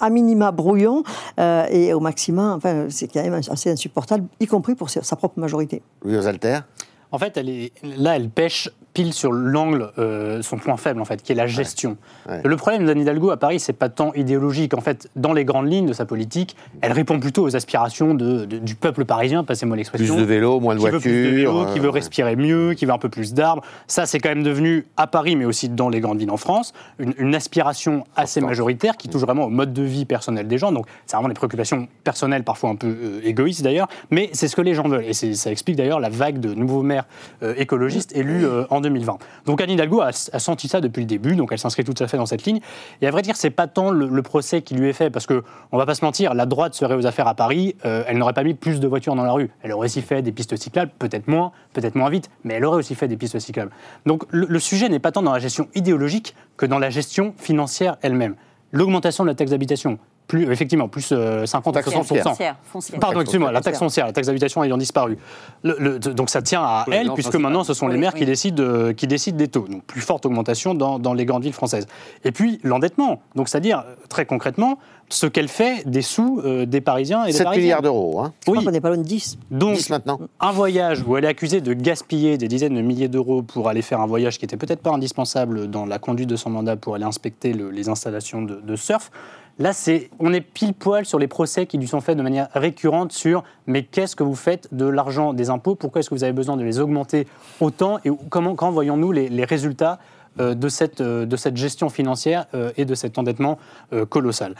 à 0.00 0.10
minima 0.10 0.52
brouillon 0.52 1.02
euh, 1.40 1.66
et 1.70 1.92
au 1.92 2.00
maximum, 2.00 2.56
enfin 2.56 2.86
c'est 2.88 3.08
quand 3.08 3.22
même 3.22 3.34
assez 3.34 3.70
insupportable, 3.70 4.24
y 4.40 4.46
compris 4.46 4.74
pour 4.74 4.90
sa 4.90 5.16
propre 5.16 5.40
majorité. 5.40 5.82
Oui, 6.04 6.16
aux 6.16 6.26
altères 6.26 6.64
en 7.12 7.18
fait, 7.18 7.36
elle 7.36 7.48
est, 7.48 7.72
là, 7.82 8.16
elle 8.16 8.28
pêche 8.28 8.70
pile 8.96 9.12
sur 9.12 9.30
l'angle, 9.30 9.90
euh, 9.98 10.40
son 10.40 10.56
point 10.56 10.78
faible, 10.78 11.02
en 11.02 11.04
fait, 11.04 11.22
qui 11.22 11.32
est 11.32 11.34
la 11.34 11.46
gestion. 11.46 11.98
Le 12.44 12.56
problème 12.56 12.86
d'Anne 12.86 13.00
Hidalgo 13.00 13.30
à 13.30 13.36
Paris, 13.36 13.60
c'est 13.60 13.74
pas 13.74 13.90
tant 13.90 14.14
idéologique. 14.14 14.72
En 14.72 14.80
fait, 14.80 15.10
dans 15.16 15.34
les 15.34 15.44
grandes 15.44 15.70
lignes 15.70 15.86
de 15.86 15.92
sa 15.92 16.06
politique, 16.06 16.56
elle 16.80 16.92
répond 16.92 17.20
plutôt 17.20 17.44
aux 17.44 17.54
aspirations 17.54 18.14
de, 18.14 18.46
du 18.46 18.74
peuple 18.74 19.04
parisien, 19.04 19.44
passez-moi 19.44 19.76
l'expression. 19.76 20.14
Plus 20.14 20.22
de 20.22 20.26
vélo, 20.26 20.60
moins 20.60 20.74
de 20.74 20.80
voitures. 20.80 21.00
qui 21.02 21.78
veut 21.78 21.90
respirer 21.90 22.36
mieux, 22.36 22.72
qui 22.72 22.86
veut 22.86 22.92
un 22.92 22.98
peu 22.98 23.10
plus 23.10 23.34
d'arbres. 23.34 23.62
Ça, 23.86 24.06
c'est 24.06 24.18
quand 24.18 24.30
même 24.30 24.42
devenu, 24.42 24.86
à 24.96 25.06
Paris, 25.06 25.36
mais 25.36 25.44
aussi 25.44 25.68
dans 25.68 25.90
les 25.90 26.00
grandes 26.00 26.18
villes 26.18 26.30
en 26.30 26.38
France, 26.38 26.72
une, 26.98 27.34
aspiration 27.34 28.04
assez 28.16 28.40
majoritaire 28.40 28.96
qui 28.96 29.10
touche 29.10 29.20
vraiment 29.20 29.44
au 29.44 29.50
mode 29.50 29.74
de 29.74 29.82
vie 29.82 30.06
personnel 30.06 30.48
des 30.48 30.56
gens. 30.56 30.72
Donc, 30.72 30.86
c'est 31.04 31.16
vraiment 31.16 31.28
des 31.28 31.34
préoccupations 31.34 31.86
personnelles, 32.02 32.44
parfois 32.44 32.70
un 32.70 32.76
peu 32.76 32.86
euh, 32.86 33.20
égoïstes 33.24 33.62
d'ailleurs, 33.62 33.88
mais 34.10 34.30
c'est 34.32 34.48
ce 34.48 34.56
que 34.56 34.62
les 34.62 34.72
gens 34.72 34.88
veulent. 34.88 35.04
Et 35.04 35.12
ça 35.12 35.50
explique 35.50 35.76
d'ailleurs 35.76 36.00
la 36.00 36.08
vague 36.08 36.40
de 36.40 36.54
nouveaux 36.54 36.82
maires 36.82 36.95
euh, 37.42 37.54
écologistes 37.56 38.14
élus 38.16 38.46
en 38.70 38.80
2020. 38.80 39.18
Donc 39.46 39.60
Anne 39.60 39.70
Hidalgo 39.70 40.00
a, 40.00 40.12
senti 40.12 40.68
ça 40.68 40.80
depuis 40.80 41.00
le 41.00 41.06
début, 41.06 41.36
donc 41.36 41.50
elle 41.52 41.58
s'inscrit 41.58 41.84
tout 41.84 41.94
à 41.98 42.06
fait 42.06 42.16
dans 42.16 42.26
cette 42.26 42.44
ligne. 42.44 42.60
Et 43.02 43.06
à 43.06 43.10
vrai 43.10 43.22
dire, 43.22 43.36
c'est 43.36 43.50
pas 43.50 43.66
tant 43.66 43.90
le, 43.90 44.22
procès 44.22 44.62
qui 44.62 44.74
lui 44.74 44.88
est 44.88 44.92
fait, 44.92 45.10
parce 45.10 45.26
que 45.26 45.44
on 45.72 45.78
va 45.78 45.86
pas 45.86 45.94
se 45.94 46.04
mentir, 46.04 46.34
la 46.34 46.46
droite 46.46 46.74
serait 46.74 46.94
aux 46.94 47.06
affaires 47.06 47.28
à 47.28 47.34
Paris, 47.34 47.76
euh, 47.84 48.02
elle 48.06 48.18
n'aurait 48.18 48.32
pas 48.32 48.42
mis 48.42 48.54
plus 48.54 48.80
de 48.80 48.86
voitures 48.88 49.14
dans 49.14 49.22
la 49.22 49.32
rue. 49.32 49.50
Elle 49.62 49.72
aurait 49.72 49.86
aussi 49.86 50.02
fait 50.02 50.22
des 50.22 50.32
pistes 50.32 50.56
cyclables, 50.56 50.90
peut-être 50.98 51.28
moins, 51.28 51.52
peut-être 51.72 51.94
moins 51.94 52.10
vite, 52.10 52.28
mais 52.44 52.54
elle 52.54 52.64
aurait 52.64 52.78
aussi 52.78 52.94
fait 52.94 53.08
des 53.08 53.16
pistes 53.16 53.38
cyclables. 53.38 53.70
Donc 54.04 54.24
le, 54.30 54.46
le 54.48 54.58
sujet 54.58 54.88
n'est 54.88 54.98
pas 54.98 55.12
tant 55.12 55.22
dans 55.22 55.32
la 55.32 55.38
gestion 55.38 55.68
idéologique 55.74 56.34
que 56.56 56.66
dans 56.66 56.78
la 56.78 56.90
gestion 56.90 57.34
financière 57.36 57.96
elle-même. 58.02 58.34
L'augmentation 58.72 59.24
de 59.24 59.28
la 59.28 59.34
taxe 59.34 59.52
d'habitation, 59.52 59.98
plus, 60.26 60.50
effectivement, 60.50 60.88
plus 60.88 61.12
50 61.44 61.76
à 61.76 61.82
60 61.82 63.00
Pardon, 63.00 63.20
excusez-moi, 63.20 63.52
la 63.52 63.60
taxe 63.60 63.78
foncière, 63.78 64.06
la 64.06 64.12
taxe 64.12 64.26
d'habitation 64.26 64.62
ayant 64.64 64.76
disparu. 64.76 65.18
Le, 65.62 65.98
donc 65.98 66.30
ça 66.30 66.42
tient 66.42 66.62
à 66.62 66.84
elle, 66.90 67.12
puisque 67.12 67.36
maintenant 67.36 67.64
ce 67.64 67.74
sont 67.74 67.88
les 67.88 67.98
maires 67.98 68.14
qui, 68.14 68.26
décident, 68.26 68.92
qui 68.92 69.06
décident 69.06 69.36
des 69.36 69.48
taux. 69.48 69.66
Donc 69.68 69.84
plus 69.84 70.00
forte 70.00 70.26
augmentation 70.26 70.74
dans, 70.74 70.98
dans 70.98 71.14
les 71.14 71.24
grandes 71.24 71.42
villes 71.42 71.52
françaises. 71.52 71.86
Et 72.24 72.32
puis 72.32 72.60
l'endettement. 72.62 73.20
Donc 73.34 73.48
c'est-à-dire, 73.48 73.84
très 74.08 74.26
concrètement, 74.26 74.78
ce 75.08 75.26
qu'elle 75.26 75.48
fait 75.48 75.88
des 75.88 76.02
sous 76.02 76.40
euh, 76.44 76.66
des 76.66 76.80
Parisiens 76.80 77.24
et 77.24 77.32
des 77.32 77.38
7 77.38 77.48
milliards 77.50 77.82
d'euros. 77.82 78.20
Hein. 78.20 78.32
Oui. 78.48 78.58
On 78.66 78.70
n'est 78.70 78.80
pas 78.80 78.88
loin 78.88 78.98
de 78.98 79.02
10. 79.02 79.38
Donc, 79.50 79.76
10 79.76 79.90
maintenant. 79.90 80.20
un 80.40 80.52
voyage 80.52 81.02
où 81.06 81.16
elle 81.16 81.24
est 81.24 81.28
accusée 81.28 81.60
de 81.60 81.72
gaspiller 81.72 82.38
des 82.38 82.48
dizaines 82.48 82.74
de 82.74 82.82
milliers 82.82 83.08
d'euros 83.08 83.42
pour 83.42 83.68
aller 83.68 83.82
faire 83.82 84.00
un 84.00 84.06
voyage 84.06 84.38
qui 84.38 84.44
n'était 84.44 84.56
peut-être 84.56 84.82
pas 84.82 84.90
indispensable 84.90 85.68
dans 85.68 85.86
la 85.86 85.98
conduite 85.98 86.28
de 86.28 86.36
son 86.36 86.50
mandat 86.50 86.76
pour 86.76 86.94
aller 86.94 87.04
inspecter 87.04 87.52
les 87.52 87.88
installations 87.88 88.42
de, 88.42 88.56
de 88.56 88.76
surf. 88.76 89.10
Là, 89.58 89.72
on 90.18 90.34
est 90.34 90.42
pile 90.42 90.74
poil 90.74 91.06
sur 91.06 91.18
les 91.18 91.28
procès 91.28 91.64
qui 91.66 91.78
lui 91.78 91.88
sont 91.88 92.02
faits 92.02 92.18
de 92.18 92.22
manière 92.22 92.48
récurrente 92.54 93.12
sur 93.12 93.42
mais 93.66 93.84
qu'est-ce 93.84 94.14
que 94.14 94.22
vous 94.22 94.34
faites 94.34 94.68
de 94.74 94.84
l'argent 94.84 95.32
des 95.32 95.48
impôts? 95.48 95.74
Pourquoi 95.74 96.00
est-ce 96.00 96.10
que 96.10 96.14
vous 96.14 96.24
avez 96.24 96.34
besoin 96.34 96.58
de 96.58 96.62
les 96.62 96.78
augmenter 96.78 97.26
autant? 97.60 97.98
Et 98.04 98.10
comment, 98.28 98.54
quand 98.54 98.70
voyons-nous 98.70 99.12
les, 99.12 99.44
résultats 99.44 99.98
euh, 100.40 100.54
de, 100.54 100.68
cette, 100.68 101.00
euh, 101.00 101.24
de 101.24 101.36
cette 101.36 101.56
gestion 101.56 101.88
financière 101.88 102.46
euh, 102.54 102.70
et 102.76 102.84
de 102.84 102.94
cet 102.94 103.16
endettement 103.16 103.58
colossal? 104.10 104.54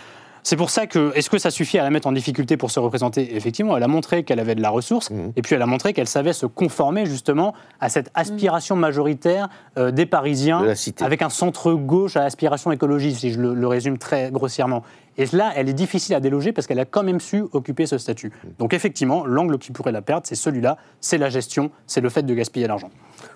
C'est 0.46 0.54
pour 0.54 0.70
ça 0.70 0.86
que, 0.86 1.10
est-ce 1.16 1.28
que 1.28 1.38
ça 1.38 1.50
suffit 1.50 1.76
à 1.76 1.82
la 1.82 1.90
mettre 1.90 2.06
en 2.06 2.12
difficulté 2.12 2.56
pour 2.56 2.70
se 2.70 2.78
représenter 2.78 3.34
Effectivement, 3.34 3.76
elle 3.76 3.82
a 3.82 3.88
montré 3.88 4.22
qu'elle 4.22 4.38
avait 4.38 4.54
de 4.54 4.62
la 4.62 4.70
ressource, 4.70 5.10
mmh. 5.10 5.32
et 5.34 5.42
puis 5.42 5.56
elle 5.56 5.62
a 5.62 5.66
montré 5.66 5.92
qu'elle 5.92 6.06
savait 6.06 6.32
se 6.32 6.46
conformer 6.46 7.04
justement 7.04 7.52
à 7.80 7.88
cette 7.88 8.12
aspiration 8.14 8.76
majoritaire 8.76 9.48
euh, 9.76 9.90
des 9.90 10.06
Parisiens, 10.06 10.64
avec 11.00 11.22
un 11.22 11.30
centre-gauche 11.30 12.16
à 12.16 12.22
aspiration 12.22 12.70
écologiste, 12.70 13.22
si 13.22 13.32
je 13.32 13.40
le 13.40 13.66
résume 13.66 13.98
très 13.98 14.30
grossièrement. 14.30 14.84
Et 15.18 15.26
là, 15.32 15.52
elle 15.56 15.68
est 15.68 15.74
difficile 15.74 16.14
à 16.14 16.20
déloger 16.20 16.52
parce 16.52 16.66
qu'elle 16.66 16.78
a 16.78 16.84
quand 16.84 17.02
même 17.02 17.20
su 17.20 17.44
occuper 17.52 17.86
ce 17.86 17.98
statut. 17.98 18.32
Donc 18.58 18.74
effectivement, 18.74 19.24
l'angle 19.26 19.58
qui 19.58 19.72
pourrait 19.72 19.92
la 19.92 20.02
perdre, 20.02 20.26
c'est 20.26 20.34
celui-là, 20.34 20.76
c'est 21.00 21.18
la 21.18 21.30
gestion, 21.30 21.70
c'est 21.86 22.00
le 22.00 22.08
fait 22.08 22.22
de 22.22 22.34
gaspiller 22.34 22.66
l'argent. 22.66 22.90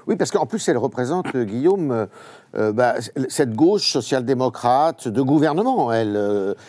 Oui, 0.06 0.16
parce 0.16 0.30
qu'en 0.30 0.46
plus, 0.46 0.68
elle 0.68 0.78
représente, 0.78 1.34
euh, 1.34 1.44
Guillaume, 1.44 1.90
euh, 1.92 2.06
euh, 2.56 2.72
bah, 2.72 2.94
cette 3.28 3.54
gauche 3.54 3.90
social-démocrate 3.92 5.08
de 5.08 5.22
gouvernement. 5.22 5.92
Elle, 5.92 6.18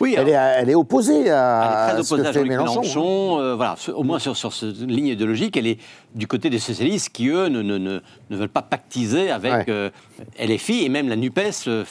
oui, 0.00 0.14
elle, 0.16 0.28
est, 0.28 0.32
elle, 0.32 0.70
est, 0.70 0.74
opposée 0.74 1.30
à, 1.30 1.88
elle 1.90 2.00
est 2.00 2.02
très 2.02 2.12
opposée 2.12 2.38
à 2.38 2.44
Mélenchon. 2.44 3.56
voilà, 3.56 3.74
au 3.94 4.02
moins 4.04 4.18
sur, 4.18 4.36
sur 4.36 4.52
cette 4.52 4.80
ligne 4.80 5.08
idéologique, 5.08 5.56
elle 5.56 5.66
est 5.66 5.78
du 6.14 6.26
côté 6.26 6.50
des 6.50 6.60
socialistes 6.60 7.08
qui, 7.08 7.28
eux, 7.28 7.48
ne, 7.48 7.62
ne, 7.62 7.78
ne, 7.78 8.36
veulent 8.36 8.48
pas 8.48 8.62
pactiser 8.62 9.30
avec 9.30 9.68
LFI 10.38 10.84
et 10.84 10.88
même 10.88 11.08
la 11.08 11.16
NUPES 11.16 11.84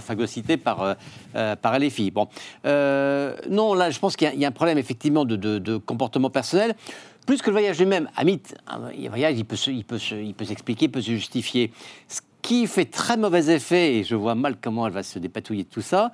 phagocytée 0.00 0.56
par, 0.56 0.96
par 1.32 1.78
LFI. 1.78 2.10
Bon. 2.10 2.26
non, 2.64 3.74
là, 3.74 3.90
je 3.90 3.98
pense 4.00 4.16
qu'il 4.16 4.34
y, 4.34 4.44
a 4.44 4.48
un 4.48 4.52
problème, 4.52 4.78
effectivement, 4.78 5.24
de, 5.24 5.36
de, 5.36 5.58
de 5.58 5.76
comportement 5.76 6.30
personnel 6.30 6.74
plus 7.26 7.42
que 7.42 7.50
le 7.50 7.52
voyage 7.52 7.78
lui-même, 7.78 8.08
Amit, 8.16 8.42
un 8.68 8.78
voyage, 9.08 9.34
il 9.36 9.44
peut, 9.44 9.56
il 9.66 9.84
peut, 9.84 9.98
il 10.12 10.32
peut 10.34 10.44
s'expliquer, 10.44 10.86
il 10.86 10.90
peut 10.90 11.00
se 11.00 11.10
justifier. 11.10 11.72
Ce 12.08 12.20
qui 12.40 12.66
fait 12.68 12.84
très 12.84 13.16
mauvais 13.16 13.52
effet, 13.54 13.96
et 13.96 14.04
je 14.04 14.14
vois 14.14 14.36
mal 14.36 14.56
comment 14.60 14.86
elle 14.86 14.92
va 14.92 15.02
se 15.02 15.18
dépatouiller 15.18 15.64
de 15.64 15.68
tout 15.68 15.82
ça, 15.82 16.12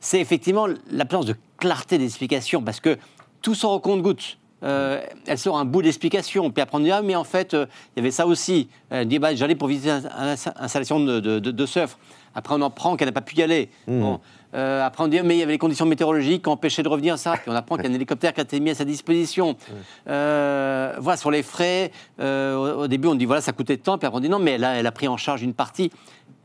c'est 0.00 0.20
effectivement 0.20 0.66
l'absence 0.90 1.26
de 1.26 1.34
clarté 1.58 1.98
d'explication, 1.98 2.62
parce 2.62 2.80
que 2.80 2.98
tout 3.42 3.54
sort 3.54 3.72
au 3.72 3.80
compte-goutte. 3.80 4.38
Euh, 4.62 5.02
elle 5.26 5.38
sort 5.38 5.58
un 5.58 5.66
bout 5.66 5.82
d'explication, 5.82 6.50
puis 6.50 6.62
après 6.62 6.78
on 6.78 6.80
dit 6.80 6.90
ah 6.90 7.02
mais 7.02 7.14
en 7.14 7.24
fait 7.24 7.52
euh, 7.52 7.66
il 7.94 7.98
y 7.98 8.00
avait 8.00 8.10
ça 8.10 8.26
aussi. 8.26 8.68
Elle 8.88 9.06
dit 9.06 9.18
bah, 9.18 9.34
j'allais 9.34 9.56
pour 9.56 9.68
visiter 9.68 9.90
une 9.90 10.08
installation 10.56 11.00
de, 11.00 11.20
de, 11.20 11.38
de, 11.38 11.66
surf. 11.66 11.98
Après 12.34 12.54
on 12.54 12.62
en 12.62 12.70
prend 12.70 12.96
qu'elle 12.96 13.08
n'a 13.08 13.12
pas 13.12 13.20
pu 13.20 13.36
y 13.36 13.42
aller. 13.42 13.68
Mmh. 13.86 14.00
Bon, 14.00 14.20
euh, 14.54 14.84
après, 14.84 15.02
on 15.02 15.08
dit, 15.08 15.20
mais 15.22 15.36
il 15.36 15.40
y 15.40 15.42
avait 15.42 15.52
les 15.52 15.58
conditions 15.58 15.86
météorologiques 15.86 16.42
qui 16.44 16.48
empêchaient 16.48 16.82
de 16.82 16.88
revenir 16.88 17.18
ça. 17.18 17.32
Puis 17.32 17.50
on 17.50 17.54
apprend 17.54 17.76
qu'il 17.76 17.86
y 17.86 17.88
a 17.88 17.90
un 17.90 17.94
hélicoptère 17.94 18.32
qui 18.32 18.40
a 18.40 18.44
été 18.44 18.60
mis 18.60 18.70
à 18.70 18.74
sa 18.74 18.84
disposition. 18.84 19.56
Euh, 20.06 20.94
voilà, 20.98 21.16
sur 21.16 21.30
les 21.30 21.42
frais, 21.42 21.90
euh, 22.20 22.76
au, 22.76 22.88
début, 22.88 23.08
on 23.08 23.14
dit, 23.14 23.24
voilà, 23.24 23.40
ça 23.40 23.52
coûtait 23.52 23.76
tant. 23.76 23.96
Puis 23.96 24.06
après, 24.06 24.18
on 24.18 24.20
dit, 24.20 24.28
non, 24.28 24.38
mais 24.38 24.52
elle 24.52 24.64
a, 24.64 24.74
elle 24.74 24.86
a 24.86 24.92
pris 24.92 25.08
en 25.08 25.16
charge 25.16 25.42
une 25.42 25.54
partie. 25.54 25.90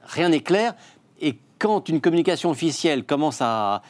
Rien 0.03 0.29
n'est 0.29 0.39
clair. 0.39 0.73
Quand 1.59 1.89
une 1.89 1.99
communication 1.99 2.49
officielle 2.49 3.03
commence 3.03 3.39
à, 3.41 3.81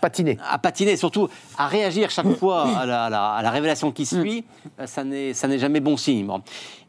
patiner, 0.00 0.38
à 0.50 0.58
patiner, 0.58 0.96
surtout 0.96 1.28
à 1.58 1.68
réagir 1.68 2.10
chaque 2.10 2.34
fois 2.38 2.66
à 2.78 2.86
la, 2.86 3.50
révélation 3.50 3.92
qui 3.92 4.06
suit, 4.06 4.44
ça 4.86 5.04
n'est 5.04 5.58
jamais 5.58 5.80
bon 5.80 5.96
signe. 5.96 6.26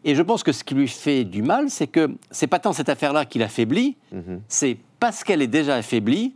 Et 0.05 0.15
je 0.15 0.21
pense 0.21 0.43
que 0.43 0.51
ce 0.51 0.63
qui 0.63 0.73
lui 0.73 0.88
fait 0.88 1.23
du 1.23 1.41
mal, 1.41 1.69
c'est 1.69 1.88
que 1.88 2.15
c'est 2.31 2.47
pas 2.47 2.59
tant 2.59 2.73
cette 2.73 2.89
affaire-là 2.89 3.25
qui 3.25 3.39
l'affaiblit, 3.39 3.97
mhm. 4.11 4.41
c'est 4.47 4.77
parce 4.99 5.23
qu'elle 5.23 5.41
est 5.41 5.47
déjà 5.47 5.75
affaiblie 5.75 6.34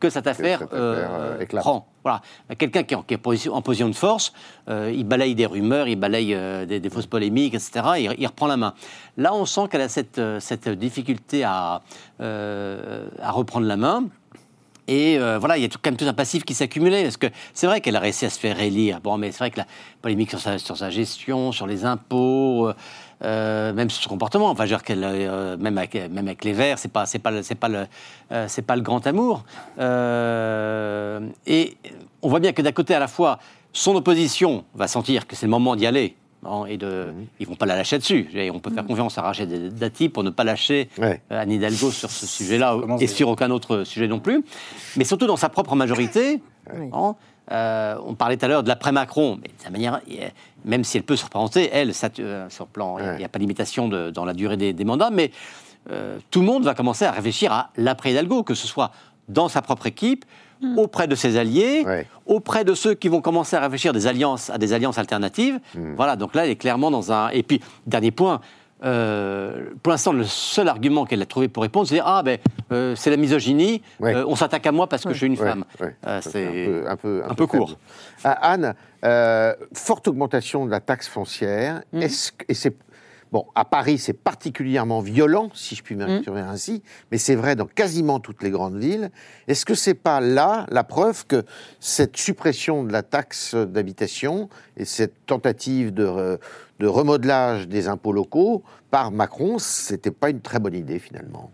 que 0.00 0.10
cette 0.10 0.26
affaire, 0.26 0.62
euh, 0.72 1.38
euh, 1.40 1.46
prend. 1.46 1.86
Voilà. 2.02 2.20
Quelqu'un 2.58 2.82
qui, 2.82 2.94
est 2.94 3.48
en 3.48 3.62
position 3.62 3.88
de 3.88 3.94
force, 3.94 4.32
euh, 4.68 4.92
il 4.94 5.04
balaye 5.04 5.34
des 5.34 5.46
rumeurs, 5.46 5.88
il 5.88 5.96
balaye 5.96 6.36
des, 6.66 6.90
fausses 6.90 7.06
polémiques, 7.06 7.54
etc. 7.54 7.82
Il, 7.98 8.14
il, 8.18 8.26
reprend 8.26 8.46
la 8.46 8.56
main. 8.56 8.74
Là, 9.16 9.34
on 9.34 9.46
sent 9.46 9.62
qu'elle 9.70 9.80
a 9.80 9.88
cette, 9.88 10.20
cette 10.40 10.68
difficulté 10.68 11.44
à, 11.44 11.80
à 12.18 13.30
reprendre 13.30 13.66
la 13.66 13.76
main. 13.76 14.04
Et 14.86 15.16
voilà, 15.16 15.56
il 15.56 15.62
y 15.62 15.64
a 15.64 15.68
quand 15.68 15.90
même 15.90 15.96
tout 15.96 16.04
un 16.04 16.12
passif 16.12 16.44
qui 16.44 16.52
s'accumulait. 16.52 17.04
Parce 17.04 17.16
que 17.16 17.28
c'est 17.54 17.66
vrai 17.66 17.80
qu'elle 17.80 17.96
a 17.96 18.00
réussi 18.00 18.26
à 18.26 18.30
se 18.30 18.38
faire 18.38 18.60
élire. 18.60 19.00
Bon, 19.00 19.16
mais 19.16 19.32
c'est 19.32 19.38
vrai 19.38 19.50
que 19.50 19.60
la 19.60 19.66
polémique 20.02 20.28
sur 20.28 20.40
sa, 20.40 20.58
sur 20.58 20.76
sa 20.76 20.90
gestion, 20.90 21.52
sur 21.52 21.66
les 21.66 21.86
impôts, 21.86 22.70
euh, 23.22 23.72
même 23.72 23.90
sur 23.90 24.02
son 24.02 24.08
comportement. 24.08 24.50
Enfin, 24.50 24.64
je 24.64 24.70
veux 24.70 24.76
dire 24.76 24.84
qu'elle, 24.84 25.04
euh, 25.04 25.56
même, 25.56 25.78
avec, 25.78 25.94
même 25.94 26.26
avec 26.26 26.44
les 26.44 26.52
Verts, 26.52 26.78
c'est 26.78 26.92
pas, 26.92 27.06
c'est 27.06 27.18
pas, 27.18 27.42
c'est 27.42 27.54
pas 27.54 27.68
le, 27.68 27.86
euh, 28.32 28.46
c'est 28.48 28.62
pas 28.62 28.76
le 28.76 28.82
grand 28.82 29.06
amour. 29.06 29.44
et 31.46 31.76
on 32.22 32.28
voit 32.28 32.40
bien 32.40 32.52
que 32.52 32.62
d'un 32.62 32.72
côté, 32.72 32.94
à 32.94 32.98
la 32.98 33.08
fois, 33.08 33.38
son 33.72 33.94
opposition 33.94 34.64
va 34.74 34.88
sentir 34.88 35.26
que 35.26 35.36
c'est 35.36 35.46
le 35.46 35.50
moment 35.50 35.76
d'y 35.76 35.86
aller. 35.86 36.16
Hein, 36.46 36.64
et 36.68 36.76
de, 36.76 37.06
mhm. 37.06 37.26
ils 37.40 37.46
vont 37.46 37.54
pas 37.54 37.66
la 37.66 37.76
lâcher 37.76 37.98
dessus. 37.98 38.28
Et 38.34 38.50
on 38.50 38.58
peut 38.58 38.70
faire 38.70 38.82
mhm. 38.82 38.88
confiance 38.90 39.16
à 39.18 39.22
Rachid 39.22 39.74
Dati 39.74 40.08
pour 40.08 40.24
ne 40.24 40.30
pas 40.30 40.44
lâcher 40.44 40.88
Anne 41.30 41.50
Hidalgo 41.50 41.90
sur 41.90 42.10
ce 42.10 42.26
sujet-là 42.26 42.76
et 43.00 43.06
sur 43.06 43.28
aucun 43.28 43.50
autre 43.50 43.84
sujet 43.84 44.08
non 44.08 44.20
plus. 44.20 44.44
Mais 44.96 45.04
surtout 45.04 45.26
dans 45.26 45.36
sa 45.36 45.48
propre 45.48 45.74
majorité. 45.74 46.42
Hein, 46.92 47.14
on 47.50 48.14
parlait 48.14 48.36
tout 48.36 48.44
à 48.44 48.48
l'heure 48.48 48.62
de 48.62 48.68
l'après-Macron, 48.68 49.38
mais 49.40 49.48
de 49.48 49.62
sa 49.62 49.70
manière, 49.70 50.00
même 50.64 50.84
si 50.84 50.96
elle 50.96 51.02
peut 51.02 51.16
se 51.16 51.24
représenter, 51.24 51.68
elle, 51.72 51.94
ça, 51.94 52.08
euh, 52.18 52.48
sur 52.48 52.66
plan, 52.66 52.98
il 52.98 53.18
n'y 53.18 53.24
a, 53.24 53.28
pas 53.28 53.38
de 53.38 53.42
limitation 53.44 53.88
dans 53.88 54.24
la 54.24 54.32
durée 54.32 54.56
des, 54.56 54.84
mandats, 54.84 55.10
mais 55.10 55.30
euh, 55.90 56.18
tout 56.30 56.40
le 56.40 56.46
monde 56.46 56.64
va 56.64 56.74
commencer 56.74 57.04
à 57.04 57.12
réfléchir 57.12 57.52
à 57.52 57.70
l'après-Hidalgo, 57.76 58.42
que 58.42 58.54
ce 58.54 58.66
soit 58.66 58.90
dans 59.28 59.48
sa 59.48 59.62
propre 59.62 59.86
équipe, 59.86 60.24
hmm. 60.62 60.78
auprès 60.78 61.06
de 61.06 61.14
ses 61.14 61.36
alliés, 61.36 61.84
auprès 62.26 62.64
de 62.64 62.74
ceux 62.74 62.94
qui 62.94 63.08
vont 63.08 63.20
commencer 63.20 63.56
à 63.56 63.60
réfléchir 63.60 63.92
des 63.92 64.06
alliances, 64.06 64.50
à 64.50 64.58
des 64.58 64.72
alliances 64.72 64.98
alternatives. 64.98 65.60
Hmm. 65.74 65.94
Voilà, 65.94 66.16
donc 66.16 66.34
là, 66.34 66.44
elle 66.44 66.50
est 66.50 66.56
clairement 66.56 66.90
dans 66.90 67.12
un... 67.12 67.28
Et 67.30 67.42
puis, 67.42 67.60
dernier 67.86 68.10
point, 68.10 68.40
euh, 68.82 69.70
pour 69.82 69.92
l'instant, 69.92 70.12
le 70.12 70.24
seul 70.24 70.68
argument 70.68 71.06
qu'elle 71.06 71.22
a 71.22 71.26
trouvé 71.26 71.48
pour 71.48 71.62
répondre, 71.62 71.86
c'est 71.86 72.00
ah 72.04 72.22
ben 72.22 72.38
euh, 72.72 72.94
c'est 72.96 73.10
la 73.10 73.16
misogynie, 73.16 73.82
euh, 74.02 74.24
on 74.26 74.36
s'attaque 74.36 74.66
à 74.66 74.72
moi 74.72 74.88
parce 74.88 75.04
que 75.04 75.12
je 75.12 75.18
suis 75.18 75.26
une 75.26 75.36
femme. 75.36 75.64
c'est 76.20 76.86
un 76.86 76.96
peu, 76.96 77.22
un 77.28 77.34
peu, 77.34 77.46
court. 77.46 77.78
Ah, 78.24 78.52
Anne, 78.52 78.74
forte 79.72 80.08
augmentation 80.08 80.66
de 80.66 80.70
la 80.70 80.80
taxe 80.80 81.08
foncière. 81.08 81.82
Mm. 81.92 82.02
Est-ce 82.02 82.32
et 82.48 82.54
c'est 82.54 82.76
Bon, 83.32 83.46
à 83.56 83.64
Paris, 83.64 83.98
c'est 83.98 84.12
particulièrement 84.12 85.00
violent, 85.00 85.50
si 85.54 85.74
je 85.74 85.82
puis 85.82 85.96
m'exprimer 85.96 86.42
mm. 86.42 86.48
ainsi, 86.50 86.84
mais 87.10 87.18
c'est 87.18 87.34
vrai 87.34 87.56
dans 87.56 87.66
quasiment 87.66 88.20
toutes 88.20 88.44
les 88.44 88.50
grandes 88.50 88.78
villes. 88.78 89.10
Est-ce 89.48 89.66
que 89.66 89.74
c'est 89.74 89.94
pas 89.94 90.20
là 90.20 90.66
la 90.70 90.84
preuve 90.84 91.26
que 91.26 91.42
cette 91.80 92.16
suppression 92.16 92.84
de 92.84 92.92
la 92.92 93.02
taxe 93.02 93.56
d'habitation 93.56 94.48
et 94.76 94.84
cette 94.84 95.26
tentative 95.26 95.92
de, 95.92 96.38
de 96.80 96.86
remodelage 96.86 97.68
des 97.68 97.88
impôts 97.88 98.12
locaux 98.12 98.62
par 98.90 99.10
Macron, 99.10 99.58
c'était 99.58 100.10
pas 100.10 100.30
une 100.30 100.40
très 100.40 100.58
bonne 100.58 100.74
idée 100.74 100.98
finalement. 100.98 101.50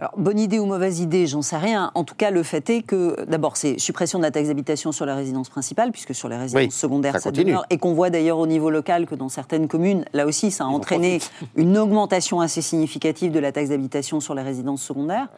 Alors, 0.00 0.14
bonne 0.16 0.38
idée 0.38 0.58
ou 0.58 0.64
mauvaise 0.64 1.00
idée, 1.00 1.26
j'en 1.26 1.42
sais 1.42 1.58
rien. 1.58 1.90
En 1.94 2.04
tout 2.04 2.14
cas, 2.14 2.30
le 2.30 2.42
fait 2.42 2.70
est 2.70 2.80
que, 2.80 3.22
d'abord, 3.26 3.58
c'est 3.58 3.78
suppression 3.78 4.18
de 4.18 4.24
la 4.24 4.30
taxe 4.30 4.48
d'habitation 4.48 4.92
sur 4.92 5.04
les 5.04 5.12
résidences 5.12 5.50
principales, 5.50 5.92
puisque 5.92 6.14
sur 6.14 6.30
les 6.30 6.38
résidences 6.38 6.74
secondaires, 6.74 7.20
ça, 7.20 7.30
demeure. 7.30 7.66
Et 7.68 7.76
qu'on 7.76 7.92
voit 7.92 8.08
d'ailleurs 8.08 8.38
au 8.38 8.46
niveau 8.46 8.70
local 8.70 9.04
que 9.04 9.14
dans 9.14 9.28
certaines 9.28 9.68
communes, 9.68 10.06
là 10.14 10.24
aussi, 10.24 10.50
ça 10.50 10.64
a 10.64 10.68
entraîné 10.68 11.18
une 11.54 11.76
augmentation 11.76 12.40
assez 12.40 12.62
significative 12.62 13.30
de 13.30 13.38
la 13.40 13.52
taxe 13.52 13.68
d'habitation 13.68 14.20
sur 14.20 14.34
les 14.34 14.40
résidences 14.40 14.80
secondaires. 14.80 15.28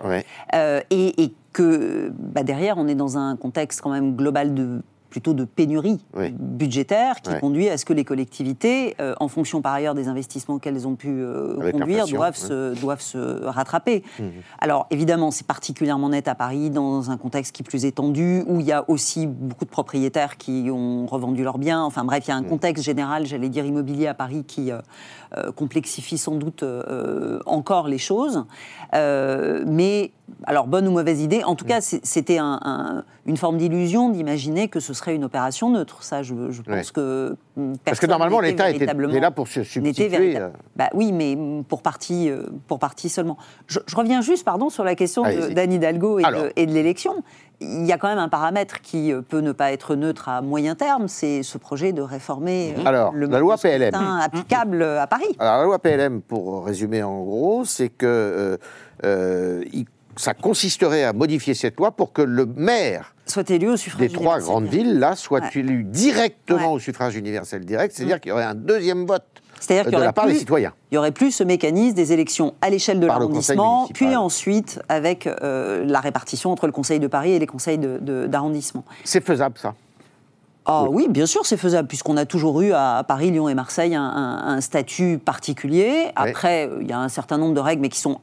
Euh, 0.55 0.81
et, 0.91 1.35
que 1.53 2.11
bah, 2.17 2.45
derrière, 2.45 2.79
on 2.79 2.89
est 2.89 2.95
dans 2.95 3.19
un 3.19 3.37
contexte 3.37 3.83
quand 3.83 3.91
même 3.91 4.17
global 4.17 4.55
de 4.55 4.81
plutôt 5.13 5.35
de 5.35 5.45
pénurie 5.45 6.03
budgétaire 6.39 7.21
qui 7.21 7.39
conduit 7.39 7.69
à 7.69 7.77
ce 7.77 7.85
que 7.85 7.93
les 7.93 8.05
collectivités, 8.05 8.97
euh, 8.99 9.15
en 9.21 9.29
fonction 9.29 9.61
par 9.61 9.75
ailleurs 9.75 9.95
des 9.95 10.09
investissements 10.09 10.59
qu'elles 10.59 10.89
ont 10.89 10.97
pu 10.97 11.11
euh, 11.11 11.71
conduire, 11.71 12.07
doivent, 12.07 12.37
se, 12.37 12.75
doivent 12.81 13.03
se 13.03 13.45
rattraper. 13.45 14.05
Mmh. 14.19 14.25
Alors 14.59 14.87
évidemment, 14.91 15.31
c'est 15.31 15.47
particulièrement 15.47 16.09
net 16.09 16.29
à 16.29 16.35
Paris, 16.35 16.71
dans 16.71 17.11
un 17.11 17.19
contexte 17.19 17.55
qui 17.55 17.63
est 17.63 17.69
plus 17.69 17.85
étendu, 17.85 18.43
où 18.47 18.61
il 18.61 18.67
y 18.67 18.73
a 18.73 18.89
aussi 18.89 19.27
beaucoup 19.27 19.67
de 19.67 19.71
propriétaires 19.71 20.39
qui 20.39 20.71
ont 20.73 21.05
revendu 21.05 21.45
leurs 21.45 21.59
biens. 21.59 21.83
Enfin 21.83 22.05
bref, 22.05 22.25
il 22.27 22.31
y 22.31 22.33
a 22.33 22.37
un 22.37 22.41
mmh. 22.41 22.47
contexte 22.47 22.83
général, 22.83 23.27
j'allais 23.27 23.51
dire 23.51 23.67
immobilier 23.67 24.07
à 24.07 24.15
Paris, 24.15 24.45
qui 24.49 24.73
euh, 24.73 24.79
complexifie 25.57 26.19
sans 26.19 26.35
doute 26.35 26.65
encore 27.47 27.89
les 27.89 27.99
choses. 27.99 28.45
mais 28.93 30.13
alors 30.45 30.67
bonne 30.67 30.89
ou 30.89 30.93
mauvaise 30.93 31.21
idée, 31.21 31.45
en 31.45 31.55
tout 31.55 31.65
cas, 31.65 31.81
c'était 31.81 32.39
une 32.39 33.37
forme 33.37 33.59
d'illusion 33.59 34.11
d'imaginer 34.11 34.69
que 34.69 34.81
ce 34.81 34.95
serait 34.95 35.15
une 35.15 35.25
opération 35.25 35.71
neutre. 35.71 36.03
Ça, 36.03 36.23
je, 36.23 36.35
pense 36.63 36.91
que 36.91 37.37
parce 37.85 38.01
que 38.01 38.07
normalement 38.07 38.41
l'État 38.41 38.71
était, 38.71 38.87
là 38.87 39.31
pour 39.31 39.47
se 39.47 39.63
substituer. 39.63 40.39
Euh. 40.39 40.49
Bah 40.77 40.89
oui, 40.95 41.13
mais 41.13 41.37
pour 41.69 41.83
partie, 41.83 42.31
euh, 42.31 42.47
pour 42.67 42.79
partie 42.79 43.11
seulement. 43.11 43.37
Je, 43.67 43.79
reviens 43.95 44.23
juste, 44.23 44.45
pardon, 44.45 44.71
sur 44.71 44.85
la 44.85 44.95
question 44.95 45.23
d'Anne 45.23 45.73
Hidalgo 45.73 46.19
et 46.19 46.67
de, 46.67 46.73
l'élection. 46.73 47.23
Il 47.61 47.87
y 47.87 47.93
a 47.93 47.99
quand 47.99 48.09
même 48.09 48.19
un 48.19 48.29
paramètre 48.29 48.81
qui 48.81 49.13
euh, 49.13 49.21
peut 49.21 49.41
ne 49.41 49.53
pas 49.53 49.71
être 49.71 49.95
neutre 49.95 50.29
à 50.29 50.41
moyen 50.41 50.75
terme, 50.75 51.09
c'est 51.09 51.43
ce 51.43 51.59
projet 51.59 51.93
de 51.93 52.03
réformer 52.03 52.75
Alors, 52.85 53.13
le 53.13 53.27
la 53.27 53.39
loi 53.39 53.57
PLM 53.57 53.95
applicable 53.95 54.83
à 54.83 55.07
Paris. 55.07 55.37
Alors 55.39 55.59
la 55.59 55.65
loi 55.65 55.79
PLM, 55.79 56.23
pour 56.23 56.65
résumer 56.65 57.03
en 57.03 57.23
gros, 57.23 57.65
c'est 57.65 57.91
que 57.91 58.59
ça 60.17 60.35
consisterait 60.35 61.05
à 61.05 61.13
modifier 61.13 61.55
cette 61.55 61.79
loi 61.79 61.93
pour 61.93 62.13
que 62.13 62.23
le 62.23 62.47
maire 62.47 63.15
soit 63.27 63.51
élu 63.51 63.71
au 63.71 63.77
suffrage 63.77 64.09
des 64.09 64.13
trois 64.13 64.41
grandes 64.41 64.67
villes 64.67 64.99
là 64.99 65.17
soit 65.17 65.55
élu 65.55 65.85
directement 65.85 66.73
au 66.73 66.79
suffrage 66.79 67.17
universel 67.17 67.65
direct, 67.65 67.95
c'est-à-dire 67.95 68.17
mm. 68.17 68.21
qu'il 68.21 68.29
y 68.31 68.33
aurait 68.33 68.45
un 68.45 68.55
deuxième 68.55 69.07
vote 69.07 69.25
C'est-à-dire 69.61 69.85
qu'il 69.85 69.95
y 69.95 69.97
de 69.97 70.03
la 70.03 70.13
part 70.13 70.27
des 70.27 70.35
citoyens. 70.35 70.73
Il 70.91 70.97
y 70.97 70.99
aurait 70.99 71.13
plus 71.13 71.33
ce 71.33 71.45
mécanisme 71.45 71.95
des 71.95 72.13
élections 72.13 72.55
à 72.61 72.71
l'échelle 72.71 73.01
de 73.01 73.07
l'arrondissement, 73.07 73.89
puis 73.95 74.15
ensuite 74.17 74.81
avec 74.89 75.27
euh, 75.27 75.85
la 75.85 76.01
répartition 76.01 76.51
entre 76.51 76.67
le 76.67 76.73
Conseil 76.73 77.01
de 77.01 77.07
Paris 77.07 77.33
et 77.33 77.39
les 77.39 77.47
conseils 77.47 77.79
d'arrondissement. 77.79 78.85
c'est 79.05 79.25
faisable, 79.25 79.59
ça? 79.59 79.75
Ah 80.65 80.85
oui. 80.89 81.09
bien 81.09 81.27
sûr, 81.27 81.45
c'est 81.45 81.57
faisable, 81.57 81.89
puisqu'on 81.89 82.17
a 82.17 82.25
toujours 82.25 82.61
eu 82.61 82.73
à 82.73 83.05
Paris, 83.07 83.31
Lyon 83.33 83.49
et 83.49 83.55
Marseille 83.55 83.97
un, 83.97 84.61
statut 84.61 85.19
particulier. 85.19 86.11
Après, 86.15 86.71
il 86.81 86.89
y 86.89 86.93
a 86.93 87.01
un 87.01 87.09
certain 87.09 87.39
nombre 87.39 87.55
de 87.55 87.61
règles, 87.61 87.83
mais 87.83 87.89
qui 87.89 87.99
sont 87.99 88.21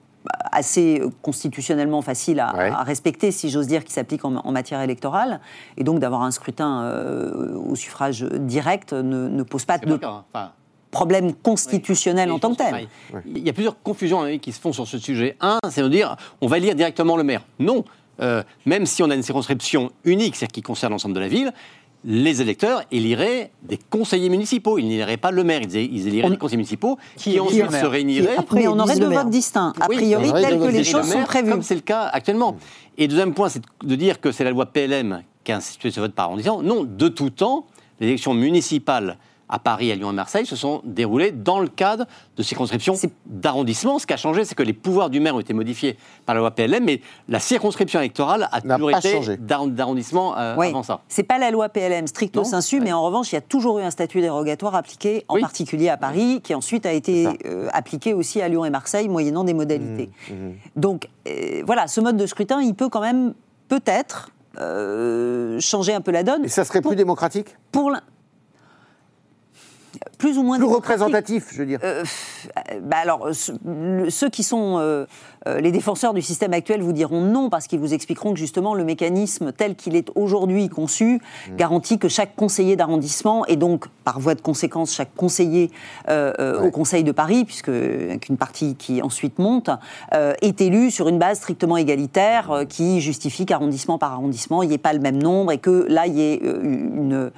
assez 0.51 1.01
constitutionnellement 1.21 2.01
faciles 2.01 2.39
à, 2.39 2.83
respecter, 2.83 3.31
si 3.31 3.49
j'ose 3.49 3.67
dire, 3.67 3.83
qui 3.83 3.93
s'appliquent 3.93 4.25
en, 4.25 4.51
matière 4.51 4.81
électorale. 4.81 5.39
Et 5.77 5.83
donc 5.83 5.99
d'avoir 5.99 6.23
un 6.23 6.31
scrutin 6.31 6.83
euh, 6.83 7.55
au 7.55 7.75
suffrage 7.75 8.23
direct 8.23 8.93
ne, 8.93 9.43
pose 9.43 9.65
pas 9.65 9.77
de 9.77 9.99
problème 10.91 11.33
constitutionnel 11.33 12.31
en 12.31 12.39
tant 12.39 12.51
que 12.51 12.57
tel. 12.57 12.87
Il 13.25 13.45
y 13.45 13.49
a 13.49 13.53
plusieurs 13.53 13.81
confusions 13.81 14.23
hein, 14.23 14.37
qui 14.39 14.51
se 14.51 14.59
font 14.59 14.73
sur 14.73 14.87
ce 14.87 14.97
sujet. 14.97 15.37
Un, 15.39 15.59
c'est 15.69 15.83
de 15.83 15.87
dire 15.87 16.15
on 16.41 16.47
va 16.47 16.57
élire 16.57 16.75
directement 16.75 17.17
le 17.17 17.23
maire. 17.23 17.41
Non. 17.59 17.85
Euh, 18.21 18.43
même 18.65 18.85
si 18.85 19.01
on 19.01 19.09
a 19.09 19.15
une 19.15 19.23
circonscription 19.23 19.91
unique, 20.03 20.35
c'est-à-dire 20.35 20.51
qui 20.51 20.61
concerne 20.61 20.91
l'ensemble 20.91 21.15
de 21.15 21.21
la 21.21 21.29
ville, 21.29 21.53
les 22.05 22.41
électeurs 22.41 22.83
éliraient 22.91 23.51
des 23.63 23.77
conseillers 23.77 24.29
municipaux. 24.29 24.77
Ils 24.77 24.87
n'éliraient 24.87 25.17
pas 25.17 25.31
le 25.31 25.43
maire, 25.43 25.61
ils 25.61 26.07
éliraient 26.07 26.29
des 26.29 26.37
conseillers 26.37 26.57
municipaux 26.57 26.97
qui, 27.17 27.39
ensuite 27.39 27.71
se 27.71 27.85
réuniraient. 27.85 28.37
Mais 28.53 28.67
on 28.67 28.79
aurait 28.79 28.97
deux 28.97 29.07
votes 29.09 29.29
distincts, 29.29 29.73
a 29.79 29.87
priori, 29.87 30.31
tel 30.31 30.59
que 30.59 30.65
les 30.65 30.83
choses 30.83 31.09
sont 31.09 31.23
prévues. 31.23 31.51
Comme 31.51 31.63
c'est 31.63 31.75
le 31.75 31.81
cas 31.81 32.03
actuellement. 32.03 32.57
Et 32.97 33.07
deuxième 33.07 33.33
point, 33.33 33.49
c'est 33.49 33.61
de 33.83 33.95
dire 33.95 34.19
que 34.19 34.31
c'est 34.31 34.43
la 34.43 34.51
loi 34.51 34.65
PLM 34.65 35.23
qui 35.43 35.51
a 35.51 35.57
institué 35.57 35.91
ce 35.91 35.99
vote 35.99 36.13
par 36.13 36.25
arrondissement. 36.25 36.61
Non, 36.61 36.83
de 36.83 37.07
tout 37.07 37.29
temps, 37.29 37.65
l'élection 37.99 38.33
municipale 38.33 39.17
à 39.49 39.59
Paris, 39.59 39.91
à 39.91 39.95
Lyon 39.95 40.11
et 40.11 40.13
Marseille 40.13 40.45
se 40.45 40.55
sont 40.55 40.81
déroulés 40.85 41.31
dans 41.31 41.59
le 41.59 41.67
cadre 41.67 42.05
de 42.37 42.43
circonscriptions 42.43 42.95
d'arrondissement. 43.25 43.99
Ce 43.99 44.05
qui 44.05 44.13
a 44.13 44.17
changé, 44.17 44.45
c'est 44.45 44.55
que 44.55 44.63
les 44.63 44.73
pouvoirs 44.73 45.09
du 45.09 45.19
maire 45.19 45.35
ont 45.35 45.39
été 45.39 45.53
modifiés 45.53 45.97
par 46.25 46.35
la 46.35 46.41
loi 46.41 46.51
PLM, 46.51 46.83
mais 46.83 47.01
la 47.27 47.39
circonscription 47.39 47.99
électorale 47.99 48.47
a 48.51 48.61
toujours 48.61 48.91
été 48.91 49.37
d'arrondissement 49.37 50.37
euh, 50.37 50.55
avant 50.55 50.83
ça. 50.83 51.01
C'est 51.07 51.23
pas 51.23 51.39
la 51.39 51.51
loi 51.51 51.69
PLM 51.69 52.07
stricto 52.07 52.43
sensu, 52.43 52.79
mais 52.79 52.93
en 52.93 53.03
revanche, 53.03 53.31
il 53.31 53.35
y 53.35 53.37
a 53.37 53.41
toujours 53.41 53.79
eu 53.79 53.81
un 53.81 53.91
statut 53.91 54.21
dérogatoire 54.21 54.75
appliqué, 54.75 55.25
en 55.27 55.39
particulier 55.39 55.89
à 55.89 55.97
Paris, 55.97 56.41
qui 56.43 56.53
ensuite 56.53 56.85
a 56.85 56.93
été 56.93 57.27
euh, 57.45 57.67
appliqué 57.73 58.13
aussi 58.13 58.41
à 58.41 58.47
Lyon 58.47 58.65
et 58.65 58.69
Marseille, 58.69 59.09
moyennant 59.09 59.43
des 59.43 59.53
modalités. 59.53 60.09
Mmh, 60.29 60.33
mmh. 60.33 60.53
Donc 60.75 61.09
euh, 61.27 61.63
voilà, 61.65 61.87
ce 61.87 62.01
mode 62.01 62.17
de 62.17 62.25
scrutin, 62.25 62.61
il 62.61 62.75
peut 62.75 62.89
quand 62.89 63.01
même 63.01 63.33
peut-être 63.67 64.31
changer 65.61 65.93
un 65.93 66.01
peu 66.01 66.11
la 66.11 66.23
donne. 66.23 66.43
Et 66.43 66.49
ça 66.49 66.65
serait 66.65 66.81
plus 66.81 66.97
démocratique? 66.97 67.55
Pour 67.71 67.91
plus 70.17 70.37
ou 70.37 70.43
moins 70.43 70.57
plus 70.57 70.67
représentatif, 70.67 71.47
je 71.51 71.59
veux 71.59 71.65
dire. 71.65 71.79
Euh, 71.83 72.03
bah 72.81 72.97
alors, 72.97 73.29
ceux 73.33 74.29
qui 74.29 74.43
sont 74.43 74.77
euh, 74.77 74.81
euh, 74.81 75.05
les 75.45 75.71
défenseurs 75.71 76.13
du 76.13 76.21
système 76.21 76.53
actuel 76.53 76.81
vous 76.81 76.91
diront 76.91 77.21
non 77.21 77.49
parce 77.49 77.67
qu'ils 77.67 77.79
vous 77.79 77.93
expliqueront 77.93 78.33
que 78.33 78.39
justement 78.39 78.73
le 78.73 78.83
mécanisme 78.83 79.51
tel 79.51 79.75
qu'il 79.75 79.95
est 79.95 80.09
aujourd'hui 80.15 80.69
conçu 80.69 81.15
mmh. 81.49 81.55
garantit 81.55 81.97
que 81.97 82.07
chaque 82.07 82.35
conseiller 82.35 82.75
d'arrondissement 82.75 83.45
et 83.45 83.55
donc 83.55 83.87
par 84.03 84.19
voie 84.19 84.35
de 84.35 84.41
conséquence 84.41 84.93
chaque 84.93 85.13
conseiller 85.15 85.71
au 86.07 86.71
Conseil 86.71 87.03
de 87.03 87.11
Paris, 87.11 87.45
puisque 87.45 87.71
qu'une 88.19 88.37
partie 88.37 88.75
qui 88.75 89.01
ensuite 89.01 89.39
monte, 89.39 89.69
est 90.11 90.61
élu 90.61 90.91
sur 90.91 91.07
une 91.07 91.19
base 91.19 91.37
strictement 91.37 91.77
égalitaire 91.77 92.63
qui 92.67 93.01
justifie 93.01 93.45
qu'arrondissement 93.45 93.97
par 93.97 94.13
arrondissement 94.13 94.63
il 94.63 94.69
n'y 94.69 94.75
ait 94.75 94.77
pas 94.77 94.93
le 94.93 94.99
même 94.99 95.21
nombre 95.21 95.51
et 95.51 95.57
que 95.57 95.85
là 95.87 96.07
il 96.07 96.15
y 96.15 96.21
ait 96.21 96.41
une 96.43 97.31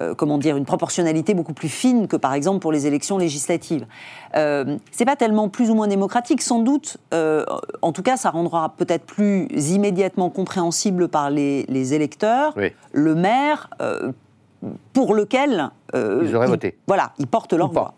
euh, 0.00 0.14
comment 0.14 0.38
dire, 0.38 0.56
une 0.56 0.64
proportionnalité 0.64 1.34
beaucoup 1.34 1.54
plus 1.54 1.68
fine 1.68 2.06
que 2.06 2.16
par 2.16 2.34
exemple 2.34 2.60
pour 2.60 2.70
les 2.70 2.86
élections 2.86 3.18
législatives. 3.18 3.84
Euh, 4.36 4.76
c'est 4.92 5.04
pas 5.04 5.16
tellement 5.16 5.48
plus 5.48 5.70
ou 5.70 5.74
moins 5.74 5.88
démocratique, 5.88 6.40
sans 6.40 6.60
doute. 6.60 6.98
Euh, 7.12 7.44
en 7.82 7.92
tout 7.92 8.02
cas, 8.02 8.16
ça 8.16 8.30
rendra 8.30 8.74
peut-être 8.76 9.04
plus 9.04 9.46
immédiatement 9.70 10.30
compréhensible 10.30 11.08
par 11.08 11.30
les, 11.30 11.94
électeurs 11.94 12.54
le 12.92 13.14
maire 13.14 13.70
pour 14.92 15.14
lequel 15.14 15.70
ils 15.94 16.34
auraient 16.34 16.46
voté. 16.46 16.76
Voilà, 16.86 17.12
ils 17.18 17.26
portent 17.26 17.52
leur 17.52 17.70
voix. 17.70 17.94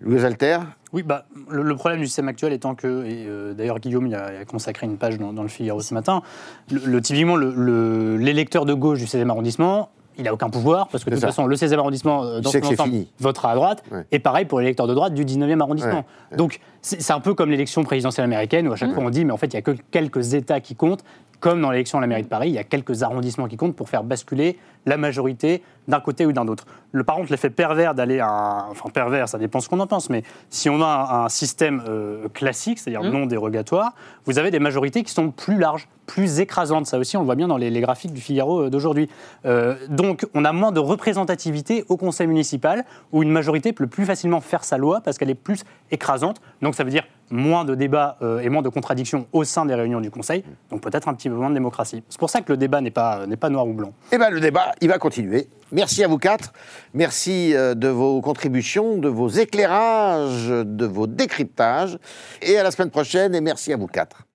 Louis 0.00 0.24
Alter 0.24 0.58
oui, 0.94 1.02
bah, 1.02 1.26
le, 1.50 1.74
problème 1.74 2.00
du 2.00 2.06
système 2.06 2.28
actuel 2.28 2.52
étant 2.54 2.74
que, 2.74 3.04
et 3.04 3.54
d'ailleurs 3.54 3.78
Guillaume 3.78 4.06
il 4.06 4.14
a, 4.14 4.44
consacré 4.46 4.86
une 4.86 4.96
page 4.96 5.18
dans, 5.18 5.42
le 5.42 5.48
Figaro 5.48 5.80
ce 5.82 5.92
matin, 5.92 6.22
le, 6.70 7.00
typiquement 7.00 7.36
l'électeur 7.36 8.64
de 8.64 8.72
gauche 8.72 8.98
du 8.98 9.04
16e 9.04 9.28
arrondissement, 9.28 9.90
il 10.18 10.24
n'a 10.24 10.34
aucun 10.34 10.50
pouvoir, 10.50 10.88
parce 10.88 11.04
que 11.04 11.10
de 11.10 11.14
toute 11.14 11.24
façon, 11.24 11.46
le 11.46 11.56
16e 11.56 11.78
arrondissement, 11.78 12.24
euh, 12.24 12.40
dans 12.40 12.50
son 12.50 12.58
ensemble, 12.64 13.06
votera 13.20 13.52
à 13.52 13.54
droite, 13.54 13.84
et 14.10 14.18
pareil 14.18 14.44
pour 14.44 14.60
l'électeur 14.60 14.86
de 14.86 14.94
droite 14.94 15.14
du 15.14 15.24
19e 15.24 15.60
arrondissement. 15.60 16.04
Donc, 16.36 16.60
c'est 16.82 17.12
un 17.12 17.20
peu 17.20 17.34
comme 17.34 17.50
l'élection 17.50 17.82
présidentielle 17.84 18.24
américaine, 18.24 18.68
où 18.68 18.72
à 18.72 18.76
chaque 18.76 18.92
fois 18.92 19.02
on 19.02 19.10
dit, 19.10 19.24
mais 19.24 19.32
en 19.32 19.36
fait, 19.36 19.46
il 19.46 19.56
n'y 19.56 19.58
a 19.58 19.62
que 19.62 19.76
quelques 19.90 20.34
États 20.34 20.60
qui 20.60 20.74
comptent, 20.74 21.04
comme 21.40 21.60
dans 21.60 21.70
l'élection 21.70 21.98
à 21.98 22.00
la 22.00 22.06
mairie 22.06 22.22
de 22.22 22.28
Paris, 22.28 22.48
il 22.48 22.54
y 22.54 22.58
a 22.58 22.64
quelques 22.64 23.02
arrondissements 23.02 23.46
qui 23.46 23.56
comptent 23.56 23.76
pour 23.76 23.88
faire 23.88 24.02
basculer 24.02 24.58
la 24.86 24.96
majorité 24.96 25.62
d'un 25.86 26.00
côté 26.00 26.26
ou 26.26 26.32
d'un 26.32 26.46
autre. 26.48 26.66
Le, 26.92 27.04
par 27.04 27.16
contre, 27.16 27.30
l'effet 27.30 27.50
pervers 27.50 27.94
d'aller 27.94 28.20
à 28.20 28.28
un. 28.28 28.70
Enfin, 28.70 28.90
pervers, 28.90 29.28
ça 29.28 29.38
dépend 29.38 29.60
ce 29.60 29.68
qu'on 29.68 29.80
en 29.80 29.86
pense, 29.86 30.10
mais 30.10 30.22
si 30.50 30.68
on 30.68 30.82
a 30.82 31.24
un, 31.24 31.28
système 31.28 31.82
euh, 31.88 32.28
classique, 32.28 32.78
c'est-à-dire 32.78 33.02
mmh. 33.02 33.12
non 33.12 33.26
dérogatoire, 33.26 33.92
vous 34.24 34.38
avez 34.38 34.50
des 34.50 34.58
majorités 34.58 35.02
qui 35.02 35.12
sont 35.12 35.30
plus 35.30 35.58
larges, 35.58 35.88
plus 36.06 36.40
écrasantes. 36.40 36.86
Ça 36.86 36.98
aussi, 36.98 37.16
on 37.16 37.20
le 37.20 37.26
voit 37.26 37.34
bien 37.34 37.48
dans 37.48 37.56
les, 37.56 37.80
graphiques 37.80 38.12
du 38.12 38.20
Figaro 38.20 38.62
euh, 38.62 38.70
d'aujourd'hui. 38.70 39.08
Euh, 39.44 39.76
donc, 39.88 40.26
on 40.34 40.44
a 40.44 40.52
moins 40.52 40.72
de 40.72 40.80
représentativité 40.80 41.84
au 41.88 41.96
conseil 41.96 42.26
municipal, 42.26 42.84
où 43.12 43.22
une 43.22 43.30
majorité 43.30 43.72
peut 43.72 43.86
plus 43.86 44.04
facilement 44.04 44.40
faire 44.40 44.64
sa 44.64 44.78
loi 44.78 45.00
parce 45.00 45.18
qu'elle 45.18 45.30
est 45.30 45.34
plus 45.34 45.64
écrasante. 45.90 46.40
Donc, 46.62 46.74
ça 46.74 46.84
veut 46.84 46.90
dire 46.90 47.04
moins 47.30 47.64
de 47.64 47.74
débats 47.74 48.18
et 48.42 48.48
moins 48.48 48.62
de 48.62 48.68
contradictions 48.68 49.26
au 49.32 49.44
sein 49.44 49.66
des 49.66 49.74
réunions 49.74 50.00
du 50.00 50.10
Conseil, 50.10 50.44
donc 50.70 50.80
peut-être 50.80 51.08
un 51.08 51.14
petit 51.14 51.28
peu 51.28 51.34
moins 51.34 51.50
de 51.50 51.54
démocratie. 51.54 52.02
C'est 52.08 52.18
pour 52.18 52.30
ça 52.30 52.40
que 52.40 52.52
le 52.52 52.56
débat 52.56 52.80
n'est 52.80 52.90
pas, 52.90 53.26
n'est 53.26 53.36
pas 53.36 53.50
noir 53.50 53.66
ou 53.66 53.72
blanc. 53.72 53.92
Eh 54.12 54.18
bien, 54.18 54.30
le 54.30 54.40
débat, 54.40 54.72
il 54.80 54.88
va 54.88 54.98
continuer. 54.98 55.48
Merci 55.70 56.02
à 56.02 56.08
vous 56.08 56.18
quatre. 56.18 56.52
Merci 56.94 57.54
euh, 57.54 57.74
de 57.74 57.88
vos 57.88 58.20
contributions, 58.22 58.96
de 58.96 59.08
vos 59.08 59.28
éclairages, 59.28 60.48
de 60.48 60.86
vos 60.86 61.06
décryptages. 61.06 61.98
Et 62.40 62.56
à 62.56 62.62
la 62.62 62.70
semaine 62.70 62.90
prochaine. 62.90 63.34
Et 63.34 63.40
merci 63.40 63.72
à 63.72 63.76
vous 63.76 63.86
quatre. 63.86 64.22